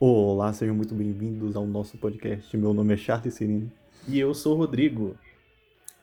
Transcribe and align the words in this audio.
Olá, 0.00 0.50
sejam 0.54 0.74
muito 0.74 0.94
bem-vindos 0.94 1.54
ao 1.54 1.66
nosso 1.66 1.98
podcast. 1.98 2.56
Meu 2.56 2.72
nome 2.72 2.94
é 2.94 2.96
Charles 2.96 3.34
Cirino. 3.34 3.70
E 4.08 4.18
eu 4.18 4.32
sou 4.32 4.54
o 4.54 4.56
Rodrigo. 4.56 5.14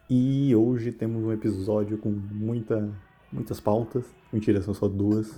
E 0.08 0.56
hoje 0.56 0.92
temos 0.92 1.24
um 1.24 1.32
episódio 1.32 1.98
com 1.98 2.10
muita, 2.10 2.88
muitas 3.34 3.60
pautas. 3.60 4.06
Mentira, 4.32 4.62
são 4.62 4.72
só 4.76 4.88
duas. 4.88 5.34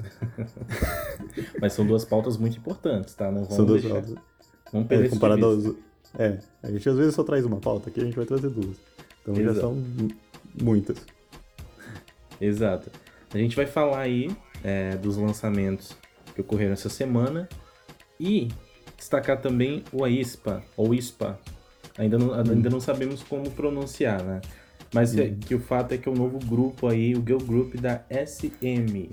Mas 1.61 1.71
são 1.71 1.85
duas 1.87 2.03
pautas 2.03 2.35
muito 2.35 2.57
importantes, 2.57 3.13
tá? 3.15 3.27
Não 3.31 3.43
vamos 3.43 3.55
são 3.55 3.65
duas 3.65 3.81
deixar... 3.81 4.01
pautas. 4.01 4.23
Vamos 4.73 4.87
perder 4.89 5.05
É, 5.05 5.09
comparado 5.09 5.45
aos... 5.45 5.65
É, 6.17 6.39
a 6.61 6.69
gente 6.69 6.89
às 6.89 6.97
vezes 6.97 7.15
só 7.15 7.23
traz 7.23 7.45
uma 7.45 7.57
pauta, 7.61 7.89
aqui 7.89 8.01
a 8.01 8.03
gente 8.03 8.15
vai 8.17 8.25
trazer 8.25 8.49
duas. 8.49 8.75
Então 9.21 9.35
já 9.35 9.41
Exato. 9.43 9.59
são 9.61 9.73
mu- 9.73 10.09
muitas. 10.61 10.97
Exato. 12.41 12.91
A 13.33 13.37
gente 13.37 13.55
vai 13.55 13.67
falar 13.67 13.99
aí 14.01 14.35
é, 14.63 14.97
dos 14.97 15.15
lançamentos 15.15 15.95
que 16.35 16.41
ocorreram 16.41 16.73
essa 16.73 16.89
semana 16.89 17.47
e 18.19 18.49
destacar 18.97 19.39
também 19.41 19.83
o 19.93 20.03
AISPA, 20.03 20.63
ou 20.75 20.93
ISPA. 20.93 21.39
Ainda 21.97 22.17
não, 22.17 22.33
ainda 22.33 22.69
não 22.69 22.79
sabemos 22.79 23.23
como 23.23 23.49
pronunciar, 23.51 24.23
né? 24.23 24.41
Mas 24.93 25.15
é, 25.17 25.29
que 25.29 25.53
o 25.53 25.59
fato 25.59 25.93
é 25.93 25.97
que 25.97 26.09
é 26.09 26.11
o 26.11 26.15
novo 26.15 26.39
grupo 26.39 26.87
aí, 26.87 27.13
o 27.13 27.21
Girl 27.21 27.37
Group 27.37 27.75
da 27.75 28.03
SM. 28.09 29.09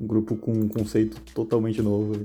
Um 0.00 0.06
grupo 0.06 0.36
com 0.36 0.52
um 0.52 0.68
conceito 0.68 1.20
totalmente 1.32 1.82
novo. 1.82 2.14
aí. 2.14 2.24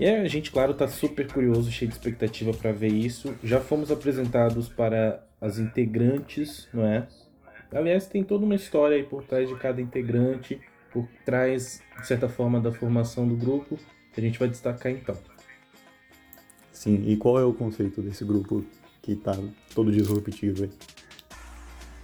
E 0.00 0.06
a 0.06 0.26
gente, 0.26 0.50
claro, 0.50 0.74
tá 0.74 0.88
super 0.88 1.30
curioso, 1.30 1.70
cheio 1.70 1.90
de 1.90 1.96
expectativa 1.96 2.52
para 2.52 2.72
ver 2.72 2.88
isso. 2.88 3.34
Já 3.44 3.60
fomos 3.60 3.90
apresentados 3.90 4.68
para 4.68 5.24
as 5.40 5.58
integrantes, 5.58 6.68
não 6.72 6.84
é? 6.84 7.06
Aliás, 7.72 8.06
tem 8.06 8.24
toda 8.24 8.44
uma 8.44 8.54
história 8.54 8.96
aí 8.96 9.02
por 9.02 9.22
trás 9.24 9.48
de 9.48 9.54
cada 9.56 9.80
integrante, 9.80 10.60
por 10.92 11.06
trás, 11.24 11.82
de 12.00 12.06
certa 12.06 12.28
forma, 12.28 12.60
da 12.60 12.72
formação 12.72 13.26
do 13.26 13.36
grupo, 13.36 13.78
que 14.12 14.20
a 14.20 14.22
gente 14.22 14.38
vai 14.38 14.48
destacar 14.48 14.92
então. 14.92 15.16
Sim, 16.72 17.04
e 17.06 17.16
qual 17.16 17.38
é 17.38 17.44
o 17.44 17.52
conceito 17.52 18.02
desse 18.02 18.24
grupo 18.24 18.64
que 19.00 19.14
tá 19.16 19.36
todo 19.74 19.92
disruptivo 19.92 20.64
aí? 20.64 20.70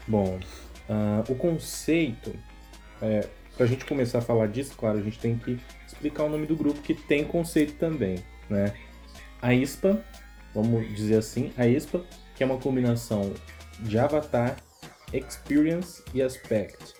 Bom, 0.06 0.38
ah, 0.88 1.24
o 1.28 1.34
conceito, 1.34 2.34
é, 3.02 3.28
para 3.56 3.66
a 3.66 3.68
gente 3.68 3.84
começar 3.84 4.18
a 4.18 4.22
falar 4.22 4.46
disso, 4.46 4.74
claro, 4.76 4.98
a 4.98 5.02
gente 5.02 5.18
tem 5.18 5.36
que 5.36 5.58
explicar 5.86 6.24
o 6.24 6.28
nome 6.28 6.46
do 6.46 6.56
grupo 6.56 6.80
que 6.80 6.94
tem 6.94 7.24
conceito 7.24 7.74
também, 7.74 8.18
né? 8.48 8.72
A 9.42 9.52
ISPA, 9.52 10.02
vamos 10.54 10.88
dizer 10.94 11.16
assim, 11.16 11.52
a 11.56 11.66
ISPA, 11.66 12.04
que 12.34 12.42
é 12.42 12.46
uma 12.46 12.58
combinação 12.58 13.34
de 13.80 13.98
avatar, 13.98 14.56
experience 15.12 16.02
e 16.14 16.22
aspect. 16.22 16.94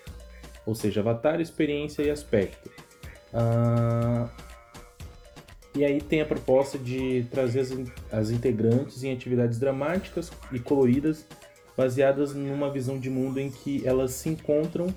Ou 0.67 0.75
seja, 0.75 1.01
avatar, 1.01 1.41
experiência 1.41 2.03
e 2.03 2.11
aspecto. 2.11 2.71
Ah, 3.33 4.29
e 5.75 5.85
aí 5.85 6.01
tem 6.01 6.21
a 6.21 6.27
proposta 6.27 6.79
de 6.79 7.27
trazer 7.31 7.61
as, 7.61 7.73
as 8.11 8.31
integrantes 8.31 9.05
em 9.05 9.13
atividades 9.13 9.59
dramáticas 9.59 10.31
e 10.53 10.59
coloridas 10.59 11.27
baseadas 11.77 12.35
numa 12.35 12.71
visão 12.71 12.99
de 12.99 13.09
mundo 13.09 13.39
em 13.39 13.51
que 13.51 13.87
elas 13.87 14.13
se 14.13 14.29
encontram 14.29 14.93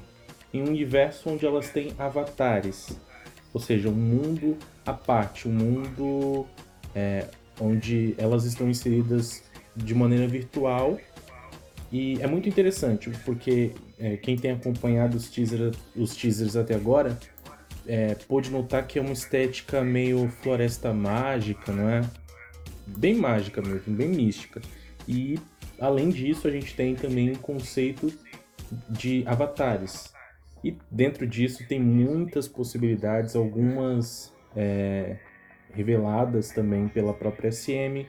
em 0.52 0.62
um 0.62 0.68
universo 0.68 1.30
onde 1.30 1.46
elas 1.46 1.70
têm 1.70 1.94
avatares. 1.98 2.90
Ou 3.54 3.62
seja, 3.62 3.90
um 3.90 3.94
mundo 3.94 4.58
à 4.86 4.94
parte, 4.94 5.48
um 5.48 5.52
mundo 5.52 6.48
é, 6.96 7.28
onde 7.60 8.16
elas 8.18 8.46
estão 8.46 8.70
inseridas 8.70 9.44
de 9.76 9.94
maneira 9.94 10.28
virtual. 10.28 10.98
E 11.92 12.20
é 12.22 12.28
muito 12.28 12.48
interessante, 12.50 13.12
porque 13.26 13.72
é, 14.00 14.18
quem 14.18 14.38
tem 14.38 14.52
acompanhado 14.52 15.18
os, 15.18 15.30
teaser, 15.30 15.72
os 15.96 16.16
teasers 16.16 16.56
até 16.56 16.74
agora 16.74 17.20
é, 17.92 18.16
pôde 18.16 18.50
notar 18.50 18.88
que 18.88 18.98
é 18.98 19.02
uma 19.02 19.12
estética 19.12 19.84
meio 19.84 20.30
floresta 20.42 20.94
mágica, 20.94 21.74
não 21.74 21.90
é? 21.90 22.02
Bem 22.88 23.14
mágica 23.14 23.62
mesmo, 23.62 23.94
bem 23.94 24.08
mística. 24.08 24.62
E 25.06 25.38
além 25.78 26.10
disso, 26.10 26.48
a 26.48 26.52
gente 26.52 26.74
tem 26.74 26.96
também 26.96 27.32
um 27.32 27.36
conceito 27.36 28.10
de 28.90 29.24
avatares. 29.28 30.14
E 30.64 30.78
dentro 30.90 31.28
disso 31.28 31.68
tem 31.68 31.82
muitas 31.82 32.48
possibilidades, 32.48 33.36
algumas 33.36 34.34
é, 34.56 35.18
reveladas 35.74 36.50
também 36.52 36.88
pela 36.88 37.14
própria 37.14 37.52
SM, 37.52 38.06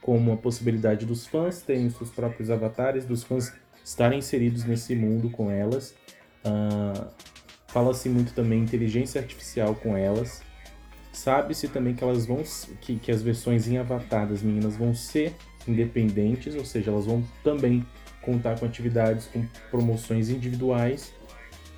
como 0.00 0.32
a 0.32 0.36
possibilidade 0.36 1.06
dos 1.06 1.28
fãs 1.28 1.62
terem 1.62 1.88
seus 1.90 2.10
próprios 2.10 2.50
avatares, 2.50 3.04
dos 3.04 3.22
fãs 3.22 3.52
estarem 3.84 4.18
inseridos 4.18 4.64
nesse 4.64 4.96
mundo 4.96 5.30
com 5.30 5.48
elas. 5.48 5.94
Ah, 6.44 7.08
Fala-se 7.72 8.08
muito 8.08 8.34
também 8.34 8.60
inteligência 8.62 9.20
artificial 9.20 9.74
com 9.74 9.96
elas. 9.96 10.42
Sabe-se 11.12 11.68
também 11.68 11.94
que 11.94 12.04
elas 12.04 12.26
vão 12.26 12.42
que, 12.80 12.96
que 12.96 13.10
as 13.10 13.22
versões 13.22 13.66
em 13.68 13.78
avatar 13.78 14.28
das 14.28 14.42
meninas 14.42 14.76
vão 14.76 14.94
ser 14.94 15.34
independentes, 15.66 16.54
ou 16.54 16.64
seja, 16.64 16.90
elas 16.90 17.06
vão 17.06 17.24
também 17.42 17.84
contar 18.20 18.58
com 18.58 18.66
atividades 18.66 19.26
com 19.26 19.46
promoções 19.70 20.28
individuais. 20.28 21.12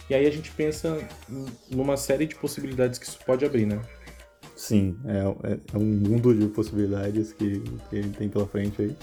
E 0.09 0.15
aí 0.15 0.27
a 0.27 0.31
gente 0.31 0.51
pensa 0.51 0.99
numa 1.71 1.97
série 1.97 2.27
de 2.27 2.35
possibilidades 2.35 2.99
que 2.99 3.07
isso 3.07 3.19
pode 3.25 3.45
abrir, 3.45 3.67
né? 3.67 3.81
Sim, 4.57 4.97
é, 5.07 5.53
é- 5.53 5.61
é 5.73 5.79
um 5.79 5.85
mundo 5.85 6.35
de 6.35 6.47
possibilidades 6.49 7.33
que, 7.33 7.61
que 7.89 7.97
ele 7.97 8.11
tem 8.11 8.29
pela 8.29 8.47
frente 8.47 8.83
aí. 8.83 8.97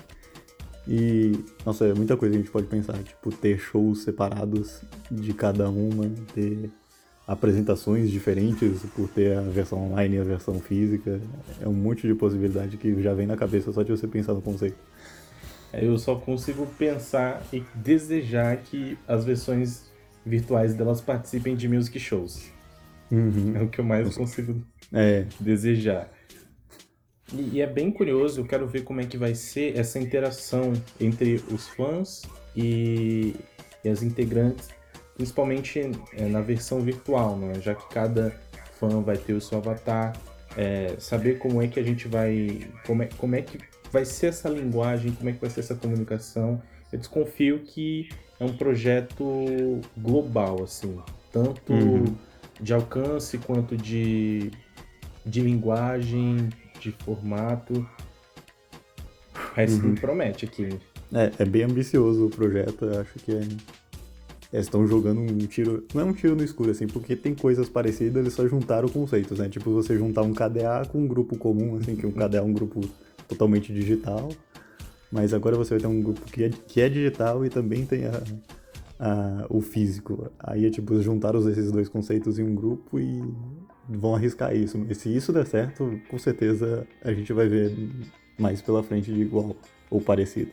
E, 0.87 1.31
nossa, 1.65 1.85
é 1.85 1.93
muita 1.93 2.17
coisa 2.17 2.33
que 2.33 2.39
a 2.39 2.41
gente 2.41 2.51
pode 2.51 2.67
pensar, 2.67 2.97
tipo, 3.03 3.31
ter 3.31 3.59
shows 3.59 4.03
separados 4.03 4.81
de 5.11 5.33
cada 5.33 5.69
uma, 5.69 6.09
ter 6.33 6.69
apresentações 7.31 8.11
diferentes 8.11 8.81
por 8.93 9.07
ter 9.07 9.37
a 9.37 9.41
versão 9.41 9.79
online 9.89 10.17
e 10.17 10.19
a 10.19 10.23
versão 10.23 10.59
física. 10.59 11.21
É 11.61 11.67
um 11.67 11.73
monte 11.73 12.05
de 12.05 12.13
possibilidade 12.13 12.75
que 12.77 13.01
já 13.01 13.13
vem 13.13 13.25
na 13.25 13.37
cabeça 13.37 13.71
só 13.71 13.83
de 13.83 13.91
você 13.91 14.07
pensar 14.07 14.33
no 14.33 14.41
conceito. 14.41 14.75
Eu 15.73 15.97
só 15.97 16.15
consigo 16.15 16.67
pensar 16.77 17.41
e 17.53 17.63
desejar 17.73 18.57
que 18.57 18.97
as 19.07 19.23
versões 19.23 19.89
virtuais 20.25 20.73
delas 20.73 20.99
participem 20.99 21.55
de 21.55 21.69
music 21.69 21.97
shows. 21.99 22.51
Uhum. 23.09 23.55
É 23.55 23.61
o 23.61 23.69
que 23.69 23.79
eu 23.79 23.85
mais 23.85 24.15
consigo 24.15 24.61
É, 24.91 25.25
desejar. 25.39 26.09
E, 27.33 27.55
e 27.55 27.61
é 27.61 27.67
bem 27.67 27.89
curioso, 27.89 28.41
eu 28.41 28.45
quero 28.45 28.67
ver 28.67 28.83
como 28.83 28.99
é 28.99 29.05
que 29.05 29.17
vai 29.17 29.33
ser 29.33 29.77
essa 29.77 29.97
interação 29.97 30.73
entre 30.99 31.41
os 31.49 31.69
fãs 31.69 32.23
e, 32.53 33.33
e 33.85 33.89
as 33.89 34.03
integrantes, 34.03 34.67
principalmente 35.15 35.79
é, 36.13 36.25
na 36.25 36.41
versão 36.41 36.79
virtual, 36.81 37.37
né? 37.37 37.53
já 37.61 37.75
que 37.75 37.87
cada 37.89 38.31
fã 38.79 39.01
vai 39.01 39.17
ter 39.17 39.33
o 39.33 39.41
seu 39.41 39.57
avatar, 39.59 40.13
é, 40.57 40.95
saber 40.99 41.37
como 41.37 41.61
é 41.61 41.67
que 41.67 41.79
a 41.79 41.83
gente 41.83 42.07
vai. 42.07 42.67
Como 42.85 43.03
é, 43.03 43.09
como 43.17 43.35
é 43.35 43.41
que 43.41 43.57
vai 43.91 44.05
ser 44.05 44.27
essa 44.27 44.49
linguagem, 44.49 45.11
como 45.13 45.29
é 45.29 45.33
que 45.33 45.39
vai 45.41 45.49
ser 45.49 45.59
essa 45.61 45.75
comunicação. 45.75 46.61
Eu 46.91 46.99
desconfio 46.99 47.59
que 47.59 48.09
é 48.39 48.43
um 48.43 48.55
projeto 48.57 49.79
global, 49.97 50.63
assim, 50.63 50.97
tanto 51.31 51.71
Uhum. 51.71 52.15
de 52.59 52.73
alcance 52.73 53.37
quanto 53.37 53.77
de, 53.77 54.51
de 55.25 55.41
linguagem, 55.41 56.49
de 56.79 56.91
formato. 56.91 57.87
Parece 59.55 59.75
Uhum. 59.79 59.95
promete 59.95 60.45
aqui. 60.45 60.69
é, 61.13 61.31
é 61.39 61.45
bem 61.45 61.63
ambicioso 61.63 62.25
o 62.25 62.29
projeto, 62.29 62.85
eu 62.85 63.01
acho 63.01 63.13
que 63.19 63.31
é. 63.33 63.41
Eles 64.51 64.65
estão 64.65 64.85
jogando 64.85 65.21
um 65.21 65.37
tiro. 65.47 65.85
Não 65.93 66.01
é 66.01 66.05
um 66.05 66.13
tiro 66.13 66.35
no 66.35 66.43
escuro, 66.43 66.71
assim, 66.71 66.85
porque 66.87 67.15
tem 67.15 67.33
coisas 67.33 67.69
parecidas, 67.69 68.17
eles 68.21 68.33
só 68.33 68.45
juntaram 68.47 68.89
conceitos, 68.89 69.39
né? 69.39 69.47
Tipo, 69.47 69.71
você 69.71 69.97
juntar 69.97 70.23
um 70.23 70.33
KDA 70.33 70.85
com 70.91 70.99
um 70.99 71.07
grupo 71.07 71.37
comum, 71.37 71.77
assim, 71.77 71.95
que 71.95 72.05
o 72.05 72.11
KDA 72.11 72.39
é 72.39 72.41
um 72.41 72.51
grupo 72.51 72.81
totalmente 73.29 73.73
digital. 73.73 74.29
Mas 75.11 75.33
agora 75.33 75.55
você 75.55 75.71
vai 75.71 75.79
ter 75.81 75.87
um 75.87 76.01
grupo 76.01 76.21
que 76.21 76.43
é, 76.43 76.49
que 76.49 76.81
é 76.81 76.89
digital 76.89 77.45
e 77.45 77.49
também 77.49 77.85
tem 77.85 78.05
a, 78.05 78.11
a- 78.99 79.45
o 79.49 79.61
físico. 79.61 80.29
Aí 80.39 80.65
é 80.65 80.69
tipo, 80.69 81.01
juntaram 81.01 81.39
esses 81.49 81.71
dois 81.71 81.87
conceitos 81.87 82.37
em 82.37 82.43
um 82.43 82.53
grupo 82.55 82.99
e 82.99 83.21
vão 83.89 84.15
arriscar 84.15 84.55
isso. 84.55 84.77
E 84.89 84.95
se 84.95 85.13
isso 85.15 85.31
der 85.33 85.45
certo, 85.45 85.99
com 86.09 86.17
certeza 86.19 86.85
a 87.03 87.13
gente 87.13 87.31
vai 87.33 87.47
ver 87.47 87.73
mais 88.37 88.61
pela 88.61 88.83
frente 88.83 89.13
de 89.13 89.21
igual 89.21 89.55
ou 89.89 90.01
parecido. 90.01 90.51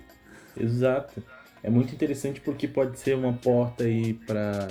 Exato. 0.57 1.23
É 1.63 1.71
muito 1.71 1.95
interessante 1.95 2.41
porque 2.41 2.69
pode 2.69 2.99
ser 2.99 3.17
uma 3.17 3.33
porta 3.33 3.85
aí 3.85 4.15
para 4.15 4.67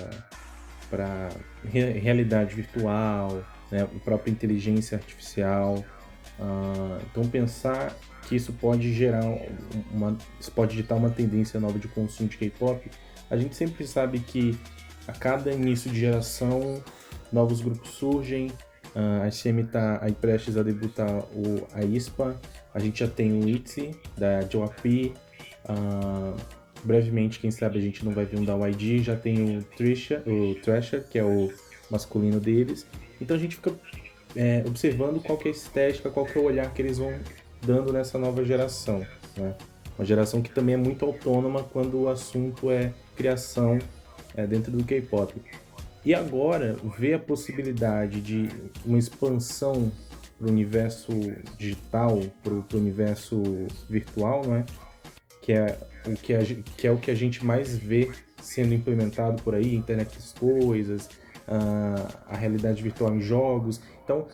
para 0.89 1.29
realidade 1.65 2.55
virtual, 2.55 3.43
né? 3.69 3.81
a 3.81 3.99
própria 3.99 4.31
inteligência 4.31 4.97
artificial. 4.97 5.83
Ah, 6.39 6.99
então 7.11 7.27
pensar 7.27 7.95
que 8.23 8.35
isso 8.35 8.53
pode 8.53 8.93
gerar 8.93 9.23
uma, 9.91 10.17
isso 10.39 10.51
pode 10.51 10.75
ditar 10.75 10.95
uma 10.95 11.09
tendência 11.09 11.59
nova 11.59 11.79
de 11.79 11.87
consumo 11.87 12.29
de 12.29 12.37
K-pop. 12.37 12.89
A 13.29 13.37
gente 13.37 13.55
sempre 13.55 13.85
sabe 13.85 14.19
que 14.19 14.57
a 15.07 15.13
cada 15.13 15.51
início 15.51 15.91
de 15.91 15.99
geração 15.99 16.83
novos 17.31 17.61
grupos 17.61 17.89
surgem. 17.91 18.51
Ah, 18.95 19.23
a 19.23 19.31
SM 19.31 19.59
está 19.59 19.99
aí 20.01 20.13
prestes 20.13 20.57
a 20.57 20.63
debutar 20.63 21.09
o 21.33 21.67
a 21.73 21.83
ISPA. 21.83 22.39
A 22.73 22.79
gente 22.79 22.99
já 22.99 23.07
tem 23.07 23.33
o 23.33 23.47
ITZY 23.47 23.95
da 24.17 24.41
JYP. 24.41 25.13
Ah, 25.65 26.33
brevemente, 26.87 27.39
quem 27.39 27.51
sabe 27.51 27.77
a 27.77 27.81
gente 27.81 28.03
não 28.05 28.13
vai 28.13 28.25
ver 28.25 28.39
um 28.39 28.45
da 28.45 28.55
YG. 28.67 29.03
Já 29.03 29.15
tem 29.15 29.57
o 29.57 29.63
Trisha, 29.63 30.23
o 30.25 30.55
Thrasher, 30.55 31.03
que 31.03 31.19
é 31.19 31.23
o 31.23 31.51
masculino 31.91 32.39
deles. 32.39 32.87
Então 33.21 33.35
a 33.35 33.39
gente 33.39 33.57
fica 33.57 33.73
é, 34.35 34.63
observando 34.65 35.21
qual 35.21 35.37
que 35.37 35.49
é 35.49 35.51
a 35.51 35.53
estética, 35.53 36.09
qual 36.09 36.25
que 36.25 36.37
é 36.37 36.41
o 36.41 36.45
olhar 36.45 36.73
que 36.73 36.81
eles 36.81 36.97
vão 36.97 37.13
dando 37.61 37.91
nessa 37.91 38.17
nova 38.17 38.43
geração. 38.45 39.05
Né? 39.35 39.53
Uma 39.97 40.05
geração 40.05 40.41
que 40.41 40.49
também 40.49 40.75
é 40.75 40.77
muito 40.77 41.03
autônoma 41.03 41.63
quando 41.63 42.01
o 42.01 42.09
assunto 42.09 42.71
é 42.71 42.93
criação 43.15 43.79
é, 44.35 44.47
dentro 44.47 44.71
do 44.71 44.83
K-pop. 44.83 45.33
E 46.05 46.13
agora, 46.13 46.77
ver 46.97 47.15
a 47.15 47.19
possibilidade 47.19 48.21
de 48.21 48.49
uma 48.85 48.97
expansão 48.97 49.91
para 50.37 50.47
o 50.47 50.51
universo 50.51 51.11
digital, 51.57 52.21
para 52.43 52.53
o 52.53 52.65
universo 52.75 53.41
virtual, 53.89 54.43
não 54.45 54.55
é? 54.55 54.65
Que 55.41 55.53
é, 55.53 55.77
o 56.13 56.15
que, 56.15 56.33
a, 56.33 56.39
que 56.77 56.87
é 56.87 56.91
o 56.91 56.97
que 56.97 57.11
a 57.11 57.15
gente 57.15 57.45
mais 57.45 57.77
vê 57.77 58.09
sendo 58.41 58.73
implementado 58.73 59.41
por 59.43 59.55
aí, 59.55 59.75
internet 59.75 60.15
das 60.15 60.33
coisas, 60.33 61.09
a, 61.47 62.33
a 62.33 62.37
realidade 62.37 62.81
virtual 62.81 63.15
em 63.15 63.21
jogos. 63.21 63.81
Então, 64.03 64.27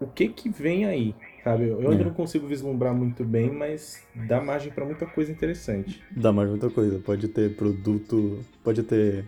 o 0.00 0.06
que 0.06 0.28
que 0.28 0.48
vem 0.48 0.84
aí? 0.84 1.14
Sabe? 1.42 1.68
Eu 1.68 1.90
ainda 1.90 2.02
é. 2.02 2.04
não 2.06 2.12
consigo 2.12 2.46
vislumbrar 2.46 2.94
muito 2.94 3.24
bem, 3.24 3.50
mas 3.50 4.02
dá 4.26 4.40
margem 4.40 4.70
para 4.70 4.84
muita 4.84 5.06
coisa 5.06 5.30
interessante. 5.30 6.02
Dá 6.10 6.32
margem 6.32 6.58
pra 6.58 6.66
muita 6.66 6.74
coisa. 6.74 6.98
Pode 6.98 7.28
ter 7.28 7.54
produto, 7.54 8.40
pode 8.62 8.82
ter, 8.82 9.24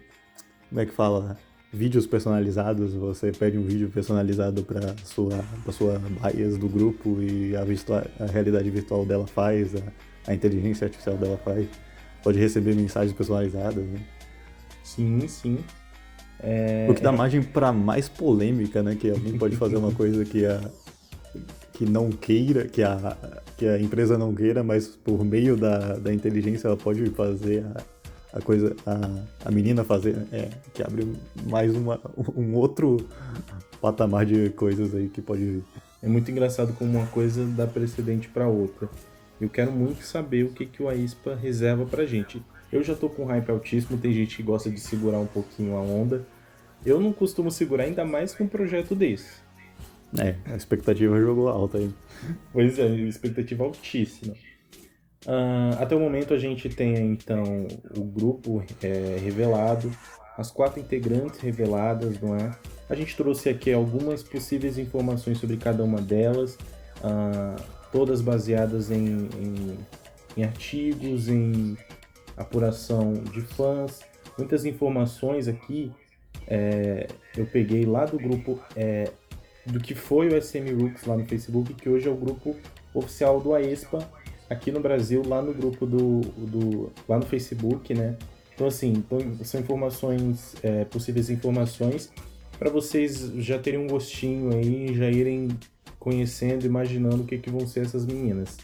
como 0.69 0.81
é 0.81 0.87
que 0.87 0.93
fala? 0.93 1.39
Vídeos 1.73 2.06
personalizados. 2.06 2.93
Você 2.95 3.33
pede 3.33 3.56
um 3.56 3.62
vídeo 3.62 3.89
personalizado 3.89 4.62
para 4.62 4.97
sua, 5.05 5.45
pra 5.62 5.73
sua 5.73 6.00
bias 6.33 6.59
do 6.59 6.69
grupo 6.69 7.23
e 7.23 7.56
a, 7.56 7.65
virtua, 7.65 8.06
a 8.19 8.27
realidade 8.27 8.69
virtual 8.69 9.06
dela 9.06 9.27
faz, 9.27 9.75
a, 9.75 9.83
a 10.27 10.35
inteligência 10.35 10.87
artificial 10.87 11.17
dela 11.17 11.39
faz. 11.39 11.67
Pode 12.23 12.38
receber 12.38 12.75
mensagens 12.75 13.12
personalizadas, 13.12 13.85
né? 13.85 14.00
Sim, 14.82 15.26
sim. 15.29 15.59
É... 16.41 16.87
O 16.88 16.94
que 16.94 17.03
dá 17.03 17.12
margem 17.12 17.43
para 17.43 17.73
mais 17.73 18.09
polêmica, 18.09 18.82
né? 18.82 18.97
Que 18.97 19.11
alguém 19.11 19.37
pode 19.38 19.56
fazer 19.56 19.76
uma 19.76 19.93
coisa 19.94 20.25
que 20.25 20.47
a, 20.47 20.61
que 21.73 21.85
não 21.85 22.11
queira, 22.11 22.67
que 22.67 22.82
a, 22.82 23.17
que 23.56 23.67
a 23.67 23.81
empresa 23.81 24.19
não 24.19 24.35
queira, 24.35 24.62
mas 24.62 24.88
por 24.88 25.25
meio 25.25 25.56
da, 25.56 25.94
da 25.94 26.12
inteligência 26.12 26.69
ela 26.69 26.76
pode 26.76 27.09
fazer 27.11 27.65
a, 28.32 28.38
a 28.38 28.41
coisa, 28.41 28.75
a, 28.85 29.49
a 29.49 29.50
menina 29.50 29.85
fazer, 29.85 30.26
é, 30.32 30.49
que 30.75 30.82
abre 30.82 31.06
mais 31.49 31.75
uma, 31.75 32.00
um 32.37 32.55
outro 32.55 32.97
patamar 33.81 34.26
de 34.26 34.50
coisas 34.50 34.94
aí 34.94 35.09
que 35.09 35.23
pode 35.23 35.44
vir. 35.44 35.64
É 36.03 36.09
muito 36.09 36.31
engraçado 36.31 36.73
como 36.75 36.99
uma 36.99 37.06
coisa 37.06 37.44
dá 37.47 37.67
precedente 37.67 38.29
para 38.29 38.47
outra. 38.47 38.88
Eu 39.40 39.49
quero 39.49 39.70
muito 39.70 40.02
saber 40.02 40.44
o 40.44 40.52
que, 40.52 40.67
que 40.67 40.82
o 40.82 40.88
AISPA 40.88 41.35
reserva 41.35 41.87
pra 41.87 42.06
gente. 42.06 42.43
Eu 42.73 42.82
já 42.82 42.94
tô 42.94 43.08
com 43.08 43.25
hype 43.25 43.50
altíssimo, 43.50 43.99
tem 43.99 44.12
gente 44.12 44.37
que 44.37 44.43
gosta 44.43 44.70
de 44.70 44.81
segurar 44.81 45.19
um 45.19 45.26
pouquinho 45.26 45.76
a 45.76 45.81
onda. 45.81 46.26
Eu 46.85 47.00
não 47.00 47.12
costumo 47.12 47.50
segurar 47.50 47.85
ainda 47.85 48.05
mais 48.05 48.35
com 48.35 48.44
um 48.44 48.49
projeto 48.49 48.94
desse. 48.94 49.40
É, 50.19 50.37
a 50.50 50.56
expectativa 50.56 51.20
jogou 51.20 51.49
alta 51.49 51.79
aí. 51.79 51.90
Pois 52.52 52.79
é, 52.79 52.87
expectativa 52.87 53.64
altíssima. 53.64 54.35
Uh, 55.26 55.75
até 55.79 55.94
o 55.94 56.00
momento 56.00 56.32
a 56.32 56.38
gente 56.38 56.69
tem 56.69 57.12
então 57.12 57.67
o 57.96 58.05
grupo 58.05 58.64
é, 58.82 59.19
revelado, 59.23 59.90
as 60.37 60.50
quatro 60.50 60.81
integrantes 60.81 61.40
reveladas, 61.40 62.20
não 62.20 62.37
é? 62.37 62.52
A 62.88 62.94
gente 62.94 63.17
trouxe 63.17 63.49
aqui 63.49 63.73
algumas 63.73 64.23
possíveis 64.23 64.79
informações 64.79 65.38
sobre 65.38 65.56
cada 65.56 65.82
uma 65.82 66.00
delas, 66.00 66.55
uh, 67.02 67.61
todas 67.93 68.20
baseadas 68.20 68.90
em, 68.90 69.29
em, 69.40 69.79
em 70.37 70.44
artigos, 70.44 71.29
em 71.29 71.76
apuração 72.37 73.14
de 73.14 73.40
fãs. 73.40 74.00
Muitas 74.37 74.64
informações 74.64 75.49
aqui 75.49 75.93
é, 76.46 77.06
eu 77.37 77.46
peguei 77.46 77.85
lá 77.85 78.05
do 78.05 78.19
grupo 78.19 78.61
é, 78.75 79.11
do 79.67 79.81
que 79.81 79.94
foi 79.94 80.29
o 80.29 80.43
SM 80.43 80.73
Rooks 80.81 81.05
lá 81.05 81.17
no 81.17 81.26
Facebook, 81.26 81.75
que 81.75 81.88
hoje 81.88 82.08
é 82.08 82.11
o 82.11 82.17
grupo 82.17 82.56
oficial 82.94 83.40
do 83.40 83.55
AESPA 83.55 84.08
aqui 84.49 84.73
no 84.73 84.81
Brasil, 84.81 85.23
lá 85.26 85.43
no 85.43 85.52
grupo 85.52 85.85
do, 85.85 86.20
do 86.20 86.93
lá 87.06 87.19
no 87.19 87.26
Facebook, 87.26 87.93
né? 87.93 88.17
Então 88.55 88.67
assim, 88.67 88.93
então, 88.93 89.19
são 89.44 89.61
informações, 89.61 90.56
é, 90.62 90.85
possíveis 90.85 91.29
informações 91.29 92.11
para 92.58 92.70
vocês 92.70 93.31
já 93.37 93.58
terem 93.58 93.79
um 93.79 93.87
gostinho 93.87 94.52
aí, 94.52 94.93
já 94.94 95.08
irem 95.08 95.49
conhecendo, 95.99 96.65
imaginando 96.65 97.23
o 97.23 97.27
que, 97.27 97.39
que 97.39 97.50
vão 97.50 97.67
ser 97.67 97.81
essas 97.81 98.06
meninas. 98.06 98.56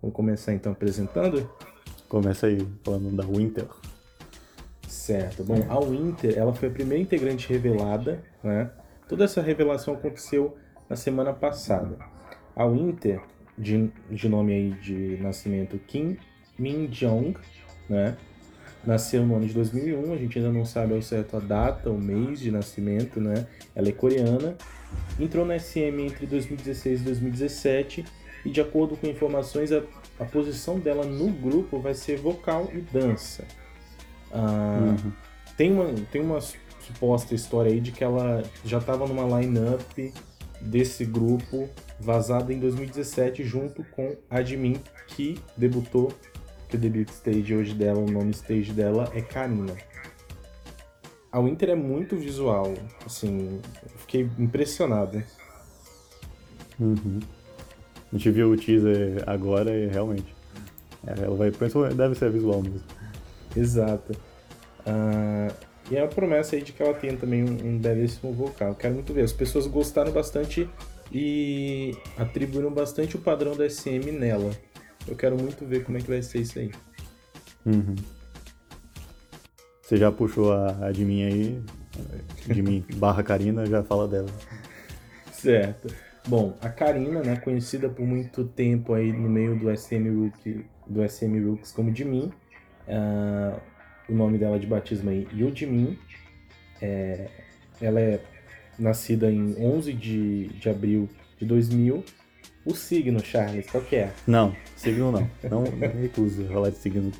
Vamos 0.00 0.14
começar 0.14 0.52
então 0.52 0.72
apresentando? 0.72 1.50
Começa 2.08 2.46
aí 2.46 2.66
falando 2.84 3.14
da 3.16 3.24
Winter. 3.24 3.66
Certo. 4.86 5.44
Bom, 5.44 5.66
a 5.68 5.78
Winter, 5.78 6.36
ela 6.38 6.54
foi 6.54 6.68
a 6.68 6.70
primeira 6.70 7.02
integrante 7.02 7.48
revelada, 7.48 8.22
né? 8.42 8.70
Toda 9.08 9.24
essa 9.24 9.42
revelação 9.42 9.94
aconteceu 9.94 10.56
na 10.88 10.96
semana 10.96 11.32
passada. 11.32 11.98
A 12.54 12.66
Winter, 12.66 13.20
de, 13.56 13.90
de 14.10 14.28
nome 14.28 14.52
aí 14.52 14.70
de 14.80 15.16
nascimento 15.20 15.78
Kim 15.78 16.16
Min 16.58 16.86
Jong, 16.86 17.36
né? 17.88 18.16
Nasceu 18.88 19.22
no 19.22 19.36
ano 19.36 19.46
de 19.46 19.52
2001, 19.52 20.14
a 20.14 20.16
gente 20.16 20.38
ainda 20.38 20.50
não 20.50 20.64
sabe 20.64 20.94
ao 20.94 21.02
certo 21.02 21.36
a 21.36 21.40
data, 21.40 21.90
o 21.90 22.00
mês 22.00 22.40
de 22.40 22.50
nascimento, 22.50 23.20
né? 23.20 23.46
Ela 23.76 23.90
é 23.90 23.92
coreana, 23.92 24.56
entrou 25.20 25.44
na 25.44 25.58
SM 25.58 26.00
entre 26.00 26.24
2016 26.24 27.02
e 27.02 27.04
2017 27.04 28.04
e 28.46 28.50
de 28.50 28.62
acordo 28.62 28.96
com 28.96 29.06
informações 29.06 29.72
a, 29.72 29.82
a 30.18 30.24
posição 30.24 30.80
dela 30.80 31.04
no 31.04 31.28
grupo 31.28 31.78
vai 31.78 31.92
ser 31.92 32.16
vocal 32.16 32.70
e 32.72 32.78
dança. 32.78 33.44
Ah, 34.32 34.96
uhum. 35.04 35.12
Tem 35.54 35.70
uma 35.70 35.92
tem 36.10 36.22
uma 36.22 36.40
suposta 36.40 37.34
história 37.34 37.70
aí 37.70 37.80
de 37.80 37.92
que 37.92 38.02
ela 38.02 38.42
já 38.64 38.78
estava 38.78 39.06
numa 39.06 39.38
line-up 39.38 40.14
desse 40.62 41.04
grupo 41.04 41.68
vazada 42.00 42.54
em 42.54 42.58
2017 42.58 43.44
junto 43.44 43.84
com 43.84 44.16
Admin, 44.30 44.80
que 45.08 45.38
debutou, 45.58 46.10
que 46.68 46.76
o 46.76 46.78
debut 46.78 47.08
stage 47.08 47.54
hoje 47.54 47.74
dela, 47.74 47.98
o 47.98 48.10
nome 48.10 48.30
stage 48.30 48.72
dela 48.72 49.10
é 49.14 49.20
Karina. 49.20 49.74
A 51.30 51.40
Winter 51.40 51.70
é 51.70 51.74
muito 51.74 52.16
visual, 52.16 52.74
assim, 53.04 53.60
fiquei 53.98 54.28
impressionado. 54.38 55.22
Uhum. 56.78 57.20
A 58.12 58.16
gente 58.16 58.30
viu 58.30 58.50
o 58.50 58.56
teaser 58.56 59.22
agora 59.26 59.70
e 59.74 59.86
realmente. 59.88 60.34
É, 61.06 61.24
ela 61.24 61.36
vai, 61.36 61.50
deve 61.94 62.14
ser 62.14 62.30
visual 62.30 62.62
mesmo. 62.62 62.82
Exato. 63.54 64.12
Uh, 64.80 65.52
e 65.90 65.96
é 65.96 66.02
a 66.02 66.08
promessa 66.08 66.56
aí 66.56 66.62
de 66.62 66.72
que 66.72 66.82
ela 66.82 66.94
tenha 66.94 67.16
também 67.16 67.44
um, 67.44 67.74
um 67.74 67.78
belíssimo 67.78 68.32
vocal. 68.32 68.74
Quero 68.74 68.94
muito 68.94 69.12
ver. 69.12 69.22
As 69.22 69.32
pessoas 69.32 69.66
gostaram 69.66 70.12
bastante 70.12 70.68
e 71.12 71.96
atribuíram 72.16 72.70
bastante 72.70 73.16
o 73.16 73.18
padrão 73.18 73.56
da 73.56 73.68
SM 73.68 74.10
nela. 74.12 74.50
Eu 75.08 75.16
quero 75.16 75.36
muito 75.36 75.64
ver 75.64 75.84
como 75.84 75.98
é 75.98 76.00
que 76.00 76.08
vai 76.08 76.22
ser 76.22 76.40
isso 76.40 76.58
aí. 76.58 76.70
Uhum. 77.64 77.96
Você 79.82 79.96
já 79.96 80.12
puxou 80.12 80.52
a, 80.52 80.86
a 80.86 80.92
de 80.92 81.04
mim 81.04 81.24
aí, 81.24 81.62
de 82.46 82.62
mim 82.62 82.84
barra 82.96 83.22
Karina, 83.22 83.64
já 83.66 83.82
fala 83.82 84.06
dela. 84.06 84.28
Certo. 85.32 85.88
Bom, 86.26 86.58
a 86.60 86.68
Karina, 86.68 87.22
né, 87.22 87.36
conhecida 87.36 87.88
por 87.88 88.06
muito 88.06 88.44
tempo 88.44 88.92
aí 88.92 89.12
no 89.12 89.30
meio 89.30 89.58
do 89.58 89.74
SM 89.74 90.08
Rook, 90.10 90.66
do 90.86 91.08
SM 91.08 91.42
Rooks 91.42 91.72
como 91.72 91.90
de 91.90 92.04
mim, 92.04 92.30
uh, 92.86 93.58
o 94.08 94.14
nome 94.14 94.36
dela 94.36 94.58
de 94.58 94.66
batismo 94.66 95.10
é 95.10 95.26
Yujimin. 95.32 95.98
É, 96.80 97.28
ela 97.80 98.00
é 98.00 98.20
nascida 98.78 99.30
em 99.30 99.54
11 99.58 99.92
de, 99.92 100.48
de 100.48 100.68
abril 100.68 101.08
de 101.38 101.44
2000. 101.44 102.04
O 102.68 102.74
signo, 102.74 103.24
Charles, 103.24 103.66
qual 103.70 103.82
que 103.82 103.96
é? 103.96 104.12
Não, 104.26 104.54
signo 104.76 105.10
não. 105.10 105.30
Não, 105.42 105.64
recuso 106.02 106.44
falar 106.48 106.68
de 106.68 106.76
signo. 106.76 107.10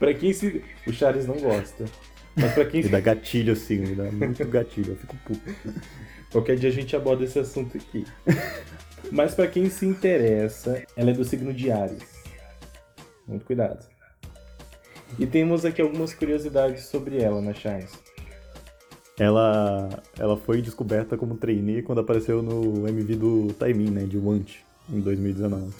pra 0.00 0.12
quem 0.12 0.32
se... 0.32 0.64
O 0.84 0.92
Charles 0.92 1.28
não 1.28 1.36
gosta. 1.36 1.84
Mas 2.34 2.52
pra 2.54 2.64
quem... 2.64 2.82
Me 2.82 2.88
dá 2.88 2.98
gatilho 2.98 3.52
o 3.52 3.56
signo, 3.56 3.94
dá 3.94 4.10
muito 4.10 4.44
gatilho, 4.46 4.94
eu 4.94 4.96
fico 4.96 5.16
puto. 5.24 5.54
Qualquer 6.32 6.56
dia 6.56 6.70
a 6.70 6.72
gente 6.72 6.96
aborda 6.96 7.22
esse 7.22 7.38
assunto 7.38 7.76
aqui. 7.76 8.04
Mas 9.12 9.32
para 9.32 9.46
quem 9.46 9.70
se 9.70 9.86
interessa, 9.86 10.82
ela 10.96 11.10
é 11.10 11.14
do 11.14 11.24
signo 11.24 11.54
de 11.54 11.70
Ares. 11.70 12.02
Muito 13.28 13.46
cuidado. 13.46 13.86
E 15.20 15.24
temos 15.24 15.64
aqui 15.64 15.80
algumas 15.80 16.12
curiosidades 16.12 16.86
sobre 16.86 17.22
ela, 17.22 17.40
né, 17.40 17.54
Charles? 17.54 17.92
Ela, 19.18 19.88
ela 20.18 20.36
foi 20.36 20.60
descoberta 20.60 21.16
como 21.16 21.36
trainee 21.36 21.82
quando 21.82 22.00
apareceu 22.00 22.42
no 22.42 22.86
MV 22.86 23.16
do 23.16 23.52
Taimin, 23.54 23.90
né, 23.90 24.04
de 24.04 24.18
Want, 24.18 24.56
em 24.90 25.00
2019. 25.00 25.72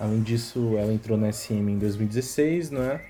Além 0.00 0.22
disso, 0.22 0.76
ela 0.78 0.92
entrou 0.92 1.18
na 1.18 1.30
SM 1.30 1.68
em 1.68 1.78
2016, 1.78 2.70
não 2.70 2.82
é? 2.82 3.04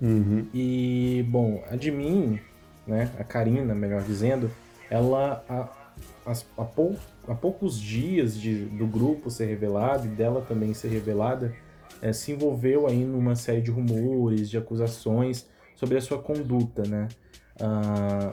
Uhum. 0.00 0.46
E, 0.52 1.24
bom, 1.28 1.64
a 1.70 1.76
mim, 1.90 2.38
né, 2.86 3.10
a 3.18 3.24
Karina, 3.24 3.74
melhor 3.74 4.02
dizendo, 4.02 4.50
ela, 4.90 5.44
há, 5.48 5.68
há, 6.58 6.64
pou, 6.64 6.96
há 7.26 7.34
poucos 7.34 7.80
dias 7.80 8.38
de, 8.38 8.66
do 8.66 8.86
grupo 8.86 9.30
ser 9.30 9.46
revelado 9.46 10.06
e 10.06 10.10
dela 10.10 10.44
também 10.46 10.74
ser 10.74 10.88
revelada, 10.88 11.54
é, 12.02 12.12
se 12.12 12.32
envolveu 12.32 12.86
aí 12.86 13.04
numa 13.04 13.34
série 13.34 13.62
de 13.62 13.70
rumores, 13.70 14.50
de 14.50 14.58
acusações 14.58 15.46
sobre 15.74 15.96
a 15.96 16.00
sua 16.00 16.18
conduta, 16.18 16.82
né? 16.82 17.08
Ah, 17.58 18.30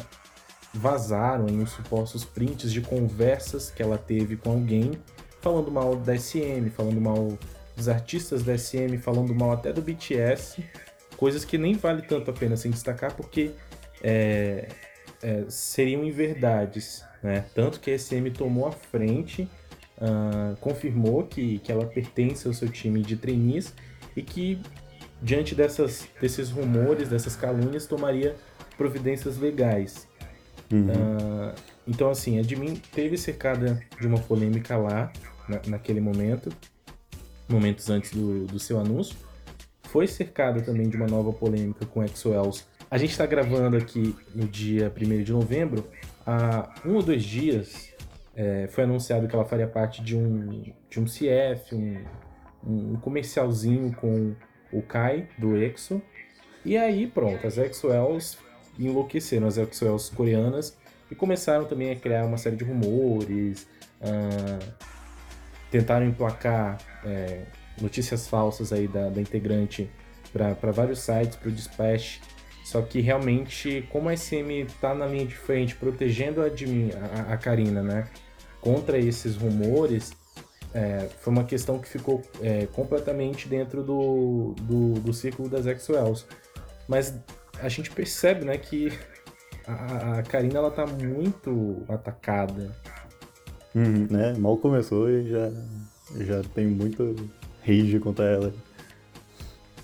vazaram 0.73 1.47
em 1.47 1.61
os 1.61 1.71
supostos 1.71 2.25
prints 2.25 2.71
de 2.71 2.81
conversas 2.81 3.69
que 3.69 3.81
ela 3.81 3.97
teve 3.97 4.35
com 4.35 4.51
alguém, 4.51 4.91
falando 5.41 5.71
mal 5.71 5.95
da 5.95 6.17
SM, 6.17 6.69
falando 6.75 6.99
mal 6.99 7.37
dos 7.75 7.89
artistas 7.89 8.43
da 8.43 8.57
SM, 8.57 8.97
falando 8.97 9.33
mal 9.35 9.51
até 9.51 9.71
do 9.71 9.81
BTS, 9.81 10.63
coisas 11.17 11.45
que 11.45 11.57
nem 11.57 11.75
vale 11.75 12.01
tanto 12.01 12.31
a 12.31 12.33
pena 12.33 12.57
se 12.57 12.69
destacar 12.69 13.15
porque 13.15 13.51
é, 14.01 14.67
é, 15.21 15.43
seriam 15.47 16.03
inverdades, 16.03 17.03
né? 17.21 17.45
Tanto 17.53 17.79
que 17.79 17.91
a 17.91 17.97
SM 17.97 18.29
tomou 18.31 18.67
a 18.67 18.71
frente, 18.71 19.49
uh, 19.97 20.55
confirmou 20.57 21.23
que, 21.23 21.59
que 21.59 21.71
ela 21.71 21.85
pertence 21.85 22.47
ao 22.47 22.53
seu 22.53 22.67
time 22.67 23.01
de 23.01 23.15
trainees 23.15 23.73
e 24.15 24.21
que 24.21 24.61
diante 25.21 25.55
dessas, 25.55 26.07
desses 26.19 26.49
rumores, 26.49 27.07
dessas 27.07 27.35
calúnias, 27.35 27.85
tomaria 27.85 28.35
providências 28.77 29.37
legais. 29.37 30.07
Uhum. 30.73 30.87
Uh, 30.87 31.53
então, 31.87 32.09
assim, 32.09 32.37
a 32.37 32.41
Admin 32.41 32.75
teve 32.91 33.15
cercada 33.17 33.79
de 33.99 34.07
uma 34.07 34.17
polêmica 34.19 34.75
lá, 34.75 35.11
na, 35.47 35.61
naquele 35.67 36.01
momento, 36.01 36.51
momentos 37.47 37.89
antes 37.89 38.11
do, 38.11 38.45
do 38.45 38.59
seu 38.59 38.79
anúncio. 38.79 39.15
Foi 39.83 40.07
cercada 40.07 40.61
também 40.61 40.89
de 40.89 40.97
uma 40.97 41.05
nova 41.05 41.31
polêmica 41.31 41.85
com 41.85 42.05
XOLs. 42.07 42.65
A 42.89 42.97
gente 42.97 43.11
está 43.11 43.25
gravando 43.25 43.77
aqui 43.77 44.15
no 44.33 44.47
dia 44.47 44.91
1 44.95 45.23
de 45.23 45.31
novembro. 45.31 45.87
Há 46.25 46.73
um 46.83 46.95
ou 46.95 47.03
dois 47.03 47.23
dias 47.23 47.93
é, 48.35 48.67
foi 48.69 48.85
anunciado 48.85 49.27
que 49.27 49.35
ela 49.35 49.45
faria 49.45 49.67
parte 49.67 50.01
de 50.03 50.17
um, 50.17 50.73
de 50.89 50.99
um 50.99 51.05
CF, 51.05 51.75
um, 51.75 52.03
um 52.65 52.95
comercialzinho 52.95 53.93
com 53.95 54.33
o 54.71 54.81
Kai, 54.81 55.27
do 55.37 55.55
EXO. 55.55 56.01
E 56.65 56.77
aí, 56.77 57.05
pronto, 57.05 57.45
as 57.45 57.57
EXO-Ls 57.57 58.37
enlouqueceram, 58.79 59.47
as 59.47 59.57
EXO-Ls 59.57 60.11
coreanas, 60.15 60.77
e 61.09 61.15
começaram 61.15 61.65
também 61.65 61.91
a 61.91 61.95
criar 61.95 62.25
uma 62.25 62.37
série 62.37 62.55
de 62.55 62.63
rumores, 62.63 63.67
uh, 64.01 64.73
tentaram 65.69 66.05
emplacar 66.05 66.77
é, 67.03 67.45
notícias 67.81 68.27
falsas 68.27 68.71
aí 68.71 68.87
da, 68.87 69.09
da 69.09 69.19
integrante 69.19 69.89
para 70.31 70.71
vários 70.71 70.99
sites, 70.99 71.35
para 71.35 71.49
o 71.49 71.51
Dispatch. 71.51 72.19
Só 72.63 72.81
que 72.81 73.01
realmente, 73.01 73.87
como 73.91 74.09
a 74.09 74.15
SM 74.15 74.65
tá 74.79 74.93
na 74.93 75.05
linha 75.05 75.25
de 75.25 75.35
frente, 75.35 75.75
protegendo 75.75 76.41
a, 76.41 76.45
a, 76.45 77.33
a 77.33 77.37
Karina, 77.37 77.83
né, 77.83 78.07
contra 78.61 78.97
esses 78.97 79.35
rumores, 79.35 80.13
é, 80.73 81.09
foi 81.19 81.33
uma 81.33 81.43
questão 81.43 81.77
que 81.77 81.87
ficou 81.87 82.21
é, 82.41 82.67
completamente 82.67 83.47
dentro 83.47 83.83
do, 83.83 84.55
do, 84.61 84.93
do 84.93 85.13
círculo 85.13 85.49
das 85.49 85.65
XOLs. 85.65 86.25
Mas 86.87 87.13
a 87.61 87.69
gente 87.69 87.91
percebe 87.91 88.45
né, 88.45 88.57
que 88.57 88.91
a, 89.65 90.19
a 90.19 90.23
Karina 90.23 90.59
ela 90.59 90.71
tá 90.71 90.85
muito 90.85 91.83
atacada. 91.87 92.75
Uhum, 93.73 94.07
né? 94.09 94.33
Mal 94.37 94.57
começou 94.57 95.09
e 95.09 95.29
já, 95.29 95.51
já 96.17 96.41
tem 96.53 96.67
muito 96.67 97.15
rage 97.65 97.99
contra 97.99 98.25
ela. 98.25 98.53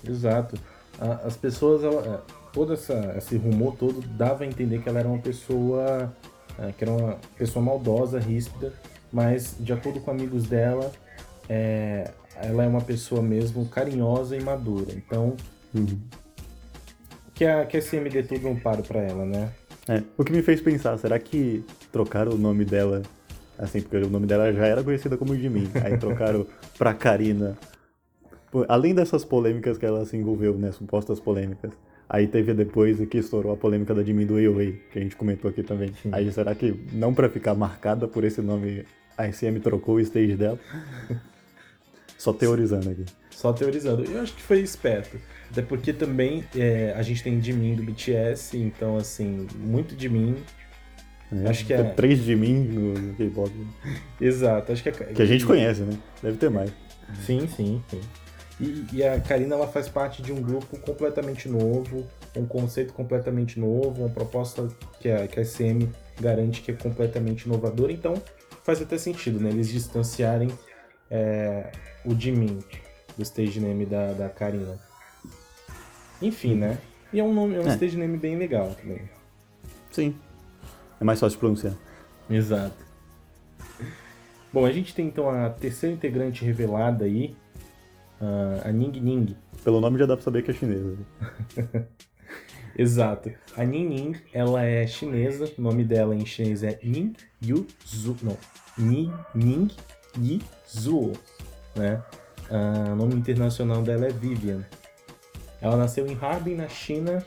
Exato. 0.06 0.56
A, 0.98 1.26
as 1.26 1.36
pessoas, 1.36 1.82
ela, 1.82 2.06
é, 2.06 2.32
todo 2.52 2.72
essa, 2.72 3.14
esse 3.16 3.36
rumor 3.36 3.76
todo 3.76 4.00
dava 4.16 4.44
a 4.44 4.46
entender 4.46 4.80
que 4.80 4.88
ela 4.88 5.00
era 5.00 5.08
uma 5.08 5.18
pessoa 5.18 6.14
é, 6.60 6.72
que 6.72 6.84
era 6.84 6.92
uma 6.92 7.18
pessoa 7.36 7.64
maldosa, 7.64 8.18
ríspida, 8.18 8.72
mas 9.10 9.56
de 9.58 9.72
acordo 9.72 10.00
com 10.00 10.10
amigos 10.10 10.44
dela, 10.44 10.92
é, 11.48 12.10
ela 12.36 12.64
é 12.64 12.68
uma 12.68 12.82
pessoa 12.82 13.22
mesmo 13.22 13.66
carinhosa 13.66 14.36
e 14.36 14.42
madura. 14.42 14.92
Então, 14.92 15.36
uhum. 15.74 15.98
Que 17.40 17.46
a, 17.46 17.64
que 17.64 17.78
a 17.78 17.80
CMD 17.80 18.22
tudo 18.24 18.48
um 18.48 18.56
paro 18.60 18.82
para 18.82 19.00
ela, 19.00 19.24
né? 19.24 19.50
É, 19.88 20.02
o 20.18 20.22
que 20.22 20.30
me 20.30 20.42
fez 20.42 20.60
pensar, 20.60 20.98
será 20.98 21.18
que 21.18 21.64
trocaram 21.90 22.32
o 22.32 22.36
nome 22.36 22.66
dela, 22.66 23.00
assim, 23.58 23.80
porque 23.80 23.96
o 23.96 24.10
nome 24.10 24.26
dela 24.26 24.52
já 24.52 24.66
era 24.66 24.84
conhecida 24.84 25.16
como 25.16 25.34
Jimin, 25.34 25.70
aí 25.82 25.96
trocaram 25.96 26.46
pra 26.76 26.92
Karina, 26.92 27.56
além 28.68 28.94
dessas 28.94 29.24
polêmicas 29.24 29.78
que 29.78 29.86
ela 29.86 30.04
se 30.04 30.18
envolveu, 30.18 30.52
né, 30.58 30.70
supostas 30.70 31.18
polêmicas, 31.18 31.72
Aí 32.12 32.26
teve 32.26 32.52
depois 32.52 32.98
que 33.08 33.18
estourou 33.18 33.52
a 33.52 33.56
polêmica 33.56 33.94
da 33.94 34.02
Jimin 34.02 34.26
do 34.26 34.34
Weiwei, 34.34 34.82
que 34.90 34.98
a 34.98 35.02
gente 35.02 35.14
comentou 35.14 35.48
aqui 35.48 35.62
também. 35.62 35.94
Sim. 36.02 36.08
Aí 36.10 36.32
será 36.32 36.52
que, 36.56 36.74
não 36.92 37.14
para 37.14 37.28
ficar 37.28 37.54
marcada 37.54 38.08
por 38.08 38.24
esse 38.24 38.42
nome, 38.42 38.84
a 39.16 39.30
SM 39.30 39.60
trocou 39.62 39.94
o 39.94 40.00
stage 40.00 40.34
dela? 40.34 40.58
Só 42.20 42.34
teorizando 42.34 42.90
aqui. 42.90 43.06
Só 43.30 43.50
teorizando. 43.50 44.04
Eu 44.04 44.20
acho 44.20 44.34
que 44.34 44.42
foi 44.42 44.60
esperto. 44.60 45.18
Até 45.50 45.62
porque 45.62 45.90
também 45.90 46.44
é, 46.54 46.92
a 46.94 47.00
gente 47.00 47.22
tem 47.22 47.40
Jimin 47.40 47.76
do 47.76 47.82
BTS, 47.82 48.58
então 48.58 48.98
assim, 48.98 49.46
muito 49.56 49.98
Jimin. 49.98 50.36
É, 51.32 51.48
acho 51.48 51.64
que 51.64 51.72
é. 51.72 51.82
Três 51.82 52.18
Jimin 52.18 52.64
no 52.64 53.14
K-pop. 53.14 53.50
Exato, 54.20 54.70
acho 54.70 54.82
que 54.82 54.90
é. 54.90 54.92
Que 54.92 55.22
a 55.22 55.24
gente 55.24 55.46
conhece, 55.46 55.80
né? 55.80 55.96
Deve 56.22 56.36
ter 56.36 56.50
mais. 56.50 56.70
Sim, 57.24 57.48
sim, 57.56 57.82
sim. 57.88 58.00
E, 58.60 58.84
e, 58.92 59.02
a 59.02 59.18
Karina 59.18 59.54
ela 59.54 59.66
faz 59.66 59.88
parte 59.88 60.20
de 60.20 60.30
um 60.30 60.42
grupo 60.42 60.78
completamente 60.80 61.48
novo, 61.48 62.06
um 62.36 62.44
conceito 62.44 62.92
completamente 62.92 63.58
novo, 63.58 64.02
uma 64.02 64.10
proposta 64.10 64.68
que 65.00 65.08
a, 65.10 65.26
que 65.26 65.40
a 65.40 65.42
SM 65.42 65.88
garante 66.20 66.60
que 66.60 66.70
é 66.70 66.74
completamente 66.74 67.44
inovadora. 67.44 67.90
Então 67.90 68.22
faz 68.62 68.82
até 68.82 68.98
sentido, 68.98 69.40
né? 69.40 69.48
Eles 69.48 69.70
distanciarem 69.70 70.50
é, 71.10 71.72
o 72.04 72.14
Jimin 72.14 72.60
do 73.16 73.22
stage 73.22 73.60
name 73.60 73.84
da, 73.84 74.12
da 74.12 74.28
Karina. 74.28 74.78
Enfim, 76.22 76.54
né? 76.54 76.78
E 77.12 77.18
é 77.18 77.24
um, 77.24 77.32
nome, 77.32 77.56
é 77.56 77.60
um 77.60 77.68
é. 77.68 77.74
stage 77.74 77.96
name 77.96 78.16
bem 78.16 78.36
legal 78.36 78.74
também. 78.80 79.02
Sim. 79.90 80.14
É 81.00 81.04
mais 81.04 81.18
fácil 81.18 81.36
de 81.36 81.40
pronunciar. 81.40 81.74
Exato. 82.28 82.76
Bom, 84.52 84.64
a 84.66 84.72
gente 84.72 84.94
tem 84.94 85.06
então 85.06 85.28
a 85.28 85.48
terceira 85.50 85.94
integrante 85.94 86.44
revelada 86.44 87.04
aí, 87.04 87.34
a 88.64 88.70
Ning 88.70 89.00
Ning. 89.00 89.36
Pelo 89.64 89.80
nome 89.80 89.98
já 89.98 90.06
dá 90.06 90.16
pra 90.16 90.24
saber 90.24 90.42
que 90.42 90.50
é 90.50 90.54
chinesa. 90.54 90.96
Exato. 92.76 93.30
A 93.56 93.64
Ning 93.64 93.88
Ning, 93.88 94.16
ela 94.32 94.64
é 94.64 94.86
chinesa, 94.86 95.50
o 95.58 95.62
nome 95.62 95.84
dela 95.84 96.14
em 96.14 96.24
chinês 96.24 96.62
é 96.62 96.78
Ning 96.82 97.14
Yu 97.42 97.66
Zu, 97.86 98.16
não, 98.22 98.36
Ning, 98.78 99.12
Ning 99.34 99.70
Yi 100.18 100.40
Zuo, 100.78 101.12
né? 101.74 102.02
O 102.92 102.96
nome 102.96 103.14
internacional 103.14 103.82
dela 103.82 104.06
é 104.06 104.10
Vivian. 104.10 104.64
Ela 105.60 105.76
nasceu 105.76 106.06
em 106.06 106.16
Harbin, 106.20 106.54
na 106.54 106.68
China, 106.68 107.24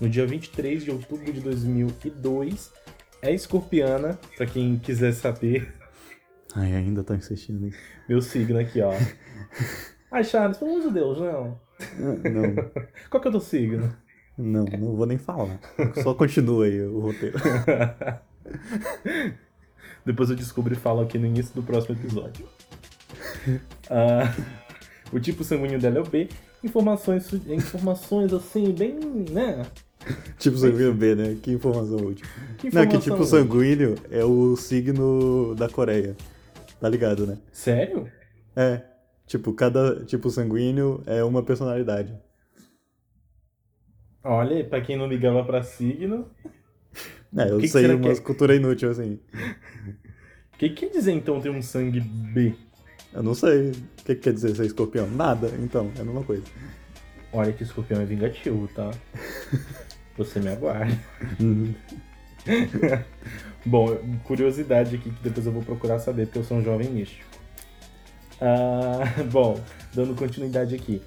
no 0.00 0.08
dia 0.08 0.26
23 0.26 0.84
de 0.84 0.90
outubro 0.90 1.32
de 1.32 1.40
2002. 1.40 2.72
É 3.20 3.32
escorpiana, 3.32 4.18
para 4.36 4.46
quem 4.46 4.78
quiser 4.78 5.12
saber. 5.12 5.74
Ai, 6.54 6.74
ainda 6.74 7.02
tá 7.02 7.14
insistindo 7.14 7.60
nisso. 7.60 7.78
Meu 8.08 8.20
signo 8.20 8.58
aqui, 8.58 8.80
ó. 8.80 8.92
Ai, 10.10 10.24
Charles, 10.24 10.58
pelo 10.58 10.72
amor 10.72 10.82
de 10.82 10.90
Deus, 10.92 11.18
não. 11.18 11.60
Não. 11.98 12.70
Qual 13.10 13.20
que 13.20 13.28
é 13.28 13.30
o 13.30 13.32
teu 13.32 13.40
signo? 13.40 13.94
Não, 14.36 14.64
não 14.64 14.96
vou 14.96 15.06
nem 15.06 15.18
falar. 15.18 15.58
Só 16.02 16.14
continua 16.14 16.66
aí 16.66 16.82
o 16.82 17.00
roteiro. 17.00 17.38
Depois 20.04 20.30
eu 20.30 20.36
descubro 20.36 20.72
e 20.72 20.76
falo 20.76 21.00
aqui 21.00 21.18
no 21.18 21.26
início 21.26 21.54
do 21.54 21.62
próximo 21.62 21.94
episódio. 21.94 22.46
Uh, 23.48 24.44
o 25.16 25.20
tipo 25.20 25.44
sanguíneo 25.44 25.80
dela 25.80 25.98
é 25.98 26.00
o 26.00 26.06
B. 26.06 26.28
Informações, 26.62 27.32
informações 27.48 28.32
assim, 28.32 28.72
bem, 28.72 28.94
né? 29.30 29.66
Tipo 30.38 30.56
sanguíneo 30.56 30.94
B, 30.94 31.14
né? 31.14 31.36
Que 31.42 31.52
informação 31.52 31.98
útil. 31.98 32.26
Que 32.58 32.68
informação 32.68 32.92
não, 32.92 33.00
que 33.00 33.10
tipo 33.10 33.24
sanguíneo 33.24 33.94
é 34.10 34.24
o 34.24 34.56
signo 34.56 35.54
da 35.54 35.68
Coreia. 35.68 36.16
Tá 36.80 36.88
ligado, 36.88 37.26
né? 37.26 37.38
Sério? 37.52 38.08
É. 38.56 38.82
Tipo, 39.26 39.52
cada 39.52 40.04
tipo 40.04 40.28
sanguíneo 40.30 41.02
é 41.06 41.22
uma 41.22 41.42
personalidade. 41.42 42.12
Olha, 44.24 44.64
pra 44.64 44.80
quem 44.80 44.96
não 44.96 45.06
ligava 45.06 45.44
pra 45.44 45.62
signo. 45.62 46.30
É, 47.34 47.50
eu 47.50 47.56
que 47.56 47.66
sei 47.66 47.86
que 47.86 47.94
umas 47.94 48.18
que... 48.18 48.26
cultura 48.26 48.54
inútil 48.54 48.90
assim. 48.90 49.18
O 50.52 50.58
que 50.58 50.68
quer 50.68 50.90
dizer 50.90 51.12
então 51.12 51.40
ter 51.40 51.48
um 51.48 51.62
sangue 51.62 51.98
B? 51.98 52.54
Eu 53.12 53.22
não 53.22 53.34
sei. 53.34 53.70
O 53.70 54.04
que, 54.04 54.14
que 54.14 54.16
quer 54.16 54.32
dizer 54.32 54.54
ser 54.56 54.66
escorpião? 54.66 55.08
Nada, 55.08 55.50
então, 55.58 55.90
é 55.96 56.00
a 56.00 56.04
mesma 56.04 56.22
coisa. 56.22 56.44
Olha 57.32 57.52
que 57.52 57.62
escorpião 57.62 58.00
é 58.00 58.04
vingativo, 58.04 58.68
tá? 58.68 58.90
Você 60.16 60.40
me 60.40 60.48
aguarde. 60.48 60.98
Uhum. 61.40 61.74
Bom, 63.64 63.96
curiosidade 64.24 64.96
aqui 64.96 65.10
que 65.10 65.22
depois 65.22 65.46
eu 65.46 65.52
vou 65.52 65.62
procurar 65.62 65.98
saber, 65.98 66.26
porque 66.26 66.40
eu 66.40 66.44
sou 66.44 66.58
um 66.58 66.62
jovem 66.62 66.90
místico. 66.90 67.30
Ah, 68.40 69.04
bom, 69.30 69.58
dando 69.94 70.14
continuidade 70.14 70.74
aqui. 70.74 71.00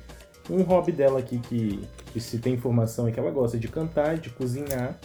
Um 0.50 0.62
hobby 0.62 0.92
dela 0.92 1.20
aqui 1.20 1.40
que, 1.40 1.82
que 2.14 2.20
se 2.22 2.40
tem 2.40 2.54
informação 2.54 3.08
é 3.08 3.12
que 3.12 3.20
ela 3.20 3.32
gosta 3.32 3.58
de 3.58 3.68
cantar, 3.68 4.18
de 4.18 4.30
cozinhar 4.30 4.98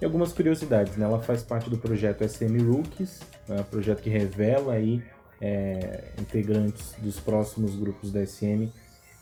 e 0.00 0.04
algumas 0.04 0.32
curiosidades. 0.32 0.96
Né? 0.96 1.04
Ela 1.04 1.20
faz 1.20 1.42
parte 1.42 1.68
do 1.68 1.76
projeto 1.78 2.26
SM 2.26 2.56
Rookies, 2.62 3.20
né? 3.48 3.64
projeto 3.70 4.00
que 4.00 4.10
revela 4.10 4.74
aí 4.74 5.02
é, 5.40 6.04
integrantes 6.18 6.94
dos 6.98 7.18
próximos 7.20 7.74
grupos 7.76 8.10
da 8.10 8.24
SM, 8.24 8.68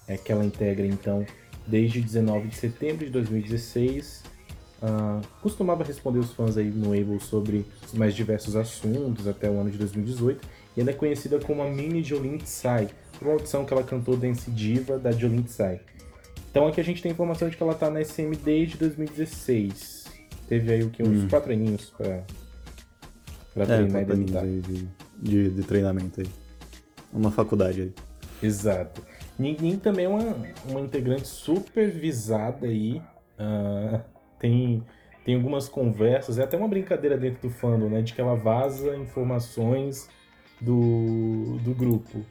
é, 0.08 0.16
que 0.16 0.32
ela 0.32 0.44
integra 0.44 0.86
então 0.86 1.24
desde 1.66 2.00
19 2.00 2.48
de 2.48 2.56
setembro 2.56 3.04
de 3.04 3.10
2016 3.10 4.36
Uh, 4.76 5.26
costumava 5.40 5.82
responder 5.82 6.18
os 6.18 6.32
fãs 6.32 6.58
aí 6.58 6.70
no 6.70 6.92
Able 6.92 7.18
sobre 7.18 7.64
os 7.86 7.94
mais 7.94 8.14
diversos 8.14 8.54
assuntos 8.54 9.26
até 9.26 9.48
o 9.48 9.58
ano 9.58 9.70
de 9.70 9.78
2018 9.78 10.46
e 10.76 10.80
ela 10.82 10.90
é 10.90 10.92
conhecida 10.92 11.40
como 11.40 11.62
a 11.62 11.70
mini 11.70 12.02
Jolene 12.02 12.38
Tsai, 12.38 12.90
por 13.18 13.26
uma 13.26 13.34
audição 13.34 13.64
que 13.64 13.72
ela 13.72 13.82
cantou 13.82 14.18
Dance 14.18 14.50
Diva 14.50 14.98
da 14.98 15.12
Jolene 15.12 15.44
Tsai. 15.44 15.80
Então 16.50 16.66
aqui 16.66 16.78
a 16.78 16.84
gente 16.84 17.02
tem 17.02 17.10
informação 17.10 17.48
de 17.48 17.56
que 17.56 17.62
ela 17.62 17.74
tá 17.74 17.88
na 17.88 18.04
SM 18.04 18.32
desde 18.44 18.76
2016. 18.76 20.04
Teve 20.46 20.72
aí 20.72 20.82
o 20.82 20.90
que? 20.90 21.02
Uns 21.02 21.24
hum. 21.24 21.28
quatro 21.28 21.50
aninhos 21.50 21.92
pra, 21.96 22.22
pra 23.54 23.64
é, 23.64 23.66
treinar 23.66 24.02
e 24.02 24.04
debutar. 24.04 24.44
De, 25.18 25.50
de, 25.50 25.62
treinamento 25.62 26.20
aí. 26.20 26.26
Uma 27.12 27.30
faculdade 27.30 27.82
aí. 27.82 27.92
Exato. 28.42 29.02
Ninguém 29.38 29.78
também 29.78 30.04
é 30.04 30.08
uma, 30.08 30.36
uma 30.68 30.80
integrante 30.80 31.26
super 31.26 31.90
visada 31.90 32.66
aí. 32.66 33.02
Uh, 33.38 34.00
tem, 34.38 34.82
tem 35.24 35.34
algumas 35.34 35.68
conversas, 35.68 36.38
é 36.38 36.44
até 36.44 36.56
uma 36.56 36.68
brincadeira 36.68 37.16
dentro 37.16 37.48
do 37.48 37.50
fandom, 37.50 37.88
né? 37.88 38.02
De 38.02 38.14
que 38.14 38.20
ela 38.20 38.34
vaza 38.34 38.96
informações 38.96 40.08
do, 40.60 41.58
do 41.62 41.74
grupo. 41.74 42.24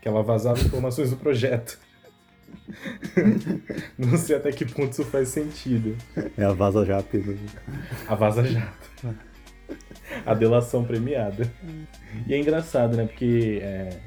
Que 0.00 0.08
ela 0.08 0.22
vazava 0.22 0.60
informações 0.60 1.10
do 1.10 1.16
projeto. 1.16 1.78
Não 3.98 4.16
sei 4.16 4.36
até 4.36 4.52
que 4.52 4.64
ponto 4.64 4.92
isso 4.92 5.04
faz 5.04 5.28
sentido. 5.28 5.96
É 6.36 6.44
a 6.44 6.52
Vaza 6.52 6.84
Jato. 6.84 7.16
Né? 7.16 7.36
A 8.06 8.14
Vaza 8.14 8.44
Jato. 8.44 9.16
A 10.24 10.34
delação 10.34 10.84
premiada. 10.84 11.50
E 12.26 12.34
é 12.34 12.38
engraçado, 12.38 12.96
né? 12.96 13.06
Porque 13.06 13.60
é, 13.62 13.98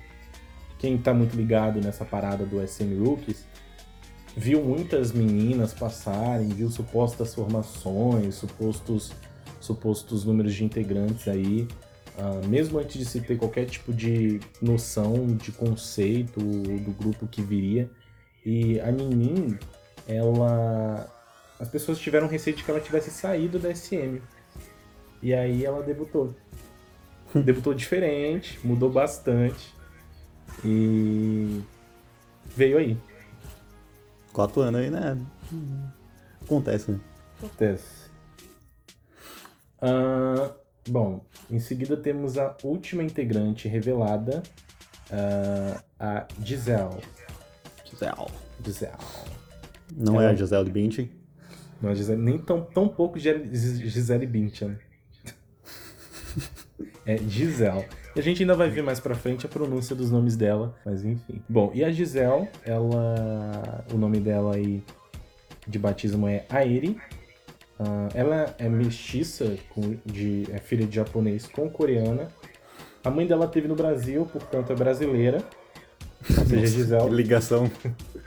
quem 0.80 0.98
tá 0.98 1.14
muito 1.14 1.36
ligado 1.36 1.80
nessa 1.80 2.04
parada 2.04 2.46
do 2.46 2.66
SM 2.66 2.98
Rookies 3.00 3.46
viu 4.36 4.64
muitas 4.64 5.12
meninas 5.12 5.74
passarem, 5.74 6.50
viu 6.50 6.70
supostas 6.70 7.36
formações, 7.36 8.36
supostos, 8.36 9.12
supostos 9.60 10.26
números 10.26 10.54
de 10.54 10.64
integrantes 10.64 11.28
aí. 11.28 11.68
Uh, 12.18 12.46
mesmo 12.48 12.78
antes 12.78 12.98
de 12.98 13.06
se 13.06 13.22
ter 13.22 13.38
qualquer 13.38 13.66
tipo 13.66 13.94
de 13.94 14.40
noção 14.62 15.28
de 15.38 15.52
conceito 15.52 16.40
do 16.40 16.92
grupo 16.92 17.28
que 17.28 17.42
viria. 17.42 17.90
E 18.46 18.80
a 18.80 18.92
Ninin, 18.92 19.58
ela. 20.08 21.10
As 21.60 21.70
pessoas 21.70 22.00
tiveram 22.00 22.28
receio 22.28 22.56
de 22.56 22.64
que 22.64 22.72
ela 22.72 22.80
tivesse 22.80 23.12
saído 23.12 23.60
da 23.60 23.74
SM. 23.74 24.20
E 25.22 25.34
aí 25.34 25.64
ela 25.64 25.84
debutou. 25.84 26.34
debutou 27.34 27.74
diferente, 27.74 28.60
mudou 28.64 28.90
bastante. 28.90 29.74
E. 30.66 31.62
veio 32.56 32.78
aí. 32.78 32.98
Quatro 34.34 34.62
anos 34.62 34.82
aí, 34.82 34.90
né? 34.90 35.18
Acontece, 36.42 36.92
né? 36.92 37.00
Acontece. 37.38 38.10
Uh, 39.82 40.54
bom, 40.88 41.26
em 41.50 41.60
seguida 41.60 41.98
temos 41.98 42.38
a 42.38 42.56
última 42.64 43.04
integrante 43.04 43.68
revelada, 43.68 44.44
uh, 45.10 45.84
a 46.00 46.28
Giselle. 46.44 47.02
Giselle. 47.84 48.32
Giselle. 48.64 48.94
Não 49.96 50.16
Ela... 50.16 50.26
é 50.26 50.28
a 50.30 50.36
Gisele 50.36 50.70
Bündchen? 50.70 51.12
Não, 51.82 51.90
a 51.90 51.96
Gisele, 51.96 52.22
nem 52.22 52.38
tão, 52.38 52.62
tão 52.62 52.88
pouco 52.88 53.18
Gisele 53.20 54.28
Bündchen. 54.28 54.78
É 57.06 57.18
Giselle. 57.18 57.86
E 58.16 58.20
a 58.20 58.24
gente 58.24 58.44
ainda 58.44 58.56
vai 58.56 58.70
ver 58.70 58.82
mais 58.82 59.00
pra 59.00 59.16
frente 59.16 59.46
a 59.46 59.50
pronúncia 59.50 59.96
dos 59.96 60.12
nomes 60.12 60.36
dela, 60.36 60.76
mas 60.86 61.04
enfim. 61.04 61.42
Bom, 61.48 61.72
e 61.74 61.84
a 61.84 61.92
Giselle, 61.92 62.48
ela. 62.66 63.86
O 63.94 63.98
nome 63.98 64.20
dela 64.20 64.56
aí 64.56 64.84
de 65.68 65.80
batismo 65.80 66.28
é 66.28 66.46
Aeri. 66.50 66.98
Uh, 67.80 68.10
ela 68.14 68.56
é 68.60 68.70
mestiça, 68.70 69.56
com, 69.70 69.98
de, 70.06 70.46
é 70.52 70.60
filha 70.60 70.86
de 70.86 70.96
japonês 70.96 71.48
com 71.48 71.70
coreana. 71.70 72.28
A 73.04 73.10
mãe 73.10 73.26
dela 73.26 73.48
teve 73.48 73.68
no 73.68 73.76
Brasil, 73.76 74.26
portanto 74.32 74.72
é 74.72 74.76
brasileira. 74.76 75.44
Ou 76.38 76.46
seja, 76.46 76.68
Gisele. 76.68 77.10
Ligação 77.10 77.72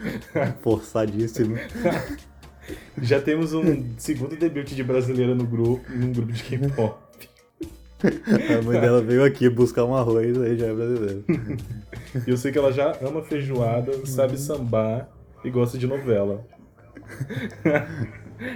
forçadíssima. 0.63 1.59
Já 3.01 3.21
temos 3.21 3.53
um 3.53 3.97
segundo 3.99 4.37
debut 4.37 4.67
de 4.67 4.83
brasileira 4.83 5.35
no 5.35 5.47
grupo, 5.47 5.85
num 5.93 6.13
grupo 6.13 6.33
de 6.33 6.43
K-pop. 6.43 7.04
A 8.59 8.63
mãe 8.63 8.81
dela 8.81 9.01
veio 9.03 9.25
aqui 9.25 9.49
buscar 9.49 9.85
um 9.85 9.95
arroz, 9.95 10.41
aí 10.41 10.59
já 10.59 10.67
é 10.67 10.75
brasileira. 10.75 11.23
E 12.27 12.31
eu 12.31 12.37
sei 12.37 12.53
que 12.53 12.59
ela 12.59 12.73
já 12.73 12.97
ama 13.03 13.23
feijoada, 13.23 14.07
sabe 14.07 14.39
sambar 14.39 15.09
e 15.45 15.51
gosta 15.51 15.79
de 15.79 15.87
novela. 15.87 16.47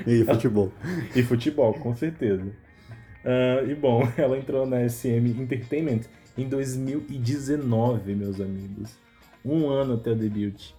E 0.07 0.25
futebol. 0.25 0.73
E 1.15 1.23
futebol, 1.23 1.75
com 1.75 1.95
certeza. 1.95 2.45
Uh, 3.25 3.71
e 3.71 3.75
bom, 3.75 4.07
ela 4.17 4.39
entrou 4.39 4.67
na 4.67 4.89
SM 4.89 5.27
Entertainment 5.39 6.01
em 6.37 6.49
2019, 6.49 8.15
meus 8.15 8.41
amigos. 8.41 8.97
Um 9.45 9.69
ano 9.69 9.95
até 9.95 10.13
o 10.13 10.17
debut. 10.17 10.73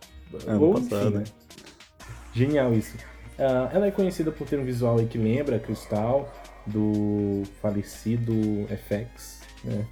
Ano 0.47 0.73
passado, 0.73 1.11
né? 1.11 1.23
Genial 2.33 2.73
isso. 2.73 2.95
Uh, 3.37 3.73
ela 3.73 3.87
é 3.87 3.91
conhecida 3.91 4.31
por 4.31 4.47
ter 4.47 4.59
um 4.59 4.65
visual 4.65 4.97
que 5.05 5.17
lembra 5.17 5.59
Cristal, 5.59 6.31
do 6.65 7.43
falecido 7.61 8.33
FX. 8.67 9.41
Né? 9.63 9.85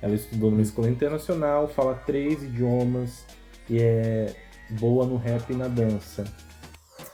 Ela 0.00 0.14
estudou 0.14 0.50
numa 0.50 0.62
escola 0.62 0.88
internacional, 0.88 1.68
fala 1.68 1.94
três 1.94 2.42
idiomas 2.42 3.24
e 3.68 3.78
é 3.80 4.34
boa 4.70 5.06
no 5.06 5.16
rap 5.16 5.50
e 5.50 5.54
na 5.54 5.68
dança. 5.68 6.24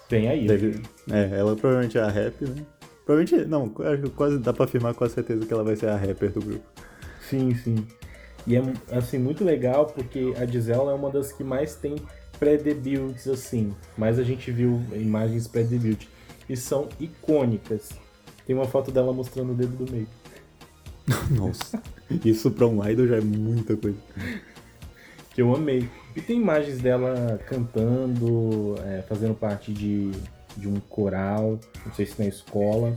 Vem 0.09 0.29
aí. 0.29 0.47
Deve, 0.47 0.83
é, 1.11 1.39
ela 1.39 1.55
provavelmente 1.55 1.99
é 1.99 2.03
a 2.03 2.09
rap, 2.09 2.43
né? 2.45 2.65
Provavelmente, 3.05 3.49
não, 3.49 3.69
quase 4.15 4.39
dá 4.39 4.53
pra 4.53 4.65
afirmar 4.65 4.95
com 4.95 5.05
a 5.05 5.09
certeza 5.09 5.47
que 5.47 5.53
ela 5.53 5.65
vai 5.65 5.77
ser 5.77 5.89
a 5.89 5.97
rapper 5.97 6.31
do 6.31 6.41
grupo. 6.41 6.67
Sim, 7.29 7.55
sim. 7.55 7.87
E 8.47 8.57
é 8.57 8.63
assim 8.93 9.19
muito 9.19 9.45
legal 9.45 9.87
porque 9.87 10.33
a 10.37 10.47
Gisela 10.47 10.93
é 10.93 10.95
uma 10.95 11.11
das 11.11 11.33
que 11.33 11.45
mais 11.45 11.75
tem 11.75 11.97
pré-debuts 12.39 13.27
assim, 13.29 13.75
mas 13.97 14.19
a 14.19 14.23
gente 14.23 14.51
viu 14.51 14.81
imagens 14.93 15.47
pré-debut 15.47 16.07
e 16.49 16.57
são 16.57 16.89
icônicas. 16.99 17.91
Tem 18.49 18.57
uma 18.57 18.65
foto 18.65 18.91
dela 18.91 19.13
mostrando 19.13 19.53
o 19.53 19.55
dedo 19.55 19.85
do 19.85 19.93
meio. 19.93 20.09
Nossa, 21.31 21.83
isso 22.25 22.51
pra 22.51 22.67
um 22.67 22.83
idol 22.89 23.07
já 23.07 23.17
é 23.17 23.21
muita 23.21 23.77
coisa. 23.77 23.99
Que 25.35 25.43
eu 25.43 25.55
amei. 25.55 25.87
E 26.17 26.23
tem 26.23 26.41
imagens 26.41 26.79
dela 26.79 27.39
cantando, 27.47 28.75
é, 28.87 29.03
fazendo 29.03 29.35
parte 29.35 29.71
de, 29.71 30.13
de 30.57 30.67
um 30.67 30.81
coral, 30.81 31.61
não 31.85 31.93
sei 31.93 32.07
se 32.07 32.19
na 32.19 32.27
escola. 32.27 32.97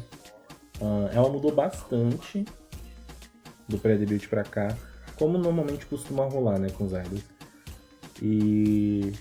Uh, 0.80 1.10
ela 1.14 1.30
mudou 1.30 1.54
bastante 1.54 2.46
do 3.68 3.78
pré-debut 3.78 4.26
pra 4.30 4.44
cá, 4.44 4.74
como 5.18 5.38
normalmente 5.38 5.86
costuma 5.86 6.24
rolar 6.24 6.60
né, 6.60 6.70
com 6.70 6.86
os 6.86 6.94
idols. 6.94 7.26
E 8.22 9.12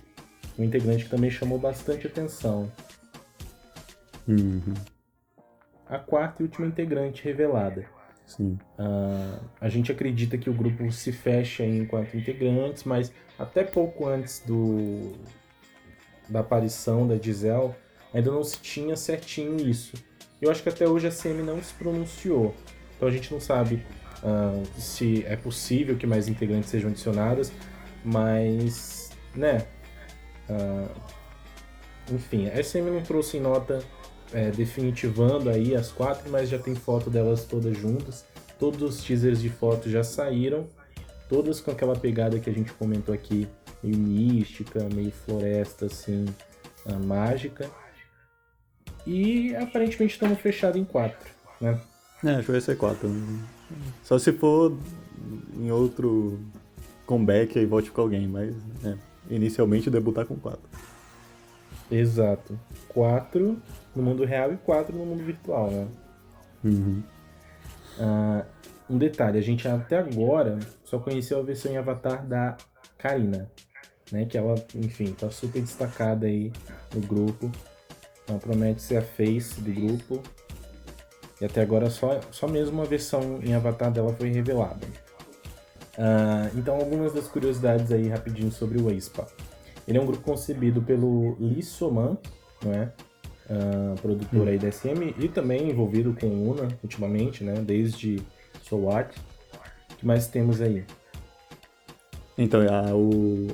um 0.56 0.62
integrante 0.62 1.02
que 1.06 1.10
também 1.10 1.28
chamou 1.28 1.58
bastante 1.58 2.06
atenção. 2.06 2.70
Uhum 4.28 4.74
a 5.90 5.98
quarta 5.98 6.42
e 6.42 6.46
última 6.46 6.66
integrante 6.66 7.24
revelada. 7.24 7.84
Sim. 8.24 8.56
Uh, 8.78 9.44
a 9.60 9.68
gente 9.68 9.90
acredita 9.90 10.38
que 10.38 10.48
o 10.48 10.54
grupo 10.54 10.90
se 10.92 11.10
fecha 11.10 11.64
em 11.64 11.84
quatro 11.84 12.16
integrantes, 12.16 12.84
mas 12.84 13.12
até 13.36 13.64
pouco 13.64 14.06
antes 14.06 14.40
do 14.46 15.12
da 16.28 16.40
aparição 16.40 17.08
da 17.08 17.18
Giselle, 17.18 17.74
ainda 18.14 18.30
não 18.30 18.44
se 18.44 18.60
tinha 18.60 18.94
certinho 18.94 19.68
isso. 19.68 19.96
Eu 20.40 20.48
acho 20.48 20.62
que 20.62 20.68
até 20.68 20.86
hoje 20.86 21.08
a 21.08 21.10
CM 21.10 21.42
não 21.42 21.60
se 21.60 21.74
pronunciou. 21.74 22.54
Então 22.96 23.08
a 23.08 23.10
gente 23.10 23.32
não 23.32 23.40
sabe 23.40 23.84
uh, 24.22 24.64
se 24.80 25.24
é 25.26 25.34
possível 25.34 25.96
que 25.96 26.06
mais 26.06 26.28
integrantes 26.28 26.70
sejam 26.70 26.90
adicionadas, 26.90 27.52
mas, 28.04 29.10
né? 29.34 29.66
Uh, 30.48 30.88
enfim, 32.12 32.48
a 32.48 32.62
SM 32.62 32.82
não 32.82 33.02
trouxe 33.02 33.38
em 33.38 33.40
nota 33.40 33.82
é, 34.32 34.50
definitivando 34.50 35.50
aí 35.50 35.74
as 35.74 35.90
quatro, 35.90 36.30
mas 36.30 36.48
já 36.48 36.58
tem 36.58 36.74
foto 36.74 37.10
delas 37.10 37.44
todas 37.44 37.76
juntas. 37.76 38.24
Todos 38.58 38.82
os 38.82 39.02
teasers 39.02 39.40
de 39.40 39.48
foto 39.48 39.88
já 39.88 40.04
saíram, 40.04 40.66
todas 41.28 41.60
com 41.60 41.70
aquela 41.70 41.96
pegada 41.96 42.38
que 42.38 42.50
a 42.50 42.52
gente 42.52 42.72
comentou 42.72 43.14
aqui, 43.14 43.48
meio 43.82 43.96
mística, 43.96 44.86
meio 44.94 45.10
floresta, 45.10 45.86
assim, 45.86 46.26
ah, 46.86 46.98
mágica. 46.98 47.70
E 49.06 49.54
aparentemente 49.56 50.12
estamos 50.12 50.38
fechados 50.40 50.78
em 50.78 50.84
quatro, 50.84 51.30
né? 51.60 51.80
É, 52.22 52.32
acho 52.32 52.46
que 52.46 52.52
vai 52.52 52.60
ser 52.60 52.76
quatro. 52.76 53.10
Só 54.02 54.18
se 54.18 54.32
for 54.32 54.76
em 55.56 55.70
outro 55.70 56.38
comeback 57.06 57.58
e 57.58 57.64
volte 57.64 57.90
com 57.90 58.02
alguém, 58.02 58.28
mas 58.28 58.54
é, 58.84 58.94
inicialmente 59.30 59.88
debutar 59.90 60.26
com 60.26 60.36
quatro. 60.36 60.68
Exato. 61.90 62.58
Quatro 62.88 63.60
no 63.94 64.02
mundo 64.02 64.24
real 64.24 64.52
e 64.52 64.56
quatro 64.56 64.96
no 64.96 65.04
mundo 65.04 65.24
virtual, 65.24 65.70
né? 65.70 65.88
Uhum. 66.64 67.02
Uh, 67.98 68.44
um 68.88 68.98
detalhe, 68.98 69.38
a 69.38 69.42
gente 69.42 69.66
até 69.66 69.98
agora 69.98 70.58
só 70.84 70.98
conheceu 70.98 71.38
a 71.38 71.42
versão 71.42 71.72
em 71.72 71.76
Avatar 71.76 72.26
da 72.26 72.56
Karina, 72.98 73.50
né? 74.12 74.24
Que 74.24 74.38
ela, 74.38 74.54
enfim, 74.74 75.12
tá 75.12 75.30
super 75.30 75.60
destacada 75.60 76.26
aí 76.26 76.52
no 76.94 77.00
grupo. 77.00 77.50
Ela 78.28 78.38
promete 78.38 78.82
ser 78.82 78.98
a 78.98 79.02
face 79.02 79.60
do 79.60 79.72
grupo. 79.72 80.22
E 81.40 81.44
até 81.44 81.62
agora 81.62 81.88
só, 81.88 82.20
só 82.30 82.46
mesmo 82.46 82.78
uma 82.78 82.84
versão 82.84 83.40
em 83.42 83.54
avatar 83.54 83.90
dela 83.90 84.12
foi 84.12 84.28
revelada. 84.28 84.86
Uh, 85.96 86.56
então, 86.56 86.76
algumas 86.76 87.12
das 87.12 87.26
curiosidades 87.28 87.90
aí 87.90 88.08
rapidinho 88.08 88.52
sobre 88.52 88.80
o 88.80 88.88
Aespa. 88.88 89.26
Ele 89.86 89.98
é 89.98 90.00
um 90.00 90.06
grupo 90.06 90.22
concebido 90.22 90.80
pelo 90.82 91.36
Lee 91.40 91.62
Soman, 91.62 92.16
não 92.64 92.72
é? 92.72 92.92
Uh, 93.50 94.00
produtor 94.00 94.46
aí 94.46 94.58
da 94.58 94.70
SM 94.70 95.12
e 95.18 95.28
também 95.28 95.70
envolvido 95.70 96.14
com 96.20 96.28
Una 96.28 96.68
ultimamente, 96.82 97.42
né? 97.42 97.54
Desde 97.54 98.22
Soul 98.62 98.90
Art. 98.92 99.16
O 99.92 99.96
que 99.96 100.06
mais 100.06 100.28
temos 100.28 100.60
aí? 100.60 100.84
Então, 102.38 102.60
a, 102.62 102.94
o, 102.94 103.48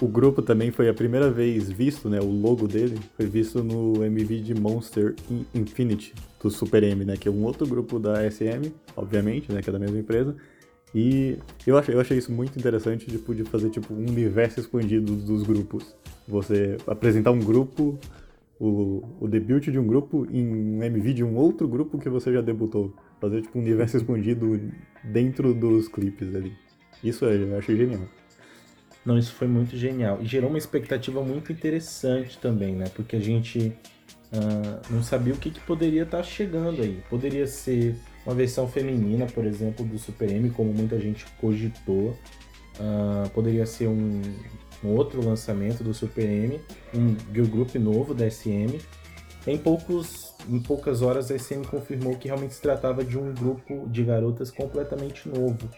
o 0.00 0.08
grupo 0.08 0.42
também 0.42 0.70
foi 0.70 0.88
a 0.88 0.94
primeira 0.94 1.30
vez 1.30 1.70
visto, 1.70 2.08
né? 2.08 2.18
O 2.20 2.30
logo 2.30 2.66
dele 2.66 2.98
foi 3.16 3.26
visto 3.26 3.62
no 3.62 4.04
MV 4.04 4.40
de 4.40 4.54
Monster 4.54 5.14
Infinity, 5.54 6.14
do 6.42 6.50
Super 6.50 6.82
M, 6.82 7.04
né? 7.04 7.16
Que 7.16 7.28
é 7.28 7.30
um 7.30 7.44
outro 7.44 7.66
grupo 7.66 7.98
da 7.98 8.28
SM, 8.28 8.72
obviamente, 8.96 9.52
né? 9.52 9.62
Que 9.62 9.70
é 9.70 9.72
da 9.72 9.78
mesma 9.78 9.98
empresa. 9.98 10.34
E 10.94 11.38
eu 11.66 11.76
achei, 11.76 11.94
eu 11.94 12.00
achei 12.00 12.16
isso 12.16 12.30
muito 12.30 12.56
interessante, 12.56 13.06
tipo, 13.06 13.34
de 13.34 13.42
fazer 13.44 13.68
tipo, 13.70 13.92
um 13.92 13.98
universo 13.98 14.60
expandido 14.60 15.16
dos 15.16 15.42
grupos. 15.42 15.94
Você 16.28 16.76
apresentar 16.86 17.32
um 17.32 17.40
grupo, 17.40 17.98
o, 18.60 19.02
o 19.20 19.26
debut 19.26 19.64
de 19.64 19.78
um 19.78 19.86
grupo 19.86 20.24
em 20.30 20.46
um 20.46 20.82
MV 20.82 21.12
de 21.12 21.24
um 21.24 21.34
outro 21.36 21.66
grupo 21.66 21.98
que 21.98 22.08
você 22.08 22.32
já 22.32 22.40
debutou. 22.40 22.94
Fazer 23.20 23.42
tipo 23.42 23.58
um 23.58 23.62
universo 23.62 23.96
expandido 23.96 24.60
dentro 25.02 25.52
dos 25.52 25.88
clipes 25.88 26.34
ali. 26.34 26.52
Isso 27.02 27.24
eu 27.24 27.58
achei 27.58 27.76
genial. 27.76 28.02
Não, 29.04 29.18
isso 29.18 29.34
foi 29.34 29.48
muito 29.48 29.76
genial. 29.76 30.18
E 30.22 30.26
gerou 30.26 30.48
uma 30.48 30.58
expectativa 30.58 31.22
muito 31.22 31.52
interessante 31.52 32.38
também, 32.38 32.74
né? 32.74 32.86
Porque 32.94 33.16
a 33.16 33.20
gente 33.20 33.76
uh, 34.32 34.80
não 34.90 35.02
sabia 35.02 35.34
o 35.34 35.36
que, 35.36 35.50
que 35.50 35.60
poderia 35.60 36.04
estar 36.04 36.18
tá 36.18 36.22
chegando 36.22 36.80
aí. 36.80 37.02
Poderia 37.10 37.46
ser 37.46 37.96
uma 38.26 38.34
versão 38.34 38.66
feminina, 38.66 39.26
por 39.26 39.44
exemplo, 39.44 39.84
do 39.84 39.98
Super 39.98 40.30
M, 40.30 40.50
como 40.50 40.72
muita 40.72 40.98
gente 40.98 41.26
cogitou. 41.40 42.16
Uh, 42.78 43.28
poderia 43.30 43.66
ser 43.66 43.86
um, 43.86 44.20
um, 44.82 44.88
outro 44.88 45.24
lançamento 45.24 45.84
do 45.84 45.94
Super 45.94 46.28
M, 46.28 46.60
um 46.94 47.16
girl 47.32 47.46
group 47.46 47.74
novo 47.76 48.14
da 48.14 48.28
SM. 48.28 48.80
Em, 49.46 49.58
poucos, 49.58 50.32
em 50.48 50.58
poucas 50.58 51.02
horas 51.02 51.30
a 51.30 51.38
SM 51.38 51.62
confirmou 51.70 52.16
que 52.16 52.28
realmente 52.28 52.54
se 52.54 52.62
tratava 52.62 53.04
de 53.04 53.18
um 53.18 53.32
grupo 53.34 53.86
de 53.88 54.02
garotas 54.02 54.50
completamente 54.50 55.28
novo. 55.28 55.68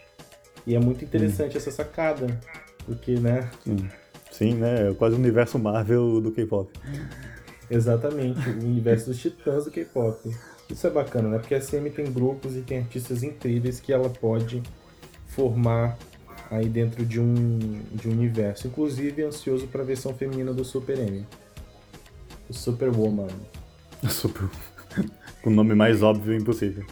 E 0.65 0.73
é 0.73 0.79
muito 0.79 1.03
interessante 1.03 1.55
hum. 1.55 1.57
essa 1.57 1.71
sacada, 1.71 2.39
porque, 2.85 3.19
né? 3.19 3.49
Sim, 3.63 3.89
Sim 4.31 4.53
né? 4.55 4.89
É 4.89 4.93
quase 4.93 5.15
o 5.15 5.19
universo 5.19 5.59
Marvel 5.59 6.21
do 6.21 6.31
K-pop. 6.31 6.71
Exatamente, 7.69 8.49
o 8.49 8.63
universo 8.63 9.07
dos 9.07 9.19
titãs 9.19 9.65
do 9.65 9.71
K-pop. 9.71 10.33
Isso 10.69 10.85
é 10.85 10.89
bacana, 10.89 11.29
né? 11.29 11.39
Porque 11.39 11.55
a 11.55 11.61
SM 11.61 11.89
tem 11.95 12.11
grupos 12.11 12.55
e 12.55 12.61
tem 12.61 12.79
artistas 12.79 13.23
incríveis 13.23 13.79
que 13.79 13.93
ela 13.93 14.09
pode 14.09 14.61
formar 15.27 15.97
aí 16.51 16.67
dentro 16.67 17.05
de 17.05 17.19
um, 17.19 17.81
de 17.93 18.07
um 18.09 18.11
universo. 18.11 18.67
Inclusive, 18.67 19.23
ansioso 19.23 19.67
para 19.67 19.81
a 19.81 19.85
versão 19.85 20.13
feminina 20.13 20.53
do 20.53 20.63
Super 20.65 20.97
M. 20.99 21.25
O 22.49 22.53
Superwoman. 22.53 23.27
Super... 24.09 24.49
o 25.43 25.49
nome 25.49 25.75
mais 25.75 26.03
óbvio 26.03 26.35
impossível. 26.35 26.85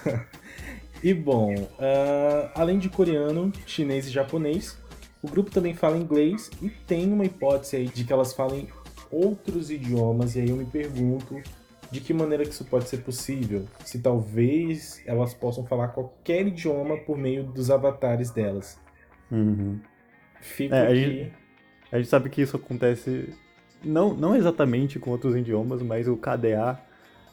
e 1.02 1.14
bom, 1.14 1.54
uh, 1.54 2.50
além 2.54 2.78
de 2.78 2.88
coreano, 2.88 3.52
chinês 3.66 4.06
e 4.06 4.10
japonês, 4.10 4.78
o 5.22 5.28
grupo 5.28 5.50
também 5.50 5.74
fala 5.74 5.96
inglês 5.96 6.50
e 6.62 6.68
tem 6.68 7.12
uma 7.12 7.24
hipótese 7.24 7.76
aí 7.76 7.88
de 7.88 8.04
que 8.04 8.12
elas 8.12 8.32
falem 8.32 8.68
outros 9.10 9.70
idiomas. 9.70 10.36
E 10.36 10.40
aí 10.40 10.50
eu 10.50 10.56
me 10.56 10.64
pergunto 10.64 11.40
de 11.90 12.00
que 12.00 12.12
maneira 12.12 12.44
que 12.44 12.50
isso 12.50 12.64
pode 12.64 12.88
ser 12.88 12.98
possível? 12.98 13.64
Se 13.84 14.00
talvez 14.00 15.02
elas 15.06 15.34
possam 15.34 15.64
falar 15.64 15.88
qualquer 15.88 16.46
idioma 16.46 16.96
por 16.98 17.16
meio 17.16 17.44
dos 17.44 17.70
avatares 17.70 18.30
delas. 18.30 18.78
Uhum. 19.30 19.80
Fica 20.40 20.76
é, 20.76 20.82
aqui... 20.82 20.92
a, 20.92 20.94
gente, 20.94 21.32
a 21.92 21.98
gente 21.98 22.08
sabe 22.08 22.30
que 22.30 22.42
isso 22.42 22.56
acontece 22.56 23.32
não, 23.84 24.14
não 24.14 24.34
exatamente 24.34 24.98
com 24.98 25.10
outros 25.10 25.36
idiomas, 25.36 25.82
mas 25.82 26.08
o 26.08 26.16
KDA 26.16 26.78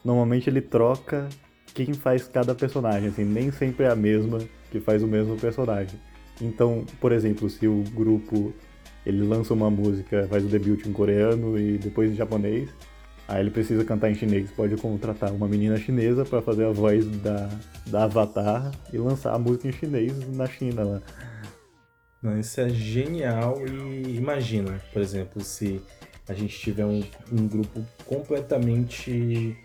normalmente 0.04 0.48
ele 0.48 0.60
troca 0.60 1.28
quem 1.72 1.92
faz 1.92 2.28
cada 2.28 2.54
personagem, 2.54 3.08
assim, 3.08 3.24
nem 3.24 3.50
sempre 3.50 3.84
é 3.84 3.90
a 3.90 3.96
mesma 3.96 4.38
que 4.70 4.78
faz 4.78 5.02
o 5.02 5.06
mesmo 5.06 5.36
personagem. 5.36 5.98
Então, 6.40 6.84
por 7.00 7.12
exemplo, 7.12 7.48
se 7.48 7.66
o 7.66 7.82
grupo 7.94 8.52
ele 9.04 9.22
lança 9.22 9.52
uma 9.52 9.70
música, 9.70 10.26
faz 10.28 10.44
o 10.44 10.48
debut 10.48 10.86
em 10.86 10.92
coreano 10.92 11.58
e 11.58 11.78
depois 11.78 12.10
em 12.10 12.14
japonês, 12.14 12.70
Aí 13.26 13.40
ele 13.40 13.50
precisa 13.50 13.84
cantar 13.84 14.10
em 14.10 14.14
chinês, 14.14 14.50
pode 14.50 14.76
contratar 14.76 15.32
uma 15.32 15.48
menina 15.48 15.78
chinesa 15.78 16.24
para 16.24 16.42
fazer 16.42 16.66
a 16.66 16.70
voz 16.70 17.06
da, 17.22 17.48
da 17.86 18.04
Avatar 18.04 18.70
e 18.92 18.98
lançar 18.98 19.34
a 19.34 19.38
música 19.38 19.68
em 19.68 19.72
chinês 19.72 20.12
na 20.34 20.46
China 20.46 20.84
lá. 20.84 21.02
Não, 22.22 22.38
isso 22.38 22.60
é 22.60 22.68
genial 22.68 23.66
e 23.66 24.16
imagina, 24.16 24.80
por 24.92 25.00
exemplo, 25.00 25.42
se 25.42 25.80
a 26.28 26.34
gente 26.34 26.58
tiver 26.58 26.84
um, 26.84 27.02
um 27.32 27.48
grupo 27.48 27.84
completamente 28.06 29.56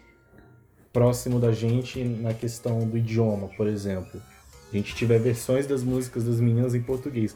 próximo 0.91 1.39
da 1.39 1.51
gente 1.51 2.03
na 2.03 2.33
questão 2.33 2.79
do 2.79 2.97
idioma, 2.97 3.49
por 3.55 3.67
exemplo. 3.67 4.21
A 4.71 4.75
gente 4.75 4.95
tiver 4.95 5.19
versões 5.19 5.67
das 5.67 5.83
músicas 5.83 6.25
das 6.25 6.39
meninas 6.39 6.75
em 6.75 6.81
português. 6.81 7.35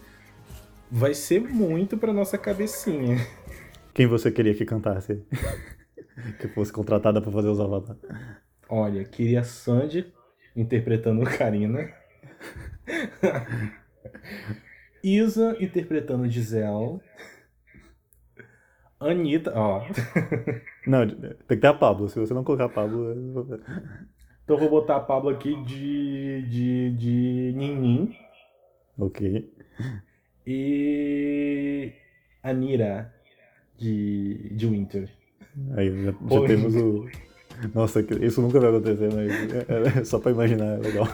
Vai 0.90 1.14
ser 1.14 1.42
muito 1.42 1.98
pra 1.98 2.14
nossa 2.14 2.38
cabecinha. 2.38 3.26
Quem 3.94 4.08
você 4.08 4.32
queria 4.32 4.54
que 4.54 4.66
cantasse? 4.66 5.20
que 6.40 6.48
fosse 6.48 6.72
contratada 6.72 7.22
para 7.22 7.32
fazer 7.32 7.50
os 7.50 7.60
avatares. 7.60 8.02
Olha, 8.70 9.04
queria 9.04 9.44
Sandy 9.44 10.12
interpretando 10.56 11.24
Karina. 11.26 11.92
Isa 15.04 15.58
interpretando 15.60 16.30
Giselle. 16.30 17.02
Anitta, 19.00 19.52
ó. 19.54 19.86
Não, 20.88 21.08
tem 21.08 21.36
que 21.48 21.58
ter 21.58 21.68
a 21.68 21.74
Pablo. 21.74 22.08
Se 22.08 22.20
você 22.20 22.34
não 22.34 22.44
colocar 22.44 22.66
a 22.66 22.70
Pablo. 22.70 23.60
Então 24.44 24.56
eu 24.56 24.58
vou 24.58 24.70
botar 24.70 24.98
a 24.98 25.02
Pablo 25.02 25.30
aqui 25.30 25.62
de. 25.64 26.42
de. 26.44 26.92
de 26.92 27.54
Ninnin. 27.56 28.16
Ok. 28.98 29.54
E. 30.48 31.92
Anira 32.42 33.14
de. 33.78 34.56
de 34.56 34.68
Winter. 34.68 35.10
Aí 35.76 36.04
já, 36.04 36.12
já 36.12 36.48
temos 36.48 36.76
o. 36.76 37.08
Nossa, 37.74 38.02
isso 38.22 38.42
nunca 38.42 38.60
vai 38.60 38.70
acontecer, 38.70 39.10
mas 39.14 39.32
é, 39.96 40.00
é 40.00 40.04
só 40.04 40.20
pra 40.20 40.32
imaginar, 40.32 40.76
é 40.76 40.78
legal. 40.78 41.08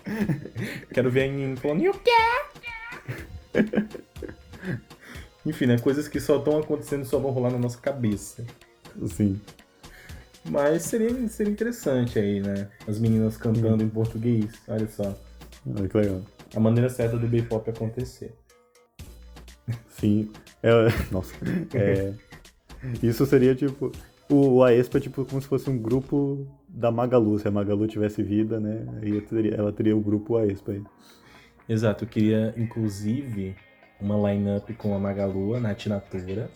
Quero 0.92 1.10
ver 1.10 1.28
a 1.28 1.32
Nin 1.32 1.56
falando, 1.56 1.90
o 1.90 1.98
quê? 1.98 2.10
Enfim, 5.44 5.66
né? 5.66 5.78
Coisas 5.78 6.08
que 6.08 6.18
só 6.20 6.38
estão 6.38 6.58
acontecendo 6.58 7.02
e 7.02 7.06
só 7.06 7.18
vão 7.18 7.30
rolar 7.30 7.50
na 7.50 7.58
nossa 7.58 7.78
cabeça. 7.78 8.44
Sim. 9.06 9.40
Mas 10.44 10.82
seria, 10.82 11.28
seria 11.28 11.52
interessante 11.52 12.18
aí, 12.18 12.40
né? 12.40 12.68
As 12.86 12.98
meninas 12.98 13.36
cantando 13.36 13.82
em 13.82 13.88
português, 13.88 14.46
olha 14.68 14.88
só. 14.88 15.16
Olha 15.66 15.88
que 15.88 15.96
legal. 15.96 16.22
A 16.54 16.60
maneira 16.60 16.88
certa 16.88 17.16
do 17.16 17.28
K-pop 17.28 17.68
acontecer. 17.68 18.32
Sim. 19.88 20.30
É, 20.62 20.70
nossa. 21.10 21.34
É, 21.74 22.12
isso 23.02 23.26
seria 23.26 23.54
tipo. 23.54 23.92
O, 24.28 24.62
Aespa 24.64 24.98
é 24.98 25.00
tipo 25.00 25.24
como 25.24 25.40
se 25.40 25.46
fosse 25.46 25.70
um 25.70 25.78
grupo 25.78 26.46
da 26.68 26.90
Magalu. 26.90 27.38
Se 27.38 27.46
a 27.46 27.50
Magalu 27.50 27.86
tivesse 27.86 28.22
vida, 28.22 28.58
né? 28.58 28.84
Aí 29.00 29.20
teria, 29.20 29.54
ela 29.54 29.72
teria 29.72 29.96
o 29.96 30.00
grupo 30.00 30.36
Aespa 30.36 30.72
aí. 30.72 30.82
Exato, 31.68 32.04
eu 32.04 32.08
queria 32.08 32.54
inclusive 32.56 33.54
uma 34.00 34.30
line-up 34.30 34.72
com 34.74 34.94
a 34.94 34.98
Magalu, 34.98 35.54
a 35.54 35.60
Nath 35.60 35.86
Natura. 35.86 36.50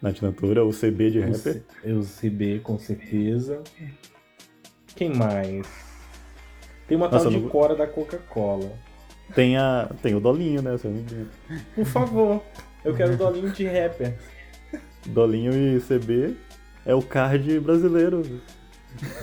Nath 0.00 0.22
Natura, 0.22 0.64
o 0.64 0.70
CB 0.70 1.10
de 1.10 1.20
rapper. 1.20 1.62
O 1.84 2.02
CB, 2.02 2.60
com 2.60 2.78
certeza. 2.78 3.62
Quem 4.94 5.14
mais? 5.14 5.66
Tem 6.86 6.96
uma 6.96 7.08
Nossa, 7.08 7.24
tal 7.24 7.32
de 7.32 7.40
não... 7.40 7.48
Cora 7.48 7.76
da 7.76 7.86
Coca-Cola. 7.86 8.72
Tem, 9.34 9.56
a... 9.56 9.90
Tem 10.02 10.14
o 10.14 10.20
Dolinho, 10.20 10.62
né? 10.62 10.76
Por 11.74 11.84
favor, 11.84 12.42
eu 12.84 12.94
quero 12.94 13.12
o 13.12 13.16
Dolinho 13.16 13.50
de 13.50 13.66
rapper. 13.66 14.16
Dolinho 15.06 15.52
e 15.52 15.80
CB 15.80 16.36
é 16.84 16.94
o 16.94 17.02
card 17.02 17.60
brasileiro. 17.60 18.40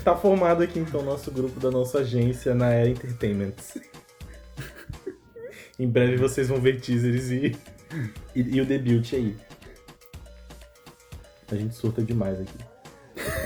Tá 0.04 0.16
formado 0.16 0.64
aqui 0.64 0.80
então 0.80 1.02
nosso 1.02 1.32
grupo 1.32 1.60
da 1.60 1.72
nossa 1.72 2.00
agência 2.00 2.54
na 2.54 2.70
Era 2.72 2.90
Entertainment. 2.90 3.56
em 5.80 5.88
breve 5.88 6.18
vocês 6.18 6.48
vão 6.48 6.62
ver 6.62 6.80
teasers 6.80 7.32
e, 7.32 7.58
e, 8.36 8.56
e, 8.56 8.62
o 8.62 8.66
debut 8.66 9.14
aí. 9.14 9.36
A 11.52 11.56
gente 11.56 11.76
surta 11.76 12.02
demais 12.02 12.40
aqui. 12.40 12.58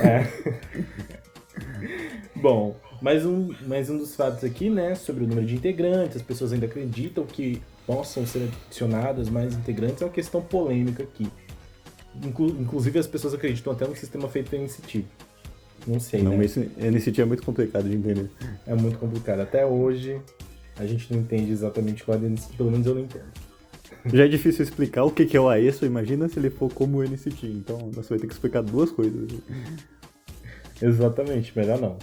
É. 0.01 0.27
Bom, 2.35 2.77
mais 3.01 3.25
um, 3.25 3.53
mais 3.65 3.89
um 3.89 3.97
dos 3.97 4.15
fatos 4.15 4.43
aqui, 4.43 4.69
né, 4.69 4.95
sobre 4.95 5.23
o 5.23 5.27
número 5.27 5.47
de 5.47 5.55
integrantes. 5.55 6.17
As 6.17 6.21
pessoas 6.21 6.53
ainda 6.53 6.65
acreditam 6.65 7.25
que 7.25 7.61
possam 7.87 8.25
ser 8.25 8.49
adicionadas 8.67 9.29
mais 9.29 9.55
integrantes. 9.55 10.01
É 10.01 10.05
uma 10.05 10.11
questão 10.11 10.41
polêmica 10.41 11.03
aqui 11.03 11.29
inclu, 12.23 12.47
inclusive 12.59 12.99
as 12.99 13.07
pessoas 13.07 13.33
acreditam 13.33 13.73
até 13.73 13.87
no 13.87 13.95
sistema 13.95 14.27
feito 14.29 14.55
em 14.55 14.63
NCT. 14.63 15.05
Não 15.87 15.99
sei, 15.99 16.21
Não, 16.21 16.37
né? 16.37 16.45
esse 16.45 16.59
NCT 16.77 17.21
é 17.21 17.25
muito 17.25 17.43
complicado 17.43 17.87
de 17.87 17.95
entender. 17.95 18.29
É 18.67 18.75
muito 18.75 18.99
complicado. 18.99 19.39
Até 19.39 19.65
hoje 19.65 20.21
a 20.77 20.85
gente 20.85 21.11
não 21.13 21.21
entende 21.21 21.51
exatamente 21.51 22.03
qual 22.03 22.17
é 22.17 22.21
o 22.21 22.29
NCT, 22.29 22.57
pelo 22.57 22.71
menos 22.71 22.85
eu 22.85 22.95
não 22.95 23.01
entendo. 23.01 23.25
Já 24.05 24.25
é 24.25 24.27
difícil 24.27 24.63
explicar 24.63 25.03
o 25.03 25.11
que 25.11 25.25
que 25.25 25.35
é 25.35 25.41
o 25.41 25.49
AESO, 25.49 25.85
imagina 25.85 26.29
se 26.29 26.39
ele 26.39 26.49
for 26.49 26.71
como 26.71 26.99
o 26.99 27.03
NCT. 27.03 27.47
Então 27.47 27.89
você 27.91 28.09
vai 28.09 28.19
ter 28.19 28.27
que 28.27 28.33
explicar 28.33 28.61
duas 28.61 28.91
coisas. 28.91 29.29
Exatamente, 30.81 31.57
melhor 31.57 31.79
não. 31.79 31.97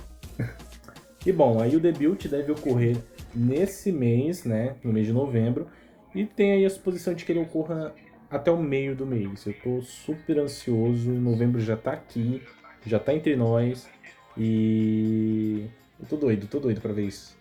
E 1.25 1.33
bom, 1.33 1.61
aí 1.61 1.75
o 1.75 1.81
debut 1.81 2.27
deve 2.29 2.53
ocorrer 2.53 2.97
nesse 3.35 3.91
mês, 3.91 4.45
né? 4.45 4.77
No 4.85 4.93
mês 4.93 5.07
de 5.07 5.13
novembro. 5.13 5.67
E 6.15 6.25
tem 6.25 6.53
aí 6.53 6.65
a 6.65 6.71
suposição 6.71 7.15
de 7.15 7.25
que 7.25 7.33
ele 7.33 7.41
ocorra 7.41 7.95
até 8.37 8.51
o 8.51 8.63
meio 8.63 8.95
do 8.95 9.07
mês. 9.07 9.47
Eu 9.47 9.55
tô 9.55 9.83
super 9.83 10.39
ansioso. 10.39 11.11
Novembro 11.11 11.61
já 11.61 11.77
tá 11.77 11.93
aqui, 11.93 12.43
já 12.87 12.99
tá 12.99 13.15
entre 13.15 13.37
nós. 13.37 13.89
E. 14.37 15.67
Eu 15.99 16.07
tô 16.07 16.17
doido, 16.17 16.47
tô 16.47 16.61
doido 16.61 16.81
pra 16.81 16.93
ver 16.93 17.07
isso. 17.07 17.37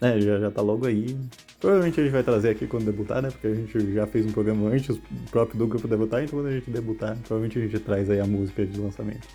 É, 0.00 0.20
já, 0.20 0.38
já 0.38 0.50
tá 0.50 0.60
logo 0.60 0.86
aí. 0.86 1.16
Provavelmente 1.60 2.00
a 2.00 2.04
gente 2.04 2.12
vai 2.12 2.22
trazer 2.22 2.50
aqui 2.50 2.66
quando 2.66 2.84
debutar, 2.84 3.20
né? 3.20 3.30
Porque 3.30 3.48
a 3.48 3.54
gente 3.54 3.94
já 3.94 4.06
fez 4.06 4.24
um 4.24 4.30
programa 4.30 4.68
antes, 4.68 4.96
o 4.96 5.00
próprio 5.30 5.58
do 5.58 5.66
grupo 5.66 5.88
debutar, 5.88 6.22
então 6.22 6.38
quando 6.38 6.46
a 6.46 6.52
gente 6.52 6.70
debutar, 6.70 7.16
provavelmente 7.18 7.58
a 7.58 7.62
gente 7.62 7.78
traz 7.80 8.08
aí 8.08 8.20
a 8.20 8.26
música 8.26 8.64
de 8.64 8.78
lançamento. 8.78 9.26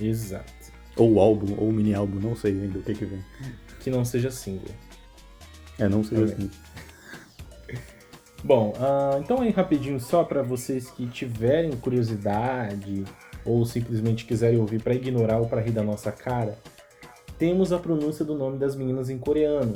Exato. 0.00 0.52
Ou 0.96 1.14
o 1.14 1.20
álbum, 1.20 1.54
ou 1.58 1.70
o 1.70 1.72
mini 1.72 1.92
álbum, 1.92 2.20
não 2.20 2.36
sei 2.36 2.52
ainda 2.52 2.78
o 2.78 2.82
que 2.82 2.94
que 2.94 3.04
vem. 3.04 3.24
Que 3.80 3.90
não 3.90 4.04
seja 4.04 4.30
single. 4.30 4.74
É, 5.78 5.88
não 5.88 6.04
seja 6.04 6.26
Tá 6.28 6.36
bem. 6.36 6.50
Bom, 8.44 8.74
ah, 8.78 9.18
então 9.18 9.40
aí 9.40 9.50
rapidinho 9.50 9.98
só 9.98 10.22
para 10.22 10.42
vocês 10.42 10.90
que 10.90 11.06
tiverem 11.06 11.72
curiosidade 11.72 13.02
ou 13.42 13.64
simplesmente 13.64 14.26
quiserem 14.26 14.58
ouvir 14.60 14.82
para 14.82 14.94
ignorar 14.94 15.38
ou 15.38 15.46
para 15.46 15.62
rir 15.62 15.70
da 15.70 15.82
nossa 15.82 16.12
cara, 16.12 16.58
temos 17.38 17.72
a 17.72 17.78
pronúncia 17.78 18.22
do 18.22 18.34
nome 18.34 18.58
das 18.58 18.76
meninas 18.76 19.08
em 19.08 19.16
coreano. 19.18 19.72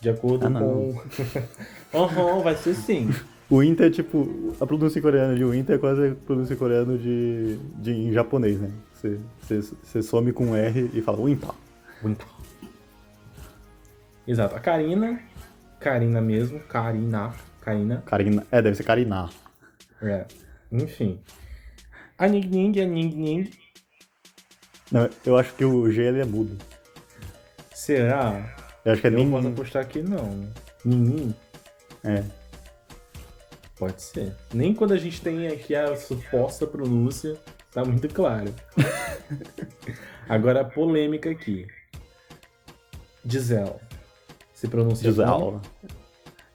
De 0.00 0.08
acordo 0.08 0.46
Ah, 0.46 0.50
com. 0.50 0.94
Aham, 1.92 2.42
vai 2.42 2.54
ser 2.56 2.74
sim. 2.74 3.10
O 3.50 3.62
Inter 3.62 3.88
é 3.88 3.90
tipo. 3.90 4.54
A 4.60 4.66
pronúncia 4.66 5.02
coreana 5.02 5.34
de 5.34 5.44
Winter 5.44 5.76
é 5.76 5.78
quase 5.78 6.08
a 6.08 6.14
pronúncia 6.14 6.54
coreana 6.56 6.96
de, 6.96 7.56
de 7.76 7.92
em 7.92 8.12
japonês, 8.12 8.60
né? 8.60 8.70
Você, 8.92 9.18
você, 9.40 9.62
você 9.82 10.02
some 10.02 10.32
com 10.32 10.46
um 10.46 10.56
R 10.56 10.90
e 10.94 11.02
fala 11.02 11.24
Winter. 11.24 11.50
Muito. 12.02 12.26
Exato. 14.26 14.54
A 14.54 14.60
Karina, 14.60 15.20
Karina 15.80 16.20
mesmo, 16.20 16.60
Karina, 16.60 17.32
Karina, 17.64 18.02
Karina. 18.06 18.46
É, 18.50 18.60
deve 18.62 18.76
ser 18.76 18.84
Karina. 18.84 19.30
é. 20.02 20.26
Enfim. 20.72 21.20
A 22.18 22.26
Ning 22.28 22.46
Ning, 22.48 22.80
a 22.80 22.86
Ning 22.86 23.14
Ning, 23.14 23.50
Não, 24.90 25.08
eu 25.24 25.36
acho 25.36 25.54
que 25.54 25.64
o 25.64 25.90
G 25.90 26.02
ele 26.02 26.20
é 26.20 26.24
mudo. 26.24 26.56
será? 27.72 28.54
Eu 28.84 28.92
acho 28.92 29.00
que 29.00 29.06
é 29.06 29.10
Eu 29.10 29.14
Ning. 29.18 29.24
não 29.26 29.32
posso 29.32 29.48
apostar 29.48 29.82
aqui 29.82 30.02
não. 30.02 30.48
Ning 30.84 31.34
É. 32.04 32.22
Pode 33.76 34.02
ser. 34.02 34.34
Nem 34.52 34.74
quando 34.74 34.92
a 34.94 34.96
gente 34.98 35.20
tem 35.20 35.46
aqui 35.48 35.74
a 35.74 35.96
suposta 35.96 36.66
pronúncia, 36.66 37.36
tá 37.72 37.84
muito 37.84 38.08
claro. 38.08 38.54
Agora 40.28 40.60
a 40.60 40.64
polêmica 40.64 41.30
aqui. 41.30 41.66
Giselle. 43.24 43.76
Se 44.52 44.68
pronuncia 44.68 45.12
como? 45.12 45.60
Giselle. 45.60 45.60
É, 45.84 46.03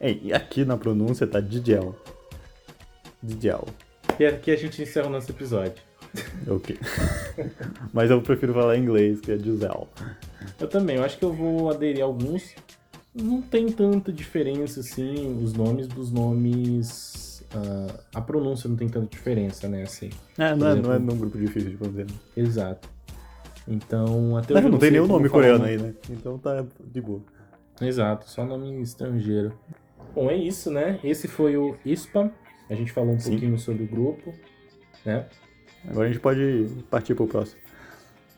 e 0.00 0.32
aqui 0.32 0.64
na 0.64 0.76
pronúncia 0.76 1.26
tá 1.26 1.40
Digel. 1.40 1.94
Digel. 3.22 3.66
E 4.18 4.24
aqui 4.24 4.50
a 4.50 4.56
gente 4.56 4.80
encerra 4.82 5.06
o 5.08 5.10
nosso 5.10 5.30
episódio. 5.30 5.82
Ok. 6.48 6.78
Mas 7.92 8.10
eu 8.10 8.20
prefiro 8.22 8.52
falar 8.54 8.76
em 8.76 8.82
inglês, 8.82 9.20
que 9.20 9.30
é 9.30 9.38
Giselle. 9.38 9.86
Eu 10.58 10.68
também, 10.68 10.96
eu 10.96 11.04
acho 11.04 11.18
que 11.18 11.24
eu 11.24 11.32
vou 11.32 11.70
aderir 11.70 12.02
a 12.02 12.06
alguns. 12.06 12.54
Não 13.14 13.42
tem 13.42 13.70
tanta 13.70 14.12
diferença, 14.12 14.80
assim, 14.80 15.40
os 15.42 15.52
nomes 15.52 15.86
dos 15.86 16.10
nomes. 16.10 17.44
ah, 17.54 18.00
a 18.14 18.20
pronúncia 18.20 18.68
não 18.68 18.76
tem 18.76 18.88
tanta 18.88 19.06
diferença, 19.06 19.68
né? 19.68 19.82
Assim. 19.82 20.10
É, 20.38 20.50
não 20.50 20.58
Por 20.58 20.66
é, 20.66 20.70
exemplo- 20.72 20.88
não 20.88 20.94
é 20.94 20.98
num 20.98 21.16
grupo 21.18 21.38
difícil 21.38 21.70
de 21.70 21.76
fazer. 21.76 22.04
né? 22.06 22.12
Exato. 22.36 22.88
Então, 23.68 24.36
até 24.36 24.54
Não, 24.54 24.68
não 24.70 24.78
tem 24.78 24.90
nenhum 24.90 25.06
nome 25.06 25.28
coreano 25.28 25.64
aí, 25.64 25.76
né? 25.78 25.94
Então 26.08 26.38
tá 26.38 26.64
de 26.80 27.00
boa. 27.00 27.20
Exato, 27.80 28.28
só 28.28 28.44
nome 28.44 28.80
estrangeiro. 28.82 29.52
Bom, 30.14 30.30
é 30.30 30.36
isso, 30.36 30.70
né? 30.70 30.98
Esse 31.04 31.28
foi 31.28 31.56
o 31.56 31.76
ISPA. 31.84 32.32
A 32.68 32.74
gente 32.74 32.92
falou 32.92 33.14
um 33.14 33.18
Sim. 33.18 33.32
pouquinho 33.32 33.58
sobre 33.58 33.84
o 33.84 33.86
grupo, 33.86 34.32
né? 35.04 35.26
Agora 35.88 36.08
a 36.08 36.12
gente 36.12 36.20
pode 36.20 36.66
partir 36.90 37.14
pro 37.14 37.26
próximo. 37.26 37.60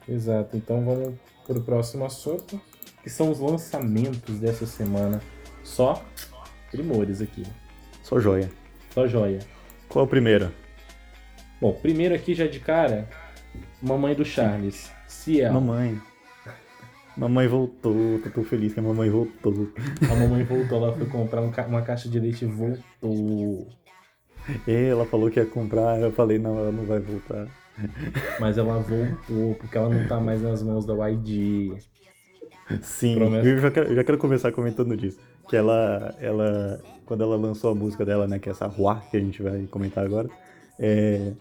Exato. 0.09 0.57
Então 0.57 0.85
vamos 0.85 1.15
para 1.47 1.59
o 1.59 1.63
próximo 1.63 2.05
assunto, 2.05 2.61
que 3.03 3.11
são 3.11 3.31
os 3.31 3.41
lançamentos 3.41 4.39
dessa 4.39 4.67
semana. 4.67 5.21
Só 5.63 6.03
primores 6.71 7.21
aqui. 7.21 7.45
Só 8.03 8.19
joia. 8.19 8.51
Só 8.91 9.07
joia. 9.07 9.41
Qual 9.89 10.05
é 10.05 10.07
o 10.07 10.09
primeiro? 10.09 10.53
Bom, 11.61 11.73
primeiro 11.73 12.15
aqui 12.15 12.35
já 12.35 12.47
de 12.47 12.59
cara, 12.59 13.09
Mamãe 13.81 14.15
do 14.15 14.25
Charles. 14.25 14.91
Ciel. 15.07 15.53
Mamãe. 15.53 16.01
Mamãe 17.17 17.47
voltou, 17.47 18.19
tô 18.23 18.31
tão 18.31 18.45
feliz 18.45 18.73
que 18.73 18.81
a 18.81 18.83
mamãe 18.83 19.11
voltou. 19.11 19.69
A 20.11 20.15
mamãe 20.15 20.43
voltou, 20.45 20.79
ela 20.85 20.97
foi 20.97 21.07
comprar 21.07 21.43
um 21.43 21.51
ca- 21.51 21.67
uma 21.67 21.83
caixa 21.83 22.09
de 22.09 22.19
leite 22.19 22.45
e 22.45 22.49
voltou. 22.49 23.69
E 24.67 24.73
ela 24.73 25.05
falou 25.05 25.31
que 25.31 25.39
ia 25.39 25.47
comprar, 25.47 26.01
eu 26.01 26.11
falei, 26.13 26.39
não, 26.39 26.59
ela 26.59 26.73
não 26.73 26.85
vai 26.85 26.99
voltar. 27.01 27.47
Mas 28.41 28.57
ela 28.59 28.79
voltou, 28.81 29.55
porque 29.57 29.77
ela 29.77 29.89
não 29.89 30.07
tá 30.09 30.19
mais 30.21 30.43
nas 30.43 30.63
mãos 30.63 30.85
da 30.87 30.95
YG. 31.09 31.75
Sim, 32.81 33.17
Promessa. 33.17 33.49
eu 33.49 33.59
já 33.59 33.71
quero, 33.71 33.95
já 33.95 34.05
quero 34.05 34.19
começar 34.19 34.51
comentando 34.53 34.97
disso. 34.97 35.19
Que 35.49 35.57
ela, 35.57 36.15
ela, 36.21 36.81
quando 37.05 37.23
ela 37.23 37.37
lançou 37.37 37.71
a 37.71 37.75
música 37.75 38.05
dela, 38.05 38.27
né, 38.27 38.39
que 38.39 38.49
é 38.49 38.53
essa 38.53 38.69
Hua, 38.69 39.03
que 39.11 39.17
a 39.17 39.21
gente 39.21 39.43
vai 39.43 39.67
comentar 39.71 40.05
agora, 40.05 40.29
é, 40.79 41.33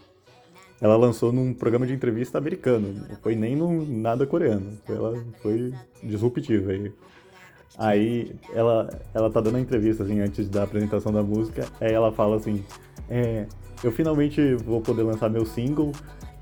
ela 0.82 0.96
lançou 0.96 1.32
num 1.32 1.54
programa 1.54 1.86
de 1.86 1.92
entrevista 1.92 2.38
americano, 2.38 2.92
não 3.08 3.16
foi 3.22 3.36
nem 3.36 3.54
num 3.54 3.86
nada 3.86 4.26
coreano, 4.26 4.76
ela 4.88 5.16
foi 5.40 5.72
disruptiva. 6.02 6.72
Aí, 6.72 6.92
aí 7.78 8.36
ela, 8.52 8.90
ela 9.14 9.30
tá 9.30 9.40
dando 9.40 9.58
a 9.58 9.60
entrevista, 9.60 10.02
assim, 10.02 10.18
antes 10.18 10.48
da 10.48 10.64
apresentação 10.64 11.12
da 11.12 11.22
música, 11.22 11.68
aí 11.80 11.92
ela 11.92 12.10
fala 12.10 12.34
assim, 12.34 12.64
é, 13.08 13.46
eu 13.84 13.92
finalmente 13.92 14.56
vou 14.56 14.80
poder 14.80 15.04
lançar 15.04 15.30
meu 15.30 15.46
single, 15.46 15.92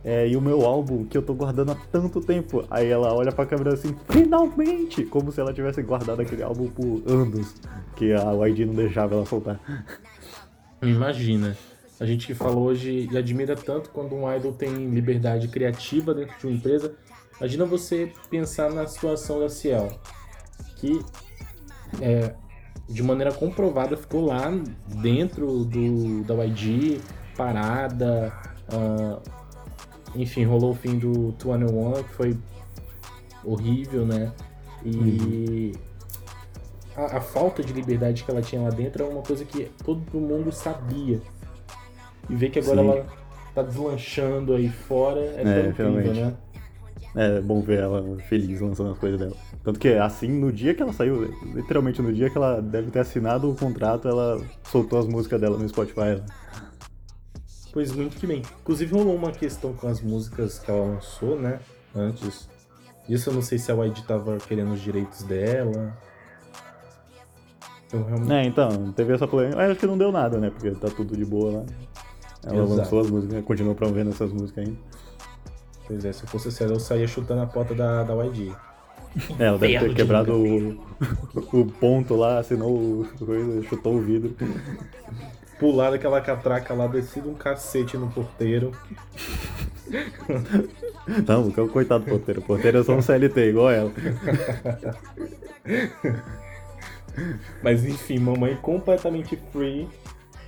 é, 0.03 0.27
e 0.27 0.35
o 0.35 0.41
meu 0.41 0.65
álbum 0.65 1.05
que 1.05 1.19
eu 1.19 1.21
tô 1.21 1.35
guardando 1.35 1.73
há 1.73 1.75
tanto 1.93 2.23
tempo. 2.23 2.65
Aí 2.71 2.89
ela 2.89 3.13
olha 3.13 3.31
pra 3.31 3.45
câmera 3.45 3.75
assim, 3.75 3.95
finalmente! 4.09 5.05
Como 5.05 5.31
se 5.31 5.39
ela 5.39 5.53
tivesse 5.53 5.83
guardado 5.83 6.23
aquele 6.23 6.43
álbum 6.43 6.69
por 6.69 7.03
anos, 7.07 7.55
que 7.95 8.11
a 8.15 8.33
YG 8.47 8.65
não 8.65 8.75
deixava 8.75 9.15
ela 9.15 9.27
soltar. 9.27 9.61
Imagina. 10.81 11.55
A 12.01 12.07
gente 12.07 12.27
que 12.27 12.35
falou 12.35 12.65
hoje 12.65 13.07
e 13.13 13.19
admira 13.19 13.55
tanto 13.55 13.91
quando 13.91 14.15
um 14.15 14.35
idol 14.35 14.55
tem 14.55 14.89
liberdade 14.89 15.49
criativa 15.49 16.15
dentro 16.15 16.39
de 16.39 16.47
uma 16.47 16.57
empresa. 16.57 16.95
Imagina 17.39 17.67
você 17.67 18.11
pensar 18.31 18.73
na 18.73 18.87
situação 18.87 19.39
da 19.39 19.51
Ciel, 19.51 20.01
que 20.77 21.05
é, 22.01 22.35
de 22.89 23.03
maneira 23.03 23.33
comprovada 23.33 23.99
ficou 23.99 24.25
lá 24.25 24.51
dentro 25.03 25.63
do, 25.63 26.25
da 26.25 26.43
YG, 26.43 27.03
parada. 27.37 28.33
ah, 28.73 29.21
enfim, 30.15 30.45
rolou 30.45 30.71
o 30.71 30.75
fim 30.75 30.99
do 30.99 31.33
201, 31.33 32.03
que 32.03 32.15
foi 32.15 32.39
horrível, 33.45 34.07
né? 34.07 34.33
E 34.85 35.73
a, 36.97 37.19
a 37.19 37.21
falta 37.21 37.63
de 37.63 37.75
liberdade 37.75 38.25
que 38.25 38.31
ela 38.31 38.41
tinha 38.41 38.63
lá 38.63 38.71
dentro 38.71 39.05
é 39.05 39.07
uma 39.07 39.23
coisa 39.23 39.45
que 39.45 39.71
todo 39.85 40.19
mundo 40.19 40.51
sabia. 40.51 41.21
E 42.31 42.35
ver 42.35 42.51
que 42.51 42.59
agora 42.61 42.81
Sim. 42.81 42.89
ela 42.89 43.07
tá 43.55 43.63
deslanchando 43.63 44.55
aí 44.55 44.69
fora 44.69 45.21
é, 45.21 45.43
É, 45.45 45.69
incrível, 45.69 46.15
né? 46.15 46.35
É 47.17 47.41
bom 47.41 47.61
ver 47.61 47.81
ela 47.81 48.05
feliz 48.29 48.61
lançando 48.61 48.93
as 48.93 48.99
coisas 48.99 49.19
dela. 49.19 49.35
Tanto 49.65 49.81
que 49.81 49.89
assim, 49.95 50.29
no 50.29 50.53
dia 50.53 50.75
que 50.75 50.83
ela 50.83 50.93
saiu, 50.93 51.35
literalmente 51.55 52.01
no 52.01 52.13
dia 52.13 52.31
que 52.31 52.37
ela 52.37 52.61
deve 52.61 52.91
ter 52.91 53.01
assinado 53.01 53.51
o 53.51 53.57
contrato, 53.57 54.07
ela 54.07 54.41
soltou 54.65 54.99
as 54.99 55.07
músicas 55.07 55.41
dela 55.41 55.59
no 55.59 55.69
Spotify. 55.69 56.15
Lá. 56.17 56.25
Pois 57.73 57.93
muito 57.93 58.17
que 58.17 58.27
bem. 58.27 58.43
Inclusive 58.61 58.95
rolou 58.95 59.17
uma 59.17 59.33
questão 59.33 59.73
com 59.73 59.89
as 59.89 60.01
músicas 60.01 60.61
que 60.61 60.71
ela 60.71 60.85
lançou, 60.85 61.39
né? 61.39 61.59
Antes. 61.95 62.49
Isso 63.09 63.31
eu 63.31 63.35
não 63.35 63.43
sei 63.43 63.59
se 63.59 63.73
a 63.73 63.75
YG 63.75 64.03
tava 64.07 64.37
querendo 64.39 64.73
os 64.73 64.81
direitos 64.81 65.25
dela. 65.25 65.97
Eu 67.93 68.05
realmente. 68.05 68.33
É, 68.33 68.45
então, 68.45 68.93
teve 68.93 69.13
essa 69.13 69.27
polêmica. 69.27 69.57
Mas 69.57 69.71
acho 69.73 69.81
que 69.81 69.87
não 69.87 69.99
deu 69.99 70.13
nada, 70.13 70.39
né? 70.39 70.51
Porque 70.51 70.71
tá 70.73 70.89
tudo 70.89 71.17
de 71.17 71.25
boa 71.25 71.59
lá. 71.59 71.65
Ela 72.45 72.63
Exato. 72.63 72.75
lançou 72.75 73.01
as 73.01 73.11
músicas, 73.11 73.45
continuou 73.45 73.75
promovendo 73.75 74.11
essas 74.11 74.33
músicas 74.33 74.67
ainda. 74.67 74.79
Pois 75.87 76.05
é, 76.05 76.13
se 76.13 76.23
eu 76.23 76.29
fosse 76.29 76.53
sério, 76.53 76.75
eu 76.75 76.81
saía 76.81 77.07
chutando 77.07 77.43
a 77.43 77.47
porta 77.47 77.75
da, 77.75 78.03
da 78.05 78.15
YG. 78.25 78.55
É, 79.39 79.45
ela 79.47 79.59
deve 79.59 79.79
ter 79.79 79.95
quebrado 79.95 80.35
o, 80.35 80.81
o 81.61 81.67
ponto 81.67 82.15
lá, 82.15 82.39
assinou 82.39 82.73
o 82.73 83.09
coisa, 83.19 83.63
chutou 83.65 83.97
o 83.97 84.01
vidro. 84.01 84.35
Pular 85.59 85.91
daquela 85.91 86.21
catraca 86.21 86.73
lá, 86.73 86.87
descido 86.87 87.29
um 87.29 87.35
cacete 87.35 87.97
no 87.97 88.09
porteiro. 88.09 88.73
Não, 91.27 91.51
que 91.51 91.59
é 91.59 91.63
o 91.63 91.69
coitado 91.69 92.05
do 92.05 92.11
porteiro. 92.11 92.41
O 92.41 92.45
porteiro 92.45 92.79
é 92.79 92.85
só 92.85 92.95
um 92.95 93.03
CLT, 93.03 93.51
igual 93.51 93.71
ela. 93.71 93.93
Mas 97.63 97.85
enfim, 97.85 98.19
mamãe 98.19 98.57
completamente 98.57 99.37
free 99.53 99.89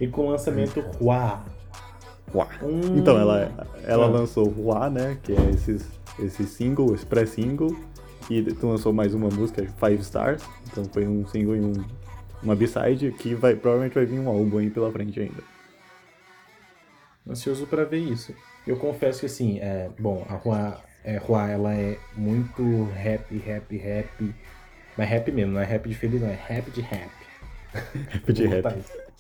e 0.01 0.07
com 0.07 0.29
o 0.29 0.31
lançamento 0.31 0.83
Hua. 1.01 1.45
Hua. 2.35 2.49
Hum. 2.63 2.99
Então, 2.99 3.19
ela, 3.19 3.51
ela 3.85 4.07
ah. 4.07 4.09
lançou 4.09 4.49
Hua, 4.49 4.89
né? 4.89 5.19
Que 5.23 5.33
é 5.33 5.51
esses, 5.51 5.89
esse 6.19 6.45
single, 6.45 6.95
esse 6.95 7.07
pré-single. 7.07 7.77
E 8.31 8.43
tu 8.43 8.69
lançou 8.69 8.93
mais 8.93 9.15
uma 9.15 9.29
música, 9.29 9.67
Five 9.79 10.01
Stars. 10.03 10.43
Então 10.71 10.85
foi 10.85 11.07
um 11.07 11.27
single 11.27 11.57
e 11.57 11.61
um, 11.61 11.73
uma 12.43 12.55
B-side 12.55 13.13
que 13.13 13.35
vai, 13.35 13.55
provavelmente 13.55 13.95
vai 13.95 14.07
vir 14.07 14.19
um 14.19 14.29
álbum 14.29 14.59
aí 14.59 14.71
pela 14.71 14.91
frente 14.91 15.21
ainda. 15.21 15.43
Ansioso 17.29 17.67
para 17.67 17.85
ver 17.85 17.99
isso. 17.99 18.35
Eu 18.67 18.77
confesso 18.77 19.21
que 19.21 19.27
assim, 19.27 19.59
é, 19.59 19.91
bom, 19.99 20.25
a 20.29 20.37
Hua, 20.37 20.81
é, 21.05 21.21
Hua 21.21 21.49
ela 21.51 21.75
é 21.75 21.99
muito 22.17 22.85
rap, 22.95 23.37
rap, 23.39 23.77
rap. 23.77 24.35
Mas 24.97 25.09
rap 25.09 25.31
mesmo, 25.33 25.53
não 25.53 25.61
é 25.61 25.65
rap 25.65 25.89
de 25.89 25.95
feliz, 25.95 26.21
não, 26.21 26.29
é 26.29 26.35
rap 26.35 26.71
de 26.71 26.81
rap. 26.81 27.11
Rap 27.73 28.33
de 28.33 28.47
rap. 28.47 28.65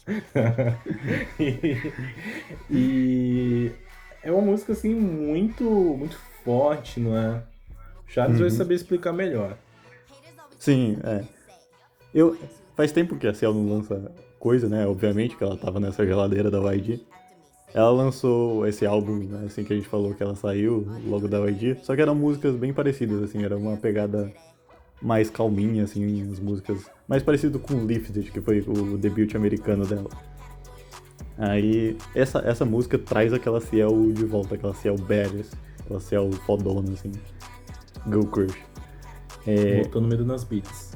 e, 1.38 1.92
e, 2.70 3.72
é 4.22 4.32
uma 4.32 4.42
música 4.42 4.72
assim 4.72 4.94
muito, 4.94 5.64
muito 5.64 6.18
forte, 6.44 6.98
não 7.00 7.16
é? 7.16 7.42
Charles 8.06 8.36
uhum. 8.36 8.48
vai 8.48 8.50
saber 8.50 8.74
explicar 8.74 9.12
melhor. 9.12 9.56
Sim, 10.58 10.98
é. 11.04 11.24
Eu, 12.14 12.36
faz 12.76 12.92
tempo 12.92 13.16
que 13.16 13.26
a 13.26 13.34
Ciel 13.34 13.54
não 13.54 13.68
lança 13.68 14.12
coisa, 14.38 14.68
né? 14.68 14.86
Obviamente 14.86 15.36
que 15.36 15.44
ela 15.44 15.56
tava 15.56 15.80
nessa 15.80 16.04
geladeira 16.04 16.50
da 16.50 16.58
YG. 16.72 17.00
Ela 17.74 17.90
lançou 17.90 18.66
esse 18.66 18.84
álbum, 18.84 19.16
né, 19.16 19.44
assim 19.46 19.64
que 19.64 19.72
a 19.72 19.76
gente 19.76 19.88
falou 19.88 20.14
que 20.14 20.22
ela 20.22 20.34
saiu, 20.34 20.86
logo 21.06 21.26
da 21.26 21.38
YG, 21.48 21.78
só 21.82 21.96
que 21.96 22.02
eram 22.02 22.14
músicas 22.14 22.54
bem 22.54 22.70
parecidas, 22.70 23.22
assim, 23.22 23.42
era 23.42 23.56
uma 23.56 23.78
pegada 23.78 24.30
mais 25.02 25.28
calminha, 25.28 25.84
assim, 25.84 26.30
as 26.30 26.38
músicas 26.38 26.90
mais 27.08 27.22
parecido 27.22 27.58
com 27.58 27.84
Lifted, 27.84 28.30
que 28.30 28.40
foi 28.40 28.60
o 28.60 28.96
debut 28.96 29.34
americano 29.34 29.84
dela. 29.84 30.08
Aí, 31.36 31.96
essa, 32.14 32.38
essa 32.40 32.64
música 32.64 32.98
traz 32.98 33.32
aquela 33.32 33.60
Ciel 33.60 34.12
de 34.12 34.24
volta, 34.24 34.54
aquela 34.54 34.74
Ciel 34.74 34.96
badass, 34.96 35.50
aquela 35.80 36.00
Ciel 36.00 36.30
fodona, 36.46 36.92
assim, 36.92 37.12
Go 38.06 38.26
Crush. 38.26 38.56
É... 39.46 39.82
Voltando 39.82 40.08
meio 40.08 40.24
nas 40.24 40.44
beats. 40.44 40.92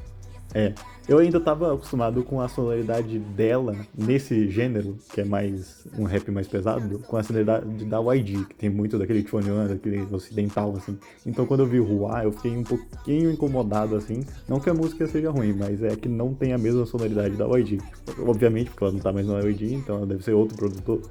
É, 0.55 0.73
eu 1.09 1.19
ainda 1.19 1.39
tava 1.39 1.73
acostumado 1.73 2.23
com 2.25 2.41
a 2.41 2.49
sonoridade 2.49 3.19
dela 3.19 3.77
nesse 3.97 4.51
gênero, 4.51 4.99
que 5.13 5.21
é 5.21 5.25
mais 5.25 5.87
um 5.97 6.03
rap 6.03 6.31
mais 6.33 6.49
pesado, 6.49 6.99
com 7.07 7.17
a 7.17 7.23
sonoridade 7.23 7.85
da 7.85 8.01
YG, 8.01 8.45
que 8.47 8.55
tem 8.57 8.69
muito 8.69 8.99
daquele 8.99 9.27
Chonian, 9.27 9.69
daquele 9.69 10.03
ocidental, 10.13 10.75
assim. 10.77 10.99
Então 11.25 11.47
quando 11.47 11.61
eu 11.61 11.67
vi 11.67 11.79
Hua, 11.79 12.25
eu 12.25 12.33
fiquei 12.33 12.57
um 12.57 12.65
pouquinho 12.65 13.31
incomodado, 13.31 13.95
assim. 13.95 14.25
Não 14.49 14.59
que 14.59 14.69
a 14.69 14.75
música 14.75 15.07
seja 15.07 15.31
ruim, 15.31 15.53
mas 15.53 15.81
é 15.81 15.95
que 15.95 16.09
não 16.09 16.35
tem 16.35 16.53
a 16.53 16.59
mesma 16.59 16.85
sonoridade 16.85 17.37
da 17.37 17.47
YG. 17.57 17.79
Obviamente, 18.27 18.71
porque 18.71 18.83
ela 18.83 18.93
não 18.93 19.01
tá 19.01 19.13
mais 19.13 19.29
na 19.29 19.39
YG, 19.41 19.75
então 19.75 19.99
ela 19.99 20.07
deve 20.07 20.25
ser 20.25 20.33
outro 20.33 20.57
produtor, 20.57 21.03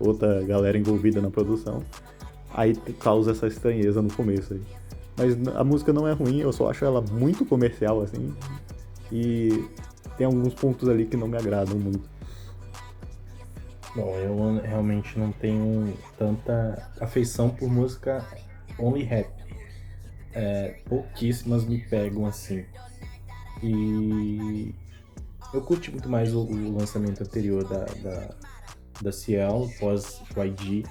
outra 0.00 0.42
galera 0.44 0.78
envolvida 0.78 1.20
na 1.20 1.30
produção. 1.30 1.82
Aí 2.54 2.74
causa 3.00 3.32
essa 3.32 3.46
estranheza 3.46 4.00
no 4.00 4.12
começo 4.12 4.54
aí. 4.54 4.62
Mas 5.14 5.36
a 5.54 5.62
música 5.62 5.92
não 5.92 6.08
é 6.08 6.12
ruim, 6.12 6.40
eu 6.40 6.52
só 6.52 6.70
acho 6.70 6.86
ela 6.86 7.02
muito 7.02 7.44
comercial, 7.44 8.00
assim. 8.00 8.32
E 9.12 9.68
tem 10.16 10.26
alguns 10.26 10.54
pontos 10.54 10.88
ali 10.88 11.04
que 11.04 11.16
não 11.16 11.28
me 11.28 11.36
agradam 11.36 11.78
muito. 11.78 12.10
Bom, 13.94 14.16
eu 14.16 14.62
realmente 14.62 15.18
não 15.18 15.30
tenho 15.32 15.94
tanta 16.16 16.90
afeição 16.98 17.50
por 17.50 17.68
música 17.68 18.26
only 18.78 19.02
rap. 19.02 19.30
É, 20.32 20.80
pouquíssimas 20.88 21.64
me 21.66 21.78
pegam 21.78 22.24
assim. 22.24 22.64
E 23.62 24.74
eu 25.52 25.60
curti 25.60 25.90
muito 25.90 26.08
mais 26.08 26.34
o, 26.34 26.40
o 26.40 26.76
lançamento 26.78 27.22
anterior 27.22 27.64
da, 27.64 27.84
da, 27.84 28.34
da 29.02 29.12
Ciel, 29.12 29.68
pós 29.78 30.22
YG. 30.34 30.84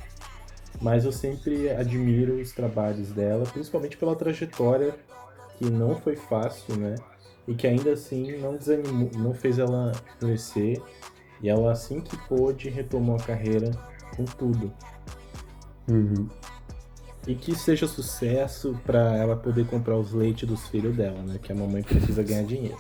Mas 0.80 1.04
eu 1.04 1.12
sempre 1.12 1.72
admiro 1.72 2.40
os 2.40 2.52
trabalhos 2.52 3.10
dela, 3.10 3.46
principalmente 3.46 3.98
pela 3.98 4.16
trajetória 4.16 4.96
que 5.58 5.70
não 5.70 5.96
foi 5.96 6.16
fácil, 6.16 6.78
né? 6.78 6.96
E 7.48 7.54
que 7.54 7.68
ainda 7.68 7.94
assim 7.94 8.38
não 8.38 8.56
desanimou, 8.56 9.10
não 9.18 9.34
fez 9.34 9.58
ela 9.58 9.92
crescer 10.20 10.82
e 11.42 11.50
ela 11.50 11.72
assim 11.72 12.02
que 12.02 12.16
pôde 12.28 12.70
retomou 12.70 13.16
a 13.16 13.20
carreira 13.20 13.72
com 14.16 14.26
tudo. 14.26 14.72
Uhum. 15.90 16.28
E 17.28 17.36
que 17.36 17.56
seja 17.56 17.88
sucesso 17.88 18.80
para 18.86 19.16
ela 19.18 19.36
poder 19.36 19.66
comprar 19.68 19.98
os 19.98 20.12
leites 20.12 20.48
dos 20.48 20.68
filhos 20.68 20.96
dela, 20.96 21.22
né? 21.22 21.40
Que 21.42 21.52
a 21.52 21.56
mamãe 21.56 21.84
precisa 21.84 22.24
ganhar 22.24 22.44
dinheiro. 22.44 22.78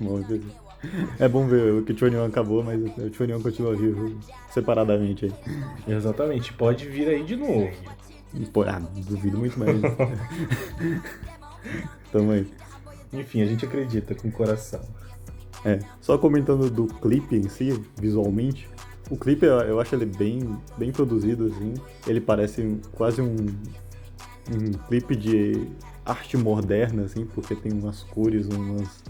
É 1.18 1.26
bom 1.26 1.46
ver 1.46 1.82
que 1.84 1.92
o 1.92 1.98
Chonion 1.98 2.26
acabou, 2.26 2.62
mas 2.62 2.78
o 2.98 3.14
Chonion 3.14 3.40
continua 3.40 3.74
vivo 3.74 4.20
separadamente 4.50 5.24
aí. 5.24 5.94
Exatamente, 5.94 6.52
pode 6.52 6.86
vir 6.88 7.08
aí 7.08 7.24
de 7.24 7.36
novo. 7.36 7.70
Pô, 8.52 8.64
ah, 8.64 8.82
duvido 9.08 9.38
muito 9.38 9.58
mais. 9.58 9.80
Tamo 12.12 12.32
aí. 12.32 12.46
Enfim, 13.20 13.42
a 13.42 13.46
gente 13.46 13.64
acredita 13.64 14.14
com 14.14 14.28
o 14.28 14.32
coração. 14.32 14.80
É, 15.64 15.78
só 16.00 16.18
comentando 16.18 16.68
do 16.70 16.86
clipe 16.86 17.36
em 17.36 17.48
si, 17.48 17.80
visualmente, 17.98 18.68
o 19.10 19.16
clipe 19.16 19.46
eu 19.46 19.80
acho 19.80 19.94
ele 19.94 20.06
bem, 20.06 20.58
bem 20.78 20.90
produzido, 20.90 21.46
assim. 21.46 21.74
Ele 22.06 22.20
parece 22.20 22.78
quase 22.92 23.20
um, 23.20 23.36
um 24.50 24.72
clipe 24.88 25.14
de 25.14 25.66
arte 26.04 26.36
moderna, 26.36 27.04
assim, 27.04 27.24
porque 27.26 27.54
tem 27.54 27.72
umas 27.72 28.02
cores, 28.02 28.46
umas, 28.46 29.02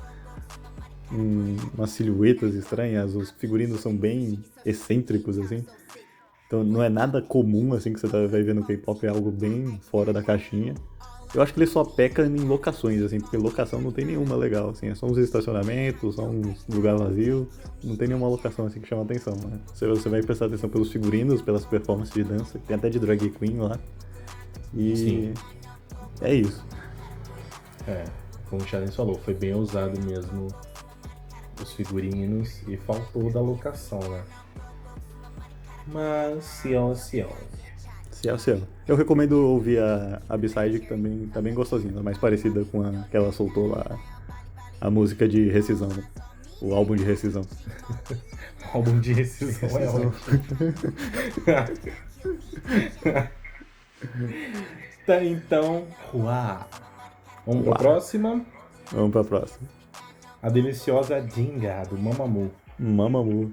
um, 1.12 1.56
umas 1.76 1.90
silhuetas 1.90 2.54
estranhas, 2.54 3.14
os 3.14 3.30
figurinos 3.32 3.80
são 3.80 3.96
bem 3.96 4.42
excêntricos, 4.64 5.38
assim. 5.38 5.64
Então 6.46 6.62
não 6.62 6.82
é 6.82 6.88
nada 6.88 7.22
comum, 7.22 7.72
assim, 7.74 7.92
que 7.92 8.00
você 8.00 8.08
tá, 8.08 8.26
vai 8.26 8.42
ver 8.42 8.54
no 8.54 8.64
K-pop, 8.64 9.04
é 9.04 9.08
algo 9.08 9.30
bem 9.30 9.78
fora 9.90 10.12
da 10.12 10.22
caixinha. 10.22 10.74
Eu 11.34 11.42
acho 11.42 11.52
que 11.52 11.58
ele 11.58 11.66
só 11.66 11.82
peca 11.84 12.24
em 12.24 12.36
locações, 12.36 13.02
assim, 13.02 13.18
porque 13.18 13.36
locação 13.36 13.80
não 13.80 13.90
tem 13.90 14.04
nenhuma 14.04 14.36
legal, 14.36 14.70
assim, 14.70 14.88
é 14.88 14.94
só 14.94 15.06
uns 15.06 15.18
estacionamentos, 15.18 16.14
só 16.14 16.22
um 16.22 16.54
lugar 16.68 16.96
vazio, 16.96 17.48
não 17.82 17.96
tem 17.96 18.06
nenhuma 18.06 18.28
locação 18.28 18.66
assim 18.66 18.80
que 18.80 18.86
chama 18.86 19.02
atenção, 19.02 19.34
né? 19.34 19.58
Você, 19.66 19.88
você 19.88 20.08
vai 20.08 20.22
prestar 20.22 20.46
atenção 20.46 20.70
pelos 20.70 20.92
figurinos, 20.92 21.42
pelas 21.42 21.66
performances 21.66 22.14
de 22.14 22.22
dança, 22.22 22.60
tem 22.66 22.76
até 22.76 22.88
de 22.88 23.00
drag 23.00 23.30
queen 23.30 23.58
lá. 23.58 23.78
E 24.72 24.96
Sim. 24.96 25.34
é 26.20 26.34
isso. 26.34 26.64
É, 27.88 28.04
como 28.48 28.62
o 28.62 28.66
Charles 28.66 28.94
falou, 28.94 29.16
foi 29.16 29.34
bem 29.34 29.54
usado 29.54 30.00
mesmo 30.06 30.46
os 31.60 31.72
figurinos 31.72 32.62
e 32.68 32.76
faltou 32.76 33.30
da 33.32 33.40
locação, 33.40 33.98
né? 33.98 34.22
Mas 35.88 36.62
Ciel. 38.24 38.38
Ciel, 38.38 38.38
Ciel. 38.38 38.68
Eu 38.88 38.96
recomendo 38.96 39.32
ouvir 39.32 39.78
a, 39.80 40.22
a 40.28 40.37
B-side, 40.37 40.80
que 40.80 40.87
também 40.87 41.28
tá 41.32 41.42
bem 41.42 41.52
gostosinha, 41.52 42.02
mais 42.02 42.16
parecida 42.16 42.64
com 42.64 42.82
a 42.82 43.04
que 43.10 43.16
ela 43.16 43.30
soltou 43.32 43.68
lá, 43.68 43.98
a 44.80 44.90
música 44.90 45.28
de 45.28 45.48
rescisão, 45.50 45.88
né? 45.88 46.02
o 46.60 46.74
álbum 46.74 46.96
de 46.96 47.04
rescisão. 47.04 47.42
o 48.72 48.78
álbum 48.78 48.98
de 49.00 49.12
rescisão, 49.12 49.68
é 49.68 49.82
rescisão. 49.82 50.02
é 50.02 51.60
ótimo. 51.60 51.74
tá, 55.06 55.24
então, 55.24 55.87
uau. 56.14 56.68
Vamos 57.46 57.66
uau. 57.66 57.74
pra 57.74 57.74
próxima? 57.74 58.44
Vamos 58.90 59.12
pra 59.12 59.24
próxima. 59.24 59.68
A 60.42 60.48
deliciosa 60.48 61.20
Dinga, 61.20 61.82
do 61.84 61.98
Mamamoo. 61.98 62.50
Mamamoo. 62.78 63.52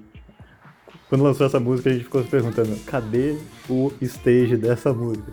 Quando 1.12 1.24
lançou 1.24 1.46
essa 1.46 1.60
música, 1.60 1.90
a 1.90 1.92
gente 1.92 2.04
ficou 2.04 2.22
se 2.22 2.28
perguntando: 2.30 2.74
cadê 2.86 3.36
o 3.68 3.92
stage 4.00 4.56
dessa 4.56 4.94
música? 4.94 5.30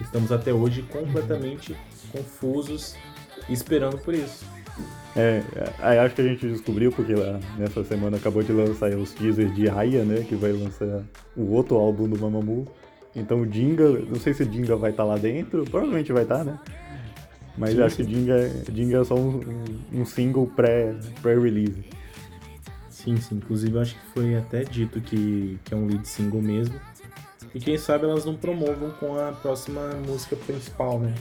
Estamos 0.00 0.32
até 0.32 0.54
hoje 0.54 0.80
completamente 0.90 1.76
confusos 2.10 2.96
esperando 3.46 3.98
por 3.98 4.14
isso. 4.14 4.46
É, 5.14 5.42
aí 5.80 5.98
acho 5.98 6.14
que 6.14 6.22
a 6.22 6.24
gente 6.24 6.48
descobriu, 6.48 6.90
porque 6.90 7.14
lá 7.14 7.38
nessa 7.58 7.84
semana 7.84 8.16
acabou 8.16 8.42
de 8.42 8.52
lançar 8.52 8.88
os 8.92 9.12
teasers 9.12 9.54
de 9.54 9.68
Aya, 9.68 10.02
né? 10.02 10.24
Que 10.26 10.34
vai 10.34 10.52
lançar 10.52 11.02
o 11.36 11.52
outro 11.52 11.76
álbum 11.76 12.08
do 12.08 12.18
Mamamoo. 12.18 12.66
Então 13.14 13.42
o 13.42 13.46
Dinga, 13.46 13.86
não 13.86 14.18
sei 14.18 14.32
se 14.32 14.44
o 14.44 14.46
Dinga 14.46 14.76
vai 14.76 14.92
estar 14.92 15.02
tá 15.02 15.08
lá 15.10 15.18
dentro, 15.18 15.62
provavelmente 15.64 16.10
vai 16.10 16.22
estar, 16.22 16.38
tá, 16.38 16.44
né? 16.44 16.58
Mas 17.58 17.74
sim, 17.74 17.82
acho 17.82 17.96
sim. 17.96 18.04
que 18.06 18.14
Dinga, 18.14 18.50
Dinga 18.72 19.02
é 19.02 19.04
só 19.04 19.14
um, 19.14 19.42
um 19.92 20.06
single 20.06 20.46
pré-release. 20.56 21.82
Pré 21.82 21.93
Sim, 23.04 23.16
sim. 23.20 23.36
Inclusive, 23.36 23.74
eu 23.76 23.80
acho 23.82 23.94
que 23.94 24.00
foi 24.14 24.34
até 24.36 24.64
dito 24.64 25.00
que, 25.00 25.58
que 25.64 25.74
é 25.74 25.76
um 25.76 25.86
lead 25.86 26.06
single 26.08 26.40
mesmo. 26.40 26.74
E 27.54 27.60
quem 27.60 27.76
sabe 27.78 28.04
elas 28.04 28.24
não 28.24 28.34
promovam 28.34 28.90
com 28.98 29.16
a 29.18 29.30
próxima 29.32 29.90
música 30.06 30.34
principal, 30.36 30.98
né? 30.98 31.14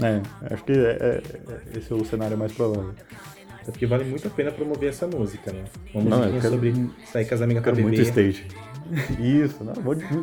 É, 0.00 0.52
acho 0.54 0.64
que 0.64 0.72
é, 0.72 0.76
é- 0.76 1.22
é- 1.74 1.78
esse 1.78 1.92
é 1.92 1.94
o 1.94 2.04
cenário 2.04 2.36
mais 2.36 2.52
provável. 2.52 2.94
É 3.68 3.70
porque 3.70 3.86
vale 3.86 4.04
muito 4.04 4.26
a 4.26 4.30
pena 4.30 4.50
promover 4.50 4.88
essa 4.88 5.06
música, 5.06 5.52
né? 5.52 5.64
Uma 5.94 6.02
Não, 6.02 6.18
musiquinha 6.18 6.40
quero- 6.40 6.54
sobre 6.54 6.90
sair 7.12 7.26
com 7.28 7.34
as 7.34 7.42
amigas 7.42 7.62
pra 7.62 7.72
Quero 7.72 7.82
muito 7.86 8.00
stage. 8.02 8.46
Isso, 9.20 9.62
não, 9.62 9.74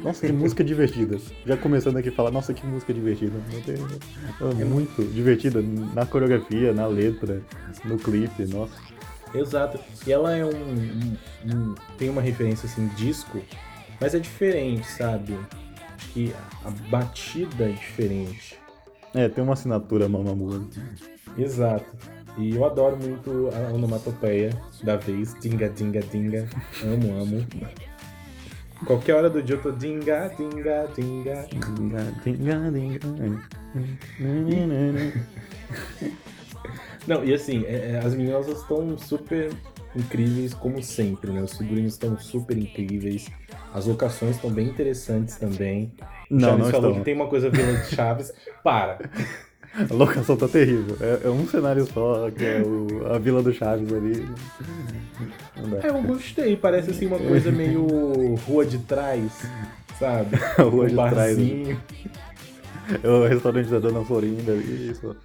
nossa, 0.03 0.25
que 0.25 0.33
música 0.33 0.63
divertida. 0.63 1.17
Já 1.45 1.55
começando 1.55 1.95
aqui 1.97 2.09
a 2.09 2.11
falar, 2.11 2.31
nossa, 2.31 2.53
que 2.53 2.65
música 2.65 2.93
divertida. 2.93 3.39
Tem- 3.65 3.75
é 4.61 4.65
muito 4.65 5.01
divertida 5.13 5.61
na 5.93 6.05
coreografia, 6.05 6.73
na 6.73 6.85
letra, 6.85 7.41
no 7.85 7.97
clipe, 7.97 8.43
nossa. 8.45 8.73
Exato. 9.33 9.79
E 10.07 10.11
ela 10.11 10.35
é 10.35 10.43
um, 10.43 10.49
um- 10.49 11.17
um- 11.45 11.75
tem 11.97 12.09
uma 12.09 12.21
referência 12.21 12.65
assim, 12.67 12.87
disco, 12.95 13.41
mas 13.99 14.13
é 14.15 14.19
diferente, 14.19 14.87
sabe? 14.89 15.37
Acho 15.95 16.07
que 16.13 16.33
a 16.65 16.69
batida 16.89 17.65
é 17.65 17.71
diferente. 17.73 18.57
É, 19.13 19.27
tem 19.27 19.43
uma 19.43 19.53
assinatura 19.53 20.07
Mamamoo. 20.09 20.67
Exato. 21.37 21.85
E 22.37 22.55
eu 22.55 22.63
adoro 22.65 22.95
muito 22.97 23.49
a 23.53 23.73
onomatopeia 23.73 24.49
da 24.83 24.95
vez. 24.95 25.33
Dinga, 25.41 25.67
dinga, 25.69 25.99
dinga. 26.01 26.47
Amo, 26.83 27.21
amo. 27.21 27.45
Qualquer 28.85 29.15
hora 29.15 29.29
do 29.29 29.43
dia 29.43 29.55
eu 29.57 29.61
tô 29.61 29.71
dinga, 29.71 30.31
dinga, 30.37 30.87
dinga. 30.95 31.45
Não, 37.07 37.23
e 37.23 37.33
assim, 37.33 37.63
é- 37.65 37.91
é, 37.93 38.01
as 38.05 38.13
meninas 38.13 38.47
estão 38.47 38.97
super 38.97 39.51
incríveis 39.95 40.53
como 40.53 40.81
sempre, 40.83 41.31
né? 41.31 41.41
Os 41.41 41.57
figurinos 41.57 41.93
estão 41.93 42.17
super 42.19 42.57
incríveis. 42.57 43.27
As 43.73 43.85
locações 43.85 44.35
estão 44.35 44.49
bem 44.51 44.67
interessantes 44.67 45.35
também. 45.35 45.91
O 46.29 46.35
Não, 46.35 46.39
Chaves 46.49 46.63
não 46.65 46.71
falou 46.71 46.89
estão. 46.89 46.93
que 46.99 47.05
tem 47.05 47.13
uma 47.15 47.27
coisa 47.27 47.49
Vila 47.49 47.73
de 47.77 47.95
Chaves. 47.95 48.31
Para! 48.63 48.99
A 49.89 49.93
locação 49.93 50.35
tá 50.35 50.47
terrível. 50.47 50.97
É, 50.99 51.27
é 51.27 51.29
um 51.29 51.47
cenário 51.47 51.85
só, 51.85 52.29
que 52.31 52.43
é 52.43 52.59
o- 52.61 53.05
a 53.13 53.19
Vila 53.19 53.43
do 53.43 53.53
Chaves 53.53 53.93
ali. 53.93 54.27
É, 55.83 55.89
eu 55.89 56.01
gostei, 56.01 56.55
parece 56.57 56.89
assim 56.91 57.05
uma 57.05 57.19
coisa 57.19 57.51
meio 57.51 57.85
rua 58.47 58.65
de 58.65 58.79
trás, 58.79 59.31
sabe? 59.99 60.35
Rua 60.57 60.87
de 60.87 60.93
um 60.93 60.95
trás. 60.95 61.13
barzinho. 61.15 61.79
É 62.28 62.28
o 63.03 63.27
restaurante 63.27 63.69
da 63.69 63.79
Dona 63.79 64.03
Florinda. 64.03 64.55
Isso. 64.55 65.15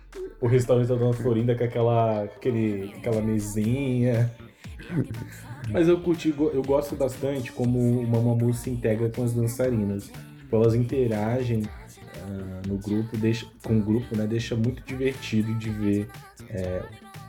O 0.40 0.46
restaurante 0.46 0.88
da 0.88 0.94
Dona 0.94 1.12
Florinda 1.12 1.54
com 1.54 1.64
aquela, 1.64 2.24
aquele, 2.24 2.92
aquela 2.98 3.22
mesinha. 3.22 4.30
Mas 5.70 5.88
eu 5.88 5.98
curti, 6.00 6.34
eu 6.36 6.62
gosto 6.62 6.94
bastante 6.94 7.50
como 7.50 7.78
o 7.78 8.06
Mamamoo 8.06 8.52
se 8.52 8.70
integra 8.70 9.08
com 9.08 9.24
as 9.24 9.32
dançarinas. 9.32 10.10
Tipo, 10.38 10.56
elas 10.56 10.74
interagem 10.74 11.62
ah, 12.18 12.62
no 12.66 12.76
grupo, 12.76 13.16
deixa, 13.16 13.46
com 13.62 13.78
o 13.78 13.80
grupo, 13.80 14.16
né? 14.16 14.26
Deixa 14.26 14.54
muito 14.54 14.82
divertido 14.84 15.54
de 15.54 15.70
ver 15.70 16.08
é, 16.50 16.82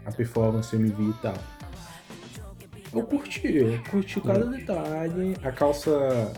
a 0.06 0.12
performance 0.12 0.76
MV 0.76 1.02
e 1.02 1.14
tal. 1.22 1.36
Eu 2.94 3.04
curti, 3.04 3.56
eu 3.56 3.80
curti 3.90 4.22
cada 4.22 4.46
detalhe. 4.46 5.36
A 5.44 5.52
calça. 5.52 6.34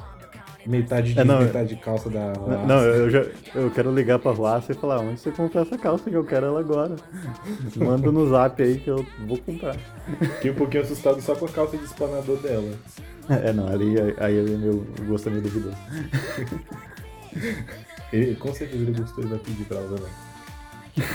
Metade 0.68 1.14
de 1.14 1.20
É, 1.20 1.24
não, 1.24 1.40
metade 1.40 1.70
de 1.70 1.76
calça 1.78 2.10
da 2.10 2.34
Não, 2.34 2.68
não, 2.68 2.84
eu 2.84 3.10
já 3.10 3.26
eu 3.56 3.72
quero 3.72 3.94
ligar 3.94 4.20
pra 4.20 4.34
Vlassa 4.34 4.74
e 4.74 4.76
falar, 4.76 5.00
onde 5.00 5.20
você 5.20 5.32
comprou 5.32 5.64
essa 5.64 5.78
calça 5.78 6.10
que 6.10 6.16
eu 6.16 6.26
quero 6.26 6.48
ela 6.48 6.60
agora? 6.60 6.96
Manda 7.78 8.12
no 8.12 8.30
zap 8.30 8.62
aí 8.62 8.78
que 8.78 8.90
eu 8.90 9.06
vou 9.26 9.38
comprar. 9.38 9.78
Fiquei 10.36 10.52
um 10.52 10.56
pouquinho 10.56 10.84
assustado 10.84 11.22
só 11.22 11.34
com 11.36 11.46
a 11.46 11.50
calça 11.50 11.78
de 11.78 11.86
espanador 11.86 12.38
dela. 12.40 12.74
É, 13.30 13.54
não, 13.54 13.68
ali 13.68 13.96
aí 14.18 14.40
aí 14.40 14.58
meu 14.58 14.86
gosto 15.08 15.30
é 15.30 15.32
meio 15.32 15.44
duvidoso. 15.44 15.78
Ele, 18.12 18.36
com 18.36 18.54
certeza 18.54 18.82
ele 18.82 18.98
gostou 18.98 19.24
e 19.24 19.28
vai 19.28 19.40
pedir 19.40 19.66
pra 19.66 19.78
ela 19.78 19.98
também. 19.98 21.08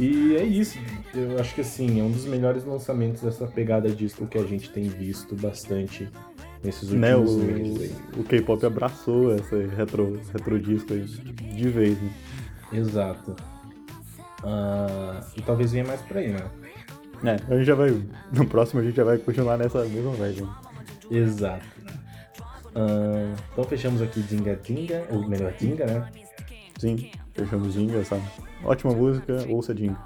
e 0.00 0.36
é 0.36 0.42
isso. 0.42 0.78
Eu 1.14 1.38
acho 1.38 1.54
que 1.54 1.60
assim, 1.60 2.00
é 2.00 2.02
um 2.02 2.10
dos 2.10 2.24
melhores 2.24 2.64
lançamentos 2.64 3.20
dessa 3.20 3.46
pegada 3.46 3.90
disco 3.90 4.26
que 4.26 4.38
a 4.38 4.44
gente 4.44 4.70
tem 4.70 4.88
visto 4.88 5.36
bastante 5.36 6.08
nesses 6.62 6.90
Né, 6.90 7.14
últimos 7.16 7.42
meses 7.44 7.80
aí. 7.82 7.96
o, 8.16 8.20
o 8.20 8.24
K-pop 8.24 8.64
abraçou 8.66 9.34
esse 9.34 9.66
retro, 9.76 10.20
retro 10.32 10.58
disco 10.60 10.92
aí 10.92 11.02
de 11.04 11.68
vez, 11.68 12.00
né? 12.00 12.10
Exato. 12.72 13.34
Ah, 14.44 15.20
e 15.36 15.42
talvez 15.42 15.72
venha 15.72 15.84
mais 15.84 16.00
por 16.02 16.16
aí, 16.16 16.28
né? 16.28 16.40
É, 17.24 17.52
a 17.52 17.56
gente 17.56 17.66
já 17.66 17.74
vai. 17.74 17.90
No 18.32 18.46
próximo 18.46 18.80
a 18.80 18.84
gente 18.84 18.94
já 18.96 19.04
vai 19.04 19.18
continuar 19.18 19.56
nessa 19.58 19.84
mesma 19.84 20.12
vibe. 20.12 20.42
né? 20.42 20.48
Exato. 21.10 21.64
Ah, 22.74 23.34
então 23.52 23.64
fechamos 23.64 24.00
aqui 24.02 24.20
Dinga 24.22 24.54
Dinga, 24.56 25.04
ou 25.10 25.26
melhor, 25.28 25.52
Dinga, 25.58 25.84
né? 25.86 26.08
Sim, 26.78 27.10
fechamos 27.34 27.72
Jinga, 27.74 27.98
essa 27.98 28.20
ótima 28.62 28.92
música, 28.92 29.44
ouça 29.48 29.74
Jinga. 29.74 29.98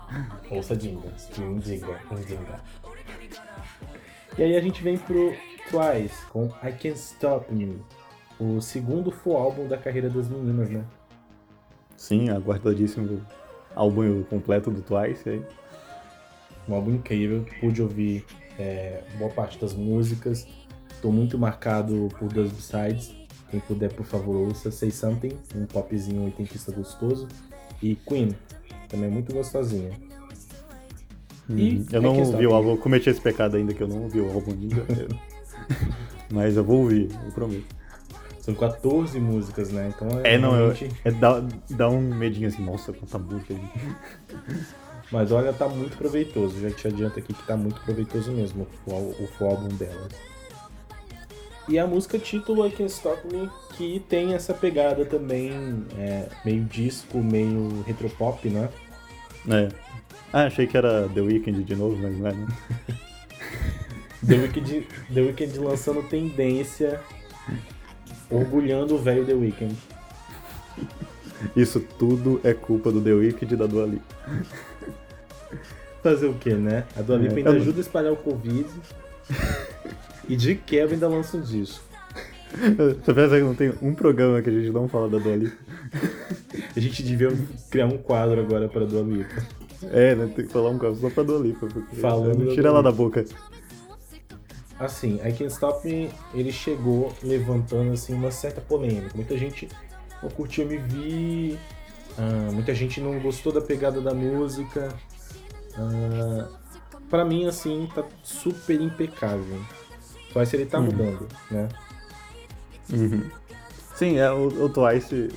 Ouça 0.50 0.74
Dinga, 0.74 1.09
stream 1.18 1.59
Dinga, 1.59 1.98
Dinga. 2.26 2.61
E 4.38 4.42
aí 4.42 4.57
a 4.57 4.61
gente 4.62 4.82
vem 4.82 4.96
pro 4.96 5.34
Twice 5.72 6.26
com 6.26 6.48
I 6.62 6.70
Can't 6.70 6.98
Stop 6.98 7.50
Me, 7.50 7.80
o 8.38 8.60
segundo 8.60 9.10
full 9.10 9.38
álbum 9.38 9.66
da 9.66 9.78
carreira 9.78 10.10
das 10.10 10.28
meninas, 10.28 10.68
né? 10.68 10.84
Sim, 11.96 12.28
aguardadíssimo 12.28 13.24
álbum 13.74 14.22
completo 14.24 14.70
do 14.70 14.82
Twice 14.82 15.26
aí. 15.26 15.42
Um 16.68 16.74
álbum 16.74 16.92
incrível, 16.92 17.46
pude 17.58 17.80
ouvir 17.80 18.22
é, 18.58 19.02
boa 19.18 19.30
parte 19.30 19.58
das 19.58 19.72
músicas, 19.72 20.46
tô 21.00 21.10
muito 21.10 21.38
marcado 21.38 22.10
por 22.18 22.28
duas 22.28 22.52
B-sides, 22.52 23.14
quem 23.50 23.60
puder 23.60 23.94
por 23.94 24.04
favor 24.04 24.36
ouça 24.36 24.70
Say 24.70 24.90
Something, 24.90 25.32
um 25.56 25.64
popzinho 25.64 26.24
oitentista 26.24 26.70
gostoso, 26.70 27.26
e 27.82 27.96
Queen, 27.96 28.36
também 28.90 29.10
muito 29.10 29.32
gostosinha. 29.32 29.90
Hum, 31.48 31.86
eu 31.90 32.02
não 32.02 32.14
Can't 32.14 32.34
ouvi 32.34 32.46
o 32.46 32.54
álbum, 32.54 32.70
eu 32.72 32.76
cometi 32.76 33.08
esse 33.08 33.20
pecado 33.20 33.56
ainda 33.56 33.72
que 33.72 33.82
eu 33.82 33.88
não 33.88 34.02
ouvi 34.02 34.20
o 34.20 34.30
álbum 34.30 34.52
ainda. 34.52 34.86
Mas 36.30 36.56
eu 36.56 36.64
vou 36.64 36.80
ouvir, 36.82 37.08
eu 37.26 37.32
prometo. 37.32 37.64
São 38.40 38.54
14 38.54 39.20
músicas, 39.20 39.70
né? 39.70 39.92
Então 39.94 40.08
É, 40.24 40.36
não, 40.36 40.50
eu, 40.56 40.72
realmente- 40.72 40.90
é, 41.04 41.10
dá, 41.12 41.42
dá 41.70 41.88
um 41.88 42.00
medinho 42.00 42.48
assim, 42.48 42.64
nossa, 42.64 42.92
quanta 42.92 43.18
música. 43.18 43.54
gente. 43.54 44.66
Mas 45.12 45.30
olha, 45.30 45.52
tá 45.52 45.68
muito 45.68 45.96
proveitoso. 45.96 46.58
Já 46.60 46.70
te 46.70 46.88
adianto 46.88 47.18
aqui 47.18 47.32
que 47.34 47.46
tá 47.46 47.56
muito 47.56 47.80
proveitoso 47.82 48.32
mesmo 48.32 48.62
o, 48.62 48.90
full- 48.90 49.14
o 49.20 49.26
full 49.28 49.48
álbum 49.48 49.68
delas. 49.68 50.08
E 51.68 51.78
a 51.78 51.86
música 51.86 52.18
título 52.18 52.66
I 52.66 52.70
Can't 52.72 52.90
Stop 52.90 53.20
Me, 53.32 53.48
que 53.76 54.00
tem 54.08 54.34
essa 54.34 54.52
pegada 54.52 55.04
também, 55.04 55.52
é, 55.96 56.26
meio 56.44 56.64
disco, 56.64 57.18
meio 57.18 57.82
retropop, 57.86 58.48
né? 58.48 58.68
É. 59.48 59.68
Ah, 60.32 60.44
achei 60.46 60.66
que 60.66 60.76
era 60.76 61.08
The 61.10 61.20
Weeknd 61.20 61.62
de 61.62 61.76
novo, 61.76 61.96
mas 61.96 62.18
não 62.18 62.26
é, 62.26 62.32
né? 62.32 62.46
The 64.26 64.34
Weeknd, 64.36 64.86
The 65.12 65.20
Weeknd 65.20 65.58
lançando 65.58 66.02
tendência, 66.08 67.00
orgulhando 68.30 68.94
o 68.94 68.98
velho 68.98 69.24
The 69.26 69.34
Weeknd. 69.34 69.74
Isso 71.56 71.80
tudo 71.98 72.40
é 72.44 72.54
culpa 72.54 72.92
do 72.92 73.00
The 73.00 73.12
Weeknd 73.12 73.54
e 73.54 73.56
da 73.56 73.66
Dua 73.66 73.86
Lipa. 73.86 74.14
Fazer 76.02 76.26
o 76.26 76.34
que, 76.34 76.54
né? 76.54 76.84
A 76.96 77.02
Dua 77.02 77.16
Lipa 77.16 77.34
É, 77.34 77.36
ainda 77.38 77.50
ajuda 77.50 77.78
a 77.78 77.80
espalhar 77.80 78.12
o 78.12 78.16
Covid. 78.16 78.66
e 80.28 80.36
de 80.36 80.54
quebra 80.54 80.94
ainda 80.94 81.08
lança 81.08 81.36
um 81.36 81.40
disco. 81.40 81.84
Você 82.52 83.14
pensa 83.14 83.36
que 83.36 83.42
não 83.42 83.54
tem 83.54 83.72
um 83.80 83.94
programa 83.94 84.40
que 84.42 84.50
a 84.50 84.52
gente 84.52 84.70
não 84.70 84.88
fala 84.88 85.08
da 85.08 85.18
Dua 85.18 85.34
Lipa? 85.36 85.56
A 86.76 86.80
gente 86.80 87.02
devia 87.02 87.32
criar 87.70 87.86
um 87.86 87.98
quadro 87.98 88.40
agora 88.40 88.68
pra 88.68 88.84
Dua 88.84 89.02
Lipa. 89.02 89.42
É, 89.90 90.14
né? 90.14 90.30
Tem 90.34 90.46
que 90.46 90.52
falar 90.52 90.70
um 90.70 90.78
caso 90.78 91.00
só 91.00 91.10
pra 91.10 91.22
Dua 91.24 91.40
Lipa. 91.40 91.66
Falando 92.00 92.54
tira 92.54 92.68
ela 92.68 92.82
da 92.82 92.92
boca. 92.92 93.24
Assim, 94.85 95.16
I 95.16 95.33
Can't 95.33 95.53
Stop 95.53 95.87
Me, 95.87 96.11
ele 96.35 96.51
chegou 96.51 97.12
levantando 97.22 97.93
assim 97.93 98.14
uma 98.14 98.33
certa 98.33 98.61
polêmica. 98.61 99.12
Muita 99.14 99.39
gente 99.39 99.68
não 100.20 100.28
curtiu 100.28 100.64
MV, 100.64 101.57
ah, 102.18 102.51
muita 102.53 102.74
gente 102.74 103.01
não 103.01 103.18
gostou 103.20 103.53
da 103.53 103.61
pegada 103.61 104.01
da 104.01 104.12
música. 104.12 104.89
Ah, 105.76 106.49
pra 107.09 107.24
mim, 107.24 107.47
assim, 107.47 107.89
tá 107.95 108.05
super 108.24 108.80
impecável. 108.80 109.61
Se 110.47 110.57
ele 110.57 110.66
tá 110.66 110.80
mudando, 110.80 111.28
né? 111.51 111.68
Uhum. 112.93 113.30
Sim, 113.95 114.18
é, 114.18 114.33
o, 114.33 114.64
o 114.64 114.68
Twice. 114.68 115.28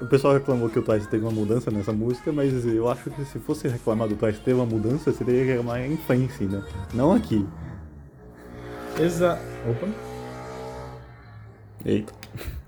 O 0.00 0.06
pessoal 0.06 0.34
reclamou 0.34 0.68
que 0.68 0.78
o 0.78 0.82
Twice 0.82 1.06
teve 1.08 1.24
uma 1.24 1.30
mudança 1.30 1.70
nessa 1.70 1.92
música, 1.92 2.32
mas 2.32 2.66
eu 2.66 2.88
acho 2.88 3.08
que 3.10 3.24
se 3.24 3.38
fosse 3.38 3.68
reclamar 3.68 4.08
do 4.08 4.16
Twice 4.16 4.40
ter 4.40 4.52
uma 4.52 4.66
mudança, 4.66 5.12
seria 5.12 5.44
reclamar 5.44 5.80
em 5.80 5.96
Fancy, 5.96 6.44
né? 6.44 6.64
Não 6.92 7.12
aqui. 7.12 7.46
Exato. 9.00 9.42
Opa, 9.68 9.88
Eita. 11.84 12.12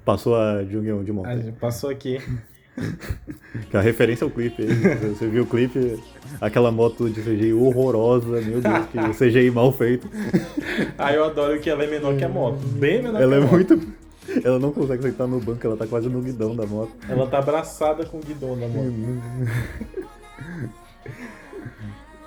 Passou 0.04 0.36
a 0.36 0.64
Jungyeon 0.64 1.02
de 1.02 1.12
moto. 1.12 1.28
passou 1.60 1.90
aqui. 1.90 2.20
Que 3.70 3.76
a 3.76 3.80
referência 3.80 4.24
ao 4.24 4.30
clipe 4.30 4.62
aí. 4.62 5.08
Você 5.14 5.28
viu 5.28 5.44
o 5.44 5.46
clipe, 5.46 5.98
aquela 6.40 6.72
moto 6.72 7.08
de 7.08 7.22
CGI 7.22 7.52
horrorosa, 7.52 8.40
meu 8.40 8.60
Deus, 8.60 8.86
que 8.90 9.24
CGI 9.24 9.50
mal 9.50 9.72
feito. 9.72 10.08
Ah, 10.98 11.12
eu 11.12 11.24
adoro 11.24 11.60
que 11.60 11.70
ela 11.70 11.84
é 11.84 11.86
menor 11.86 12.16
que 12.16 12.24
a 12.24 12.28
moto. 12.28 12.58
Bem 12.58 13.02
menor 13.02 13.22
Ela 13.22 13.36
que 13.36 13.42
é 13.42 13.46
a 13.46 13.50
moto. 13.50 13.76
muito. 13.76 13.94
ela 14.44 14.58
não 14.58 14.72
consegue 14.72 15.02
sentar 15.04 15.28
no 15.28 15.38
banco, 15.40 15.64
ela 15.64 15.76
tá 15.76 15.86
quase 15.86 16.08
no 16.08 16.20
guidão 16.20 16.56
da 16.56 16.66
moto. 16.66 16.92
Ela 17.08 17.26
tá 17.26 17.38
abraçada 17.38 18.04
com 18.04 18.18
o 18.18 18.20
guidão 18.20 18.58
da 18.58 18.66
moto. 18.66 18.92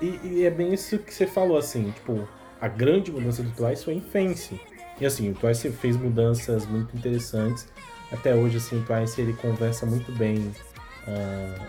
e, 0.00 0.20
e, 0.24 0.44
é 0.44 0.50
bem 0.50 0.72
isso 0.72 0.98
que 0.98 1.12
você 1.12 1.26
falou, 1.26 1.58
assim, 1.58 1.90
tipo, 1.90 2.26
a 2.60 2.68
grande 2.68 3.10
mudança 3.12 3.42
do 3.42 3.50
Twice 3.52 3.84
foi 3.84 3.94
em 3.94 4.00
Fence. 4.00 4.60
E 5.00 5.06
assim, 5.06 5.30
o 5.30 5.34
Twice 5.34 5.70
fez 5.70 5.96
mudanças 5.96 6.66
muito 6.66 6.96
interessantes. 6.96 7.68
Até 8.10 8.34
hoje, 8.34 8.56
assim, 8.56 8.80
o 8.80 8.84
Twice 8.84 9.20
ele 9.20 9.32
conversa 9.34 9.86
muito 9.86 10.10
bem. 10.12 10.38
Uh, 11.06 11.62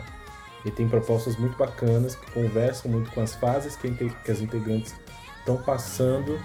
ele 0.65 0.75
tem 0.75 0.89
propostas 0.89 1.37
muito 1.37 1.57
bacanas 1.57 2.15
que 2.15 2.31
conversam 2.31 2.91
muito 2.91 3.11
com 3.11 3.21
as 3.21 3.35
fases 3.35 3.75
que, 3.75 3.91
que 3.91 4.31
as 4.31 4.41
integrantes 4.41 4.95
estão 5.39 5.57
passando. 5.57 6.39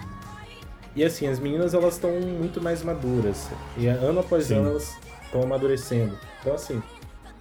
E 0.94 1.02
assim, 1.02 1.26
as 1.26 1.40
meninas 1.40 1.74
elas 1.74 1.94
estão 1.94 2.20
muito 2.20 2.60
mais 2.60 2.82
maduras. 2.82 3.48
E 3.76 3.86
ano 3.86 4.20
após 4.20 4.46
Sim. 4.46 4.56
ano 4.56 4.70
elas 4.70 4.96
estão 5.24 5.42
amadurecendo. 5.42 6.16
Então 6.40 6.54
assim, 6.54 6.80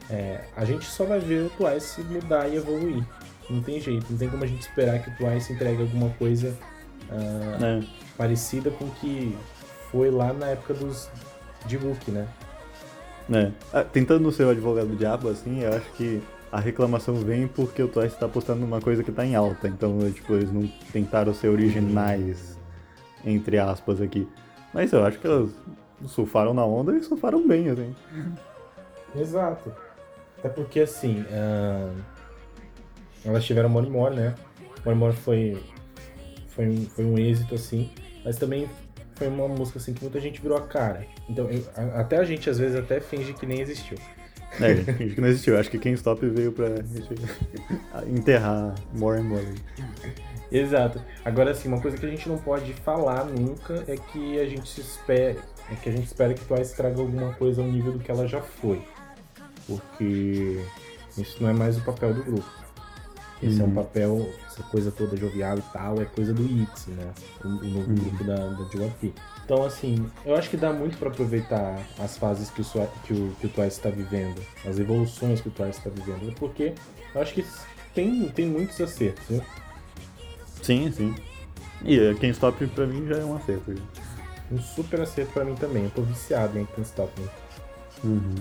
é, 0.10 0.46
a 0.56 0.66
gente 0.66 0.86
só 0.86 1.06
vai 1.06 1.20
ver 1.20 1.46
o 1.46 1.50
Twice 1.52 2.02
mudar 2.02 2.48
e 2.48 2.56
evoluir. 2.56 3.06
Não 3.50 3.62
tem 3.62 3.80
jeito, 3.80 4.06
não 4.10 4.18
tem 4.18 4.30
como 4.30 4.44
a 4.44 4.48
gente 4.48 4.62
esperar 4.62 5.00
que 5.04 5.10
o 5.10 5.16
Twice 5.18 5.54
entregue 5.54 5.82
alguma 5.82 6.10
coisa 6.12 6.58
uh, 7.10 7.64
é. 7.64 7.84
parecida 8.18 8.70
com 8.72 8.86
o 8.86 8.92
que 8.92 9.38
foi 9.92 10.10
lá 10.10 10.34
na 10.34 10.48
época 10.48 10.74
dos 10.74 11.10
de 11.66 11.78
Book, 11.78 12.12
né? 12.12 12.28
É. 13.32 13.52
Ah, 13.72 13.84
tentando 13.84 14.32
ser 14.32 14.44
o 14.44 14.50
advogado 14.50 14.88
do 14.88 14.96
diabo, 14.96 15.30
assim, 15.30 15.62
eu 15.62 15.74
acho 15.74 15.90
que 15.94 16.22
a 16.52 16.60
reclamação 16.60 17.16
vem 17.16 17.48
porque 17.48 17.82
o 17.82 17.88
Twice 17.88 18.14
está 18.14 18.28
postando 18.28 18.66
uma 18.66 18.82
coisa 18.82 19.04
que 19.04 19.10
está 19.10 19.26
em 19.26 19.36
alta. 19.36 19.68
Então, 19.68 20.00
tipo, 20.12 20.34
eles 20.34 20.52
não 20.52 20.68
tentaram 20.92 21.34
ser 21.34 21.48
originais, 21.48 22.60
entre 23.26 23.58
aspas, 23.58 24.02
aqui. 24.02 24.28
Mas 24.74 24.92
eu 24.92 25.06
acho 25.06 25.20
que 25.20 25.28
elas 25.28 25.50
surfaram 26.08 26.54
na 26.54 26.66
onda 26.66 26.96
e 26.96 27.02
surfaram 27.02 27.48
bem, 27.48 27.70
assim. 27.70 27.96
Exato. 29.16 29.74
Até 30.38 30.50
porque, 30.50 30.82
assim, 30.82 31.22
uh... 31.22 31.92
elas 33.24 33.46
tiveram 33.46 33.70
Money 33.70 33.90
né? 34.16 34.36
Money 34.86 35.16
foi, 35.16 35.64
foi, 36.56 36.68
um, 36.68 36.86
foi 36.86 37.06
um 37.06 37.18
êxito, 37.18 37.56
assim. 37.56 37.90
Mas 38.24 38.38
também 38.38 38.70
foi 39.16 39.28
uma 39.28 39.48
música 39.48 39.80
assim 39.80 39.94
que 39.94 40.02
muita 40.02 40.20
gente 40.20 40.42
virou 40.42 40.58
a 40.58 40.62
cara. 40.62 41.06
Então, 41.30 41.50
eu, 41.50 41.64
a, 41.76 42.02
até 42.02 42.18
a 42.18 42.24
gente 42.24 42.50
às 42.50 42.58
vezes 42.58 42.76
até 42.76 43.00
finge 43.00 43.34
que 43.34 43.46
nem 43.46 43.62
existiu. 43.62 43.98
É, 44.60 44.76
finge 44.94 45.16
que 45.16 45.22
não 45.22 45.28
existiu. 45.28 45.58
Acho 45.58 45.70
que 45.70 45.80
quem 45.80 45.94
Stop 45.94 46.26
veio 46.28 46.52
pra 46.52 46.68
enterrar 48.08 48.76
More 48.94 49.20
and 49.20 49.24
More. 49.24 49.56
Exato. 50.52 51.02
Agora 51.26 51.52
assim, 51.52 51.68
uma 51.68 51.82
coisa 51.82 51.98
que 51.98 52.06
a 52.06 52.10
gente 52.10 52.30
não 52.30 52.38
pode 52.38 52.74
falar 52.74 53.26
nunca 53.26 53.84
é 53.88 53.96
que 53.96 54.40
a 54.40 54.46
gente 54.46 54.70
se 54.70 54.82
espera, 54.82 55.38
é 55.72 55.76
que 55.76 55.90
a 55.90 55.92
gente 55.92 56.06
espera 56.06 56.34
que 56.34 56.46
Twice 56.46 56.76
traga 56.76 57.00
alguma 57.00 57.34
coisa 57.34 57.62
ao 57.62 57.68
nível 57.68 57.94
do 57.94 58.00
que 58.00 58.12
ela 58.12 58.28
já 58.28 58.42
foi. 58.42 58.82
Porque 59.66 60.62
isso 61.18 61.42
não 61.42 61.50
é 61.50 61.54
mais 61.54 61.78
o 61.78 61.82
papel 61.82 62.14
do 62.14 62.24
grupo. 62.24 62.63
Esse 63.44 63.58
uhum. 63.58 63.62
é 63.62 63.64
um 63.64 63.68
uhum. 63.68 63.76
papel, 63.76 64.30
essa 64.48 64.64
coisa 64.64 64.92
toda 64.92 65.18
jovial 65.18 65.58
e 65.58 65.62
tal, 65.74 66.02
é 66.02 66.06
coisa 66.06 66.34
do 66.34 66.44
ITZY, 66.44 66.92
né? 66.92 67.12
O, 67.44 67.48
o 67.48 67.52
novo 67.52 67.90
uhum. 67.90 67.96
grupo 67.96 68.24
da, 68.24 68.36
da 68.36 68.64
JYP. 68.70 69.14
Então, 69.44 69.64
assim, 69.66 70.10
eu 70.26 70.36
acho 70.36 70.50
que 70.50 70.58
dá 70.58 70.72
muito 70.72 70.98
para 70.98 71.10
aproveitar 71.10 71.80
as 72.00 72.18
fases 72.18 72.50
que 72.50 72.62
o, 72.62 72.66
que 73.06 73.14
o, 73.14 73.36
que 73.40 73.48
o 73.48 73.50
Twice 73.50 73.78
está 73.78 73.90
vivendo, 73.90 74.42
as 74.66 74.80
evoluções 74.80 75.42
que 75.42 75.50
o 75.50 75.52
Twice 75.52 75.80
está 75.80 75.90
vivendo, 75.90 76.34
porque 76.36 76.74
eu 77.14 77.22
acho 77.22 77.34
que 77.34 77.46
tem, 77.94 78.30
tem 78.30 78.48
muitos 78.48 78.80
acertos, 78.80 79.28
né? 79.30 79.46
Sim, 80.62 80.92
sim. 80.92 81.14
E 81.84 82.00
uh, 82.00 82.14
Can't 82.16 82.32
Stop 82.32 82.66
pra 82.68 82.88
mim 82.88 83.06
já 83.08 83.18
é 83.18 83.26
um 83.26 83.36
acerto. 83.36 83.76
Um 84.50 84.60
super 84.60 85.02
acerto 85.02 85.34
pra 85.34 85.44
mim 85.44 85.56
também. 85.56 85.84
Eu 85.84 85.92
tô 85.92 86.02
viciado 86.02 86.58
em 86.58 86.66
Can't 86.66 86.88
Stop. 86.88 87.12
Né? 87.20 87.28
Uhum. 88.04 88.36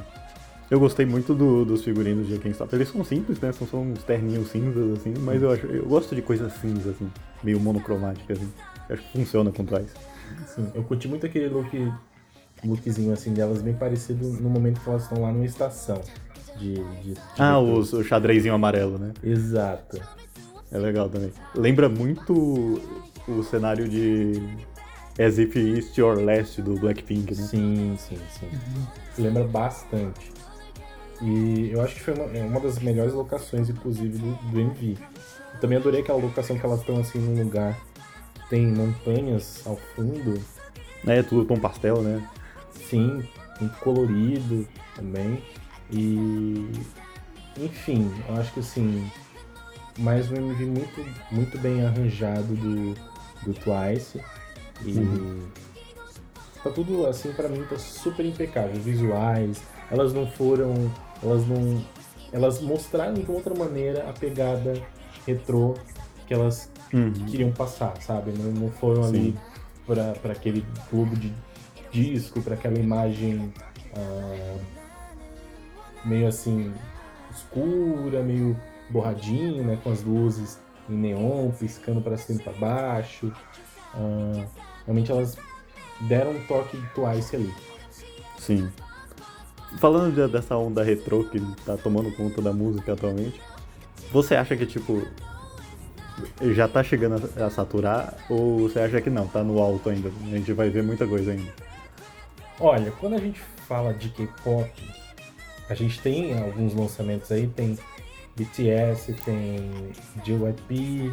Eu 0.72 0.80
gostei 0.80 1.04
muito 1.04 1.34
do, 1.34 1.66
dos 1.66 1.84
figurinos 1.84 2.26
de 2.26 2.48
Stop. 2.48 2.74
Eles 2.74 2.88
são 2.88 3.04
simples, 3.04 3.38
né? 3.38 3.52
São 3.52 3.66
só 3.66 3.76
uns 3.76 4.02
terninhos 4.04 4.48
cinzas, 4.48 4.98
assim, 4.98 5.12
mas 5.18 5.42
eu 5.42 5.50
acho. 5.50 5.66
Eu 5.66 5.84
gosto 5.84 6.14
de 6.14 6.22
coisas 6.22 6.50
cinzas, 6.62 6.94
assim, 6.94 7.10
meio 7.44 7.60
monocromáticas, 7.60 8.38
assim. 8.38 8.50
Eu 8.88 8.94
acho 8.94 9.02
que 9.04 9.12
funciona 9.12 9.52
com 9.52 9.66
trás. 9.66 9.88
Sim, 10.46 10.72
eu 10.74 10.82
curti 10.82 11.06
muito 11.08 11.26
aquele 11.26 11.50
look 11.50 11.92
lookzinho 12.64 13.12
assim 13.12 13.34
delas, 13.34 13.60
bem 13.60 13.74
parecido 13.74 14.26
no 14.26 14.48
momento 14.48 14.80
que 14.80 14.88
elas 14.88 15.02
estão 15.02 15.20
lá 15.20 15.30
numa 15.30 15.44
estação. 15.44 16.00
De, 16.56 16.76
de, 16.76 17.12
de 17.12 17.20
ah, 17.38 17.58
o, 17.58 17.80
o 17.80 18.02
xadrezinho 18.02 18.54
amarelo, 18.54 18.98
né? 18.98 19.12
Exato. 19.22 20.00
É 20.70 20.78
legal 20.78 21.06
também. 21.10 21.34
Lembra 21.54 21.90
muito 21.90 22.80
o 23.28 23.42
cenário 23.42 23.86
de 23.86 24.40
As 25.22 25.36
If 25.36 25.54
East 25.54 25.98
or 25.98 26.18
Last 26.18 26.62
do 26.62 26.76
Blackpink, 26.76 27.34
né? 27.34 27.46
Sim, 27.46 27.94
sim, 27.98 28.16
sim. 28.30 28.48
Lembra 29.18 29.44
bastante. 29.44 30.31
E 31.22 31.70
eu 31.70 31.80
acho 31.80 31.94
que 31.94 32.00
foi 32.00 32.14
uma, 32.14 32.24
é 32.36 32.42
uma 32.42 32.58
das 32.58 32.80
melhores 32.80 33.14
locações, 33.14 33.70
inclusive, 33.70 34.18
do, 34.18 34.34
do 34.50 34.60
MV. 34.60 34.98
Eu 35.54 35.60
também 35.60 35.78
adorei 35.78 36.00
aquela 36.00 36.18
locação 36.18 36.58
que 36.58 36.66
elas 36.66 36.80
estão 36.80 36.98
assim 36.98 37.18
num 37.18 37.40
lugar 37.42 37.78
que 38.34 38.48
tem 38.50 38.66
montanhas 38.66 39.62
ao 39.64 39.76
fundo. 39.76 40.42
É, 41.06 41.22
tudo 41.22 41.46
com 41.46 41.58
pastel, 41.58 42.02
né? 42.02 42.28
Sim, 42.88 43.22
muito 43.60 43.78
colorido 43.78 44.66
também. 44.96 45.40
E 45.90 46.68
enfim, 47.56 48.10
eu 48.28 48.36
acho 48.36 48.52
que 48.54 48.60
assim, 48.60 49.08
mais 49.98 50.30
um 50.30 50.36
MV 50.36 50.64
muito, 50.64 51.06
muito 51.30 51.58
bem 51.58 51.84
arranjado 51.84 52.54
do, 52.54 52.94
do 53.44 53.54
Twice. 53.54 54.20
E 54.84 54.98
uhum. 54.98 55.46
Tá 56.62 56.70
tudo 56.70 57.06
assim 57.06 57.32
para 57.32 57.48
mim 57.48 57.64
tá 57.68 57.78
super 57.78 58.24
impecável, 58.24 58.80
visuais. 58.80 59.62
Elas 59.90 60.12
não 60.12 60.26
foram 60.26 60.90
elas 61.22 61.46
não. 61.46 61.82
Elas 62.32 62.60
mostraram 62.60 63.14
de 63.14 63.30
outra 63.30 63.54
maneira 63.54 64.08
a 64.08 64.12
pegada 64.12 64.74
retrô 65.26 65.74
que 66.26 66.34
elas 66.34 66.70
uhum. 66.92 67.12
queriam 67.26 67.52
passar, 67.52 68.00
sabe? 68.00 68.32
Não, 68.32 68.50
não 68.50 68.70
foram 68.70 69.04
Sim. 69.04 69.08
ali 69.08 69.38
para 69.86 70.32
aquele 70.32 70.64
clube 70.88 71.16
de 71.16 71.32
disco, 71.90 72.40
para 72.40 72.54
aquela 72.54 72.78
imagem 72.78 73.52
uh, 73.96 74.60
meio 76.04 76.26
assim 76.26 76.72
escura, 77.30 78.22
meio 78.22 78.58
borradinho, 78.90 79.64
né? 79.64 79.78
Com 79.82 79.92
as 79.92 80.02
luzes 80.02 80.58
em 80.88 80.94
neon 80.94 81.50
piscando 81.50 82.00
para 82.00 82.16
cima 82.16 82.40
e 82.40 82.44
para 82.44 82.52
baixo. 82.54 83.32
Uh, 83.94 84.44
realmente 84.86 85.12
elas 85.12 85.36
deram 86.08 86.32
um 86.32 86.46
toque 86.46 86.76
de 86.76 86.86
Twice 86.88 87.36
ali. 87.36 87.54
Sim. 88.38 88.70
Falando 89.78 90.14
de, 90.14 90.32
dessa 90.32 90.56
onda 90.56 90.82
retrô 90.82 91.24
que 91.24 91.40
tá 91.64 91.76
tomando 91.76 92.14
conta 92.16 92.42
da 92.42 92.52
música 92.52 92.92
atualmente, 92.92 93.40
você 94.12 94.34
acha 94.34 94.56
que, 94.56 94.66
tipo, 94.66 95.02
já 96.52 96.68
tá 96.68 96.82
chegando 96.82 97.30
a, 97.36 97.46
a, 97.46 97.50
saturar 97.50 98.14
ou 98.28 98.68
você 98.68 98.80
acha 98.80 99.00
que 99.00 99.08
não, 99.08 99.26
tá 99.26 99.42
no 99.42 99.60
alto 99.60 99.88
ainda? 99.88 100.10
A 100.24 100.36
gente 100.36 100.52
vai 100.52 100.68
ver 100.68 100.82
muita 100.82 101.06
coisa 101.06 101.32
ainda. 101.32 101.52
Olha, 102.60 102.90
quando 102.92 103.14
a 103.14 103.18
gente 103.18 103.40
fala 103.66 103.94
de 103.94 104.10
K-pop, 104.10 104.70
a 105.68 105.74
gente 105.74 106.00
tem 106.00 106.38
alguns 106.38 106.74
lançamentos 106.74 107.32
aí, 107.32 107.46
tem 107.46 107.78
BTS, 108.36 109.14
tem 109.24 109.92
JYP, 110.22 111.12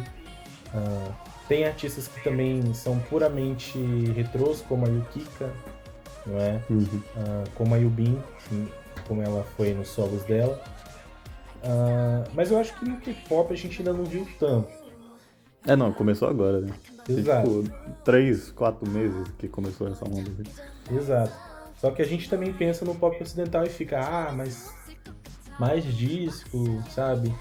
uh, 0.74 1.29
tem 1.50 1.64
artistas 1.64 2.06
que 2.06 2.22
também 2.22 2.72
são 2.72 3.00
puramente 3.00 3.76
retrôs, 4.14 4.60
como 4.60 4.86
a 4.86 4.88
Yukika, 4.88 5.52
não 6.24 6.38
é? 6.38 6.62
Uhum. 6.70 6.84
Uh, 6.84 7.50
como 7.56 7.74
a 7.74 7.78
Yubin, 7.78 8.22
como 9.08 9.20
ela 9.20 9.42
foi 9.56 9.74
nos 9.74 9.88
solos 9.88 10.22
dela. 10.22 10.62
Uh, 11.56 12.30
mas 12.34 12.52
eu 12.52 12.58
acho 12.58 12.78
que 12.78 12.88
no 12.88 12.98
K-pop 12.98 13.52
a 13.52 13.56
gente 13.56 13.80
ainda 13.80 13.92
não 13.92 14.04
viu 14.04 14.24
tanto. 14.38 14.68
É, 15.66 15.74
não, 15.74 15.92
começou 15.92 16.28
agora, 16.28 16.60
né? 16.60 16.72
Exato. 17.08 17.64
Tipo, 17.64 17.76
três, 18.04 18.52
quatro 18.52 18.88
meses 18.88 19.26
que 19.36 19.48
começou 19.48 19.88
essa 19.88 20.04
onda. 20.04 20.30
Exato. 20.88 21.32
Só 21.78 21.90
que 21.90 22.00
a 22.00 22.06
gente 22.06 22.30
também 22.30 22.52
pensa 22.52 22.84
no 22.84 22.94
pop 22.94 23.20
ocidental 23.20 23.64
e 23.64 23.70
fica, 23.70 23.98
ah, 23.98 24.32
mas 24.32 24.72
mais 25.58 25.82
disco, 25.82 26.80
sabe? 26.90 27.34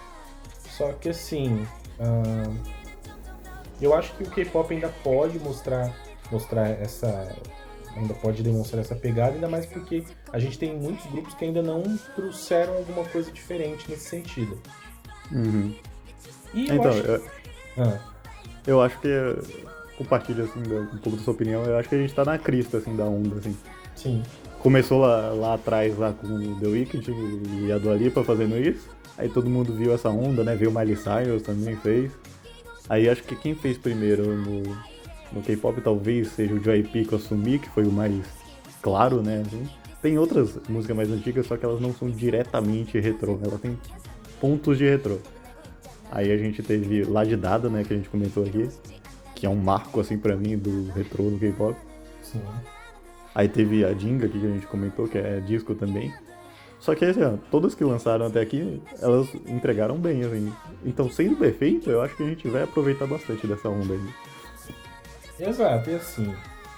Só 0.68 0.94
que 0.94 1.10
assim, 1.10 1.62
uh, 2.00 2.79
eu 3.82 3.94
acho 3.94 4.14
que 4.16 4.24
o 4.24 4.30
K-pop 4.30 4.74
ainda 4.74 4.90
pode 5.04 5.40
mostrar, 5.40 5.94
mostrar 6.32 6.70
essa, 6.70 7.36
ainda 7.96 8.14
pode 8.16 8.44
demonstrar 8.44 8.82
essa 8.82 8.96
pegada, 8.96 9.34
ainda 9.34 9.48
mais 9.48 9.66
porque 9.66 10.04
a 10.32 10.40
gente 10.40 10.58
tem 10.58 10.76
muitos 10.76 11.06
grupos 11.08 11.34
que 11.34 11.46
ainda 11.46 11.62
não 11.62 11.84
trouxeram 12.16 12.78
alguma 12.78 13.06
coisa 13.06 13.32
diferente 13.32 13.90
nesse 13.90 14.10
sentido. 14.10 14.60
Uhum. 15.32 15.74
E 16.54 16.70
eu 16.70 16.76
então, 16.76 16.92
acho... 16.92 17.00
Eu, 17.00 17.24
ah. 17.78 18.00
eu 18.68 18.82
acho 18.82 19.00
que 19.00 19.10
compartilho 19.98 20.46
assim, 20.46 20.62
um 20.62 20.98
pouco 20.98 21.18
da 21.18 21.24
sua 21.24 21.34
opinião, 21.34 21.64
eu 21.64 21.78
acho 21.78 21.90
que 21.90 21.96
a 21.96 21.98
gente 21.98 22.14
tá 22.14 22.24
na 22.24 22.38
crista 22.38 22.78
assim, 22.78 22.96
da 22.96 23.04
onda, 23.04 23.36
assim. 23.38 23.56
Sim. 23.96 24.24
Começou 24.60 25.00
lá, 25.00 25.32
lá 25.34 25.54
atrás 25.56 25.98
lá 25.98 26.14
com 26.14 26.28
o 26.28 26.60
The 26.60 26.68
Weeknd 26.68 27.12
e 27.66 27.72
a 27.72 27.78
Dua 27.78 27.96
Lipa 27.96 28.24
fazendo 28.24 28.58
isso. 28.58 28.90
Aí 29.18 29.28
todo 29.28 29.50
mundo 29.50 29.74
viu 29.74 29.94
essa 29.94 30.10
onda, 30.10 30.44
né? 30.44 30.56
Viu 30.56 30.72
Miley 30.72 30.96
Cyrus 30.96 31.42
também 31.42 31.76
fez. 31.78 32.12
Aí 32.90 33.08
acho 33.08 33.24
que 33.24 33.36
quem 33.36 33.54
fez 33.54 33.78
primeiro 33.78 34.36
no, 34.36 34.64
no 35.32 35.42
K-pop 35.44 35.80
talvez 35.80 36.30
seja 36.30 36.54
o 36.54 36.60
JYP 36.60 37.06
com 37.06 37.16
a 37.16 37.20
Sumi, 37.20 37.60
que 37.60 37.70
foi 37.70 37.86
o 37.86 37.92
mais 37.92 38.26
claro, 38.82 39.22
né? 39.22 39.44
Tem 40.02 40.18
outras 40.18 40.58
músicas 40.68 40.98
mais 40.98 41.12
antigas, 41.12 41.46
só 41.46 41.56
que 41.56 41.64
elas 41.64 41.80
não 41.80 41.94
são 41.94 42.10
diretamente 42.10 43.00
retrô. 43.00 43.40
Ela 43.44 43.60
tem 43.60 43.78
pontos 44.42 44.78
de 44.78 44.90
retrô. 44.90 45.18
Aí 46.12 46.32
a 46.32 46.38
gente 46.38 46.64
teve 46.64 47.04
Lá 47.04 47.24
de 47.24 47.36
Dada, 47.36 47.70
né, 47.70 47.84
que 47.84 47.94
a 47.94 47.98
gente 47.98 48.10
comentou 48.10 48.44
aqui, 48.44 48.68
que 49.36 49.46
é 49.46 49.50
um 49.50 49.56
marco, 49.56 50.00
assim, 50.00 50.18
pra 50.18 50.36
mim, 50.36 50.58
do 50.58 50.90
retrô 50.92 51.30
do 51.30 51.38
K-pop. 51.38 51.78
Sim. 52.24 52.42
Aí 53.36 53.48
teve 53.48 53.86
a 53.86 53.94
Jinga, 53.94 54.26
aqui, 54.26 54.40
que 54.40 54.46
a 54.46 54.50
gente 54.50 54.66
comentou, 54.66 55.08
que 55.08 55.18
é 55.18 55.40
disco 55.42 55.76
também. 55.76 56.12
Só 56.80 56.96
que, 56.96 57.06
assim, 57.06 57.24
ó, 57.24 57.34
todas 57.52 57.76
que 57.76 57.84
lançaram 57.84 58.26
até 58.26 58.42
aqui, 58.42 58.82
elas 59.02 59.28
entregaram 59.46 59.98
bem, 59.98 60.24
assim. 60.24 60.54
Então, 60.86 61.10
sendo 61.10 61.36
perfeito, 61.36 61.90
eu 61.90 62.02
acho 62.02 62.16
que 62.16 62.24
a 62.24 62.28
gente 62.28 62.48
vai 62.48 62.64
aproveitar 62.64 63.06
bastante 63.06 63.46
dessa 63.46 63.68
onda 63.68 63.94
aí. 63.94 65.48
Exato, 65.48 65.90
e 65.90 65.96
assim, 65.96 66.34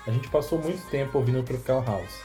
a 0.08 0.12
gente 0.12 0.28
passou 0.30 0.60
muito 0.60 0.88
tempo 0.90 1.18
ouvindo 1.18 1.44
Tropical 1.44 1.84
House. 1.84 2.22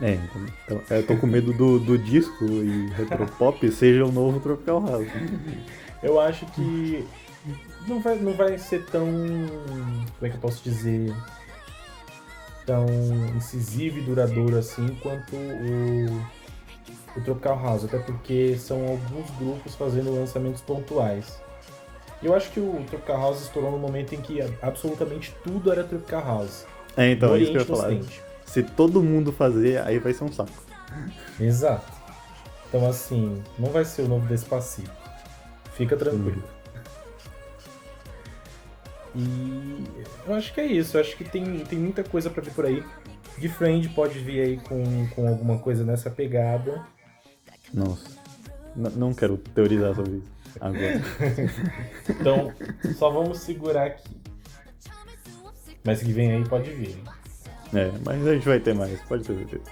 É, 0.00 0.14
então, 0.14 0.46
então 0.64 0.96
eu 0.96 1.06
tô 1.06 1.16
com 1.16 1.26
medo 1.26 1.52
do, 1.52 1.78
do 1.78 1.98
disco 1.98 2.44
e 2.44 2.88
retropop 2.90 3.70
seja 3.70 4.04
o 4.04 4.10
novo 4.10 4.40
Tropical 4.40 4.84
House. 4.84 5.08
Eu 6.02 6.18
acho 6.18 6.44
que 6.46 7.06
não 7.86 8.00
vai, 8.00 8.16
não 8.16 8.32
vai 8.32 8.58
ser 8.58 8.84
tão. 8.86 9.06
Como 9.06 10.26
é 10.26 10.28
que 10.28 10.34
eu 10.34 10.40
posso 10.40 10.62
dizer? 10.64 11.14
Tão 12.66 12.86
incisivo 13.36 13.98
e 13.98 14.02
duradouro 14.02 14.58
assim 14.58 14.88
quanto 15.00 15.36
o, 15.36 16.26
o 17.16 17.20
Tropical 17.20 17.60
House, 17.62 17.84
até 17.84 17.98
porque 17.98 18.56
são 18.58 18.86
alguns 18.86 19.30
grupos 19.38 19.74
fazendo 19.74 20.14
lançamentos 20.14 20.60
pontuais. 20.60 21.40
Eu 22.22 22.34
acho 22.34 22.50
que 22.50 22.60
o 22.60 22.84
Tropical 22.88 23.18
House 23.20 23.42
estourou 23.42 23.70
no 23.72 23.78
momento 23.78 24.14
em 24.14 24.20
que 24.20 24.40
absolutamente 24.62 25.34
tudo 25.42 25.72
era 25.72 25.82
Tropical 25.82 26.24
House. 26.24 26.66
É, 26.96 27.10
então, 27.10 27.30
No 27.30 27.36
é 27.36 27.40
isso 27.40 27.50
que 27.50 27.58
eu 27.58 27.62
ia 27.62 27.66
falar. 27.66 27.88
Ocidente. 27.88 28.22
Se 28.46 28.62
todo 28.62 29.02
mundo 29.02 29.32
fazer, 29.32 29.80
aí 29.82 29.98
vai 29.98 30.12
ser 30.12 30.24
um 30.24 30.32
saco. 30.32 30.52
Exato. 31.40 31.90
Então, 32.68 32.88
assim, 32.88 33.42
não 33.58 33.70
vai 33.70 33.84
ser 33.84 34.02
o 34.02 34.08
novo 34.08 34.26
Despacito. 34.26 34.90
Fica 35.74 35.96
tranquilo. 35.96 36.42
E 39.14 39.84
eu 40.26 40.34
acho 40.34 40.52
que 40.54 40.60
é 40.60 40.66
isso. 40.66 40.96
Eu 40.96 41.00
acho 41.00 41.16
que 41.16 41.24
tem, 41.24 41.60
tem 41.60 41.78
muita 41.78 42.02
coisa 42.04 42.30
pra 42.30 42.42
vir 42.42 42.52
por 42.52 42.64
aí. 42.64 42.84
De 43.38 43.48
Friend 43.48 43.88
pode 43.90 44.18
vir 44.18 44.40
aí 44.40 44.56
com, 44.58 45.06
com 45.08 45.26
alguma 45.26 45.58
coisa 45.58 45.84
nessa 45.84 46.10
pegada. 46.10 46.86
Nossa. 47.72 48.10
N- 48.76 48.90
não 48.96 49.12
quero 49.14 49.36
teorizar 49.36 49.94
sobre 49.94 50.16
isso 50.18 50.32
agora. 50.60 51.00
Então, 52.08 52.52
só 52.98 53.10
vamos 53.10 53.38
segurar 53.40 53.86
aqui. 53.86 54.16
Mas 55.84 56.02
que 56.02 56.12
vem 56.12 56.32
aí 56.32 56.44
pode 56.48 56.70
vir. 56.70 56.96
é, 57.74 57.90
mas 58.04 58.26
a 58.26 58.34
gente 58.34 58.46
vai 58.46 58.60
ter 58.60 58.74
mais, 58.74 59.00
pode 59.02 59.24
ter 59.24 59.34
certeza. 59.36 59.64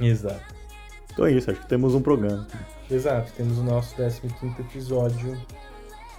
Exato. 0.00 0.54
Então 1.12 1.26
é 1.26 1.32
isso, 1.32 1.50
acho 1.50 1.60
que 1.60 1.66
temos 1.68 1.94
um 1.94 2.02
programa. 2.02 2.46
Exato, 2.90 3.32
temos 3.32 3.58
o 3.58 3.62
nosso 3.64 3.94
15 3.96 4.20
episódio. 4.60 5.36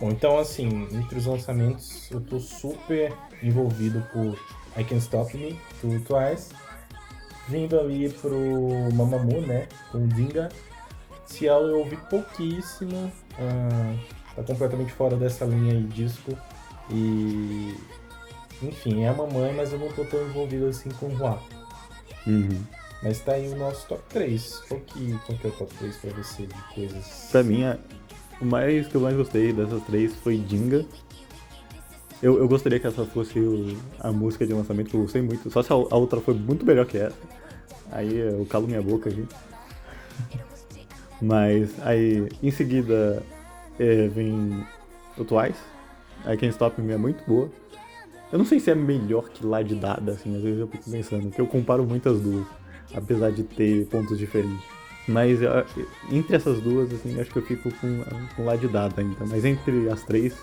Bom, 0.02 0.10
então 0.10 0.38
assim, 0.38 0.88
entre 0.92 1.18
os 1.18 1.26
lançamentos 1.26 2.10
eu 2.12 2.20
tô 2.22 2.40
super 2.40 3.14
envolvido 3.42 4.02
por 4.12 4.34
I 4.76 4.84
Can't 4.84 4.98
Stop 4.98 5.36
Me, 5.38 5.60
do 5.82 6.00
Twice. 6.02 6.50
Vindo 7.48 7.80
ali 7.80 8.10
pro 8.10 8.38
Mamamoo, 8.94 9.42
né, 9.42 9.68
com 9.92 10.00
o 10.00 10.08
Dinga. 10.08 10.50
Cielo 11.28 11.68
eu 11.68 11.80
ouvi 11.80 11.98
pouquíssimo, 12.10 13.12
ah, 13.40 13.96
tá 14.36 14.44
completamente 14.44 14.92
fora 14.94 15.16
dessa 15.16 15.46
linha 15.46 15.74
aí 15.74 15.84
disco. 15.84 16.36
E... 16.90 17.76
Enfim, 18.64 19.04
é 19.04 19.10
a 19.10 19.14
mamãe, 19.14 19.54
mas 19.54 19.72
eu 19.72 19.78
não 19.80 19.90
tô 19.90 20.04
tão 20.06 20.20
envolvido 20.26 20.68
assim 20.68 20.90
com 20.90 21.08
o 21.08 21.16
Hua. 21.18 21.40
Uhum. 22.26 22.64
Mas 23.04 23.20
tá 23.20 23.34
aí 23.34 23.48
o 23.50 23.56
nosso 23.56 23.86
top 23.88 24.02
3. 24.10 24.62
Qual 24.68 24.80
que, 24.82 25.20
qual 25.26 25.38
que 25.38 25.46
é 25.48 25.50
o 25.50 25.54
top 25.54 25.74
3 25.76 25.96
pra 25.98 26.12
você 26.12 26.48
de 26.48 26.56
coisas? 26.74 27.28
Pra 27.32 27.44
mim, 27.44 27.64
a- 27.66 27.78
o 28.42 28.46
mais 28.46 28.88
que 28.88 28.96
eu 28.96 29.02
mais 29.02 29.16
gostei 29.16 29.54
dessas 29.54 29.84
três 29.84 30.16
foi 30.16 30.38
Jinga. 30.48 30.86
Eu, 32.22 32.40
eu 32.40 32.48
gostaria 32.48 32.80
que 32.80 32.88
essa 32.88 33.06
fosse 33.06 33.40
o- 33.40 33.78
a 34.00 34.12
música 34.12 34.48
de 34.48 34.54
lançamento 34.54 34.90
que 34.90 34.96
eu 34.96 35.02
gostei 35.02 35.22
muito. 35.22 35.52
Só 35.52 35.62
se 35.62 35.72
a, 35.72 35.76
a 35.76 35.96
outra 35.96 36.20
foi 36.20 36.34
muito 36.34 36.66
melhor 36.66 36.86
que 36.88 36.98
essa. 36.98 37.16
Aí 37.92 38.18
eu 38.18 38.44
calo 38.48 38.66
minha 38.68 38.82
boca 38.82 39.10
aqui. 39.10 39.26
Mas 41.22 41.74
aí 41.82 42.28
em 42.42 42.52
seguida 42.52 43.24
é, 43.80 44.08
vem 44.08 44.66
o 45.18 45.26
Twice. 45.26 45.60
I 46.26 46.36
Can't 46.38 46.50
Stop 46.50 46.82
Me 46.82 46.94
é 46.94 46.98
muito 46.98 47.24
boa. 47.26 47.50
Eu 48.32 48.38
não 48.38 48.46
sei 48.46 48.60
se 48.60 48.70
é 48.70 48.76
melhor 48.76 49.30
que 49.30 49.46
lá 49.46 49.62
de 49.62 49.76
Dada, 49.76 50.12
assim, 50.12 50.36
às 50.36 50.44
vezes 50.44 50.60
eu 50.60 50.68
fico 50.68 50.90
pensando, 50.90 51.28
porque 51.28 51.40
eu 51.40 51.48
comparo 51.48 51.86
muito 51.86 52.10
as 52.10 52.20
duas, 52.20 52.46
apesar 52.94 53.32
de 53.32 53.44
ter 53.44 53.86
pontos 53.88 54.18
diferentes. 54.18 54.66
Mas 55.08 55.40
entre 56.12 56.36
essas 56.36 56.60
duas, 56.60 56.92
assim, 56.92 57.20
acho 57.22 57.32
que 57.32 57.40
eu 57.40 57.44
fico 57.44 57.72
com, 57.80 58.04
com 58.36 58.44
lá 58.44 58.58
de 58.58 58.68
Dada 58.68 59.00
ainda. 59.00 59.26
Mas 59.26 59.46
entre 59.46 59.90
as 59.90 60.04
três, 60.04 60.36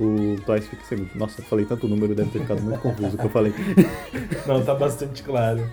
o 0.00 0.36
Twice 0.44 0.68
fica 0.68 0.84
segundo. 0.84 1.10
Nossa, 1.14 1.40
eu 1.40 1.44
falei 1.44 1.64
tanto 1.64 1.86
número, 1.86 2.14
deve 2.14 2.30
ter 2.30 2.40
ficado 2.40 2.60
muito 2.60 2.80
confuso 2.80 3.14
o 3.14 3.18
que 3.18 3.26
eu 3.26 3.30
falei. 3.30 3.54
Não, 4.46 4.64
tá 4.64 4.74
bastante 4.74 5.22
claro. 5.22 5.64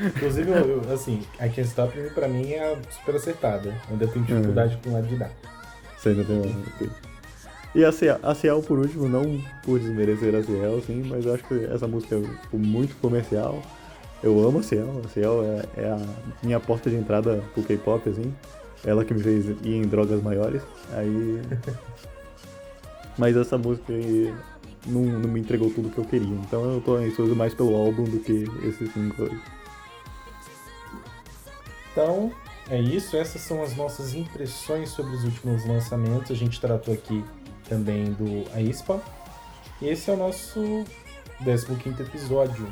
Inclusive, 0.00 0.50
eu, 0.50 0.82
eu, 0.82 0.92
assim, 0.92 1.22
a 1.38 1.46
Can't 1.46 1.68
Stop 1.68 1.98
Me 1.98 2.10
pra 2.10 2.26
mim 2.26 2.52
é 2.52 2.76
super 2.90 3.16
acertada. 3.16 3.74
Ainda 3.90 4.06
tenho 4.08 4.24
dificuldade 4.24 4.78
com 4.82 4.96
a 4.96 5.00
de 5.00 5.16
dar. 5.16 5.30
Você 5.96 6.10
ainda 6.10 6.24
tem 6.24 6.40
uma. 6.40 6.90
E 7.74 7.84
a 7.84 7.92
Ciel, 7.92 8.18
a 8.22 8.34
Ciel, 8.34 8.62
por 8.62 8.78
último, 8.78 9.08
não 9.08 9.40
por 9.62 9.78
desmerecer 9.78 10.34
a 10.34 10.42
Ciel, 10.42 10.78
assim, 10.78 11.04
mas 11.04 11.24
eu 11.24 11.34
acho 11.34 11.44
que 11.44 11.64
essa 11.66 11.86
música 11.86 12.16
é 12.16 12.20
tipo, 12.20 12.58
muito 12.58 12.96
comercial. 12.96 13.62
Eu 14.22 14.42
amo 14.44 14.58
a 14.58 14.62
Ciel, 14.62 15.02
a 15.04 15.08
Ciel 15.08 15.44
é, 15.76 15.82
é 15.82 15.86
a 15.90 16.00
minha 16.42 16.58
porta 16.58 16.90
de 16.90 16.96
entrada 16.96 17.42
pro 17.54 17.62
K-pop, 17.62 18.08
assim. 18.08 18.34
Ela 18.84 19.04
que 19.04 19.12
me 19.12 19.22
fez 19.22 19.46
ir 19.62 19.74
em 19.74 19.82
drogas 19.82 20.22
maiores. 20.22 20.62
Aí. 20.94 21.40
Mas 23.18 23.36
essa 23.36 23.58
música 23.58 23.92
aí 23.92 24.32
não, 24.86 25.02
não 25.02 25.28
me 25.28 25.40
entregou 25.40 25.70
tudo 25.70 25.90
que 25.90 25.98
eu 25.98 26.04
queria. 26.04 26.34
Então 26.46 26.64
eu 26.72 26.80
tô 26.80 26.96
ansioso 26.96 27.36
mais 27.36 27.52
pelo 27.52 27.76
álbum 27.76 28.04
do 28.04 28.18
que 28.20 28.44
esse 28.66 28.86
single 28.88 29.26
aí. 29.26 29.59
Então, 31.90 32.32
é 32.68 32.80
isso. 32.80 33.16
Essas 33.16 33.42
são 33.42 33.62
as 33.62 33.74
nossas 33.76 34.14
impressões 34.14 34.90
sobre 34.90 35.14
os 35.14 35.24
últimos 35.24 35.66
lançamentos. 35.66 36.30
A 36.30 36.34
gente 36.34 36.60
tratou 36.60 36.94
aqui 36.94 37.24
também 37.68 38.12
do 38.12 38.46
Aespa. 38.54 39.00
E 39.80 39.88
esse 39.88 40.10
é 40.10 40.12
o 40.12 40.16
nosso 40.16 40.84
15 41.38 42.02
episódio. 42.02 42.68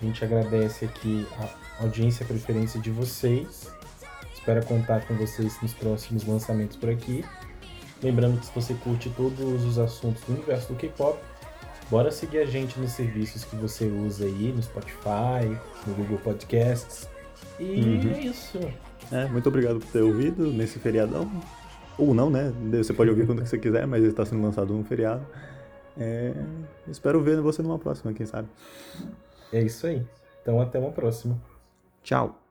A 0.00 0.04
gente 0.04 0.22
agradece 0.24 0.84
aqui 0.84 1.26
a 1.38 1.82
audiência 1.82 2.22
e 2.22 2.24
a 2.24 2.28
preferência 2.28 2.80
de 2.80 2.90
vocês. 2.90 3.70
Espero 4.34 4.64
contar 4.66 5.06
com 5.06 5.14
vocês 5.14 5.60
nos 5.62 5.72
próximos 5.72 6.24
lançamentos 6.24 6.76
por 6.76 6.90
aqui. 6.90 7.24
Lembrando 8.02 8.38
que 8.38 8.46
se 8.46 8.52
você 8.54 8.74
curte 8.74 9.08
todos 9.10 9.64
os 9.64 9.78
assuntos 9.78 10.22
do 10.24 10.34
universo 10.34 10.68
do 10.68 10.78
K-pop, 10.78 11.18
bora 11.90 12.12
seguir 12.12 12.38
a 12.38 12.46
gente 12.46 12.78
nos 12.78 12.92
serviços 12.92 13.44
que 13.44 13.56
você 13.56 13.86
usa 13.86 14.26
aí, 14.26 14.52
no 14.54 14.62
Spotify, 14.62 15.58
no 15.86 15.94
Google 15.94 16.18
Podcasts. 16.18 17.08
E 17.58 17.64
Uhum. 17.64 18.12
é 18.12 18.20
isso. 18.20 18.58
É, 19.12 19.26
muito 19.26 19.48
obrigado 19.48 19.78
por 19.78 19.88
ter 19.88 20.02
ouvido 20.02 20.46
nesse 20.52 20.78
feriadão. 20.78 21.30
Ou 21.98 22.12
não, 22.14 22.28
né? 22.28 22.52
Você 22.72 22.92
pode 22.92 23.08
ouvir 23.10 23.26
quando 23.26 23.44
você 23.46 23.56
quiser, 23.56 23.86
mas 23.86 24.00
ele 24.02 24.10
está 24.10 24.24
sendo 24.24 24.42
lançado 24.42 24.72
num 24.74 24.84
feriado. 24.84 25.24
É, 25.98 26.34
espero 26.88 27.22
ver 27.22 27.40
você 27.40 27.62
numa 27.62 27.78
próxima, 27.78 28.12
quem 28.12 28.26
sabe. 28.26 28.48
É 29.52 29.62
isso 29.62 29.86
aí. 29.86 30.04
Então 30.42 30.60
até 30.60 30.78
uma 30.78 30.92
próxima. 30.92 31.40
Tchau. 32.02 32.45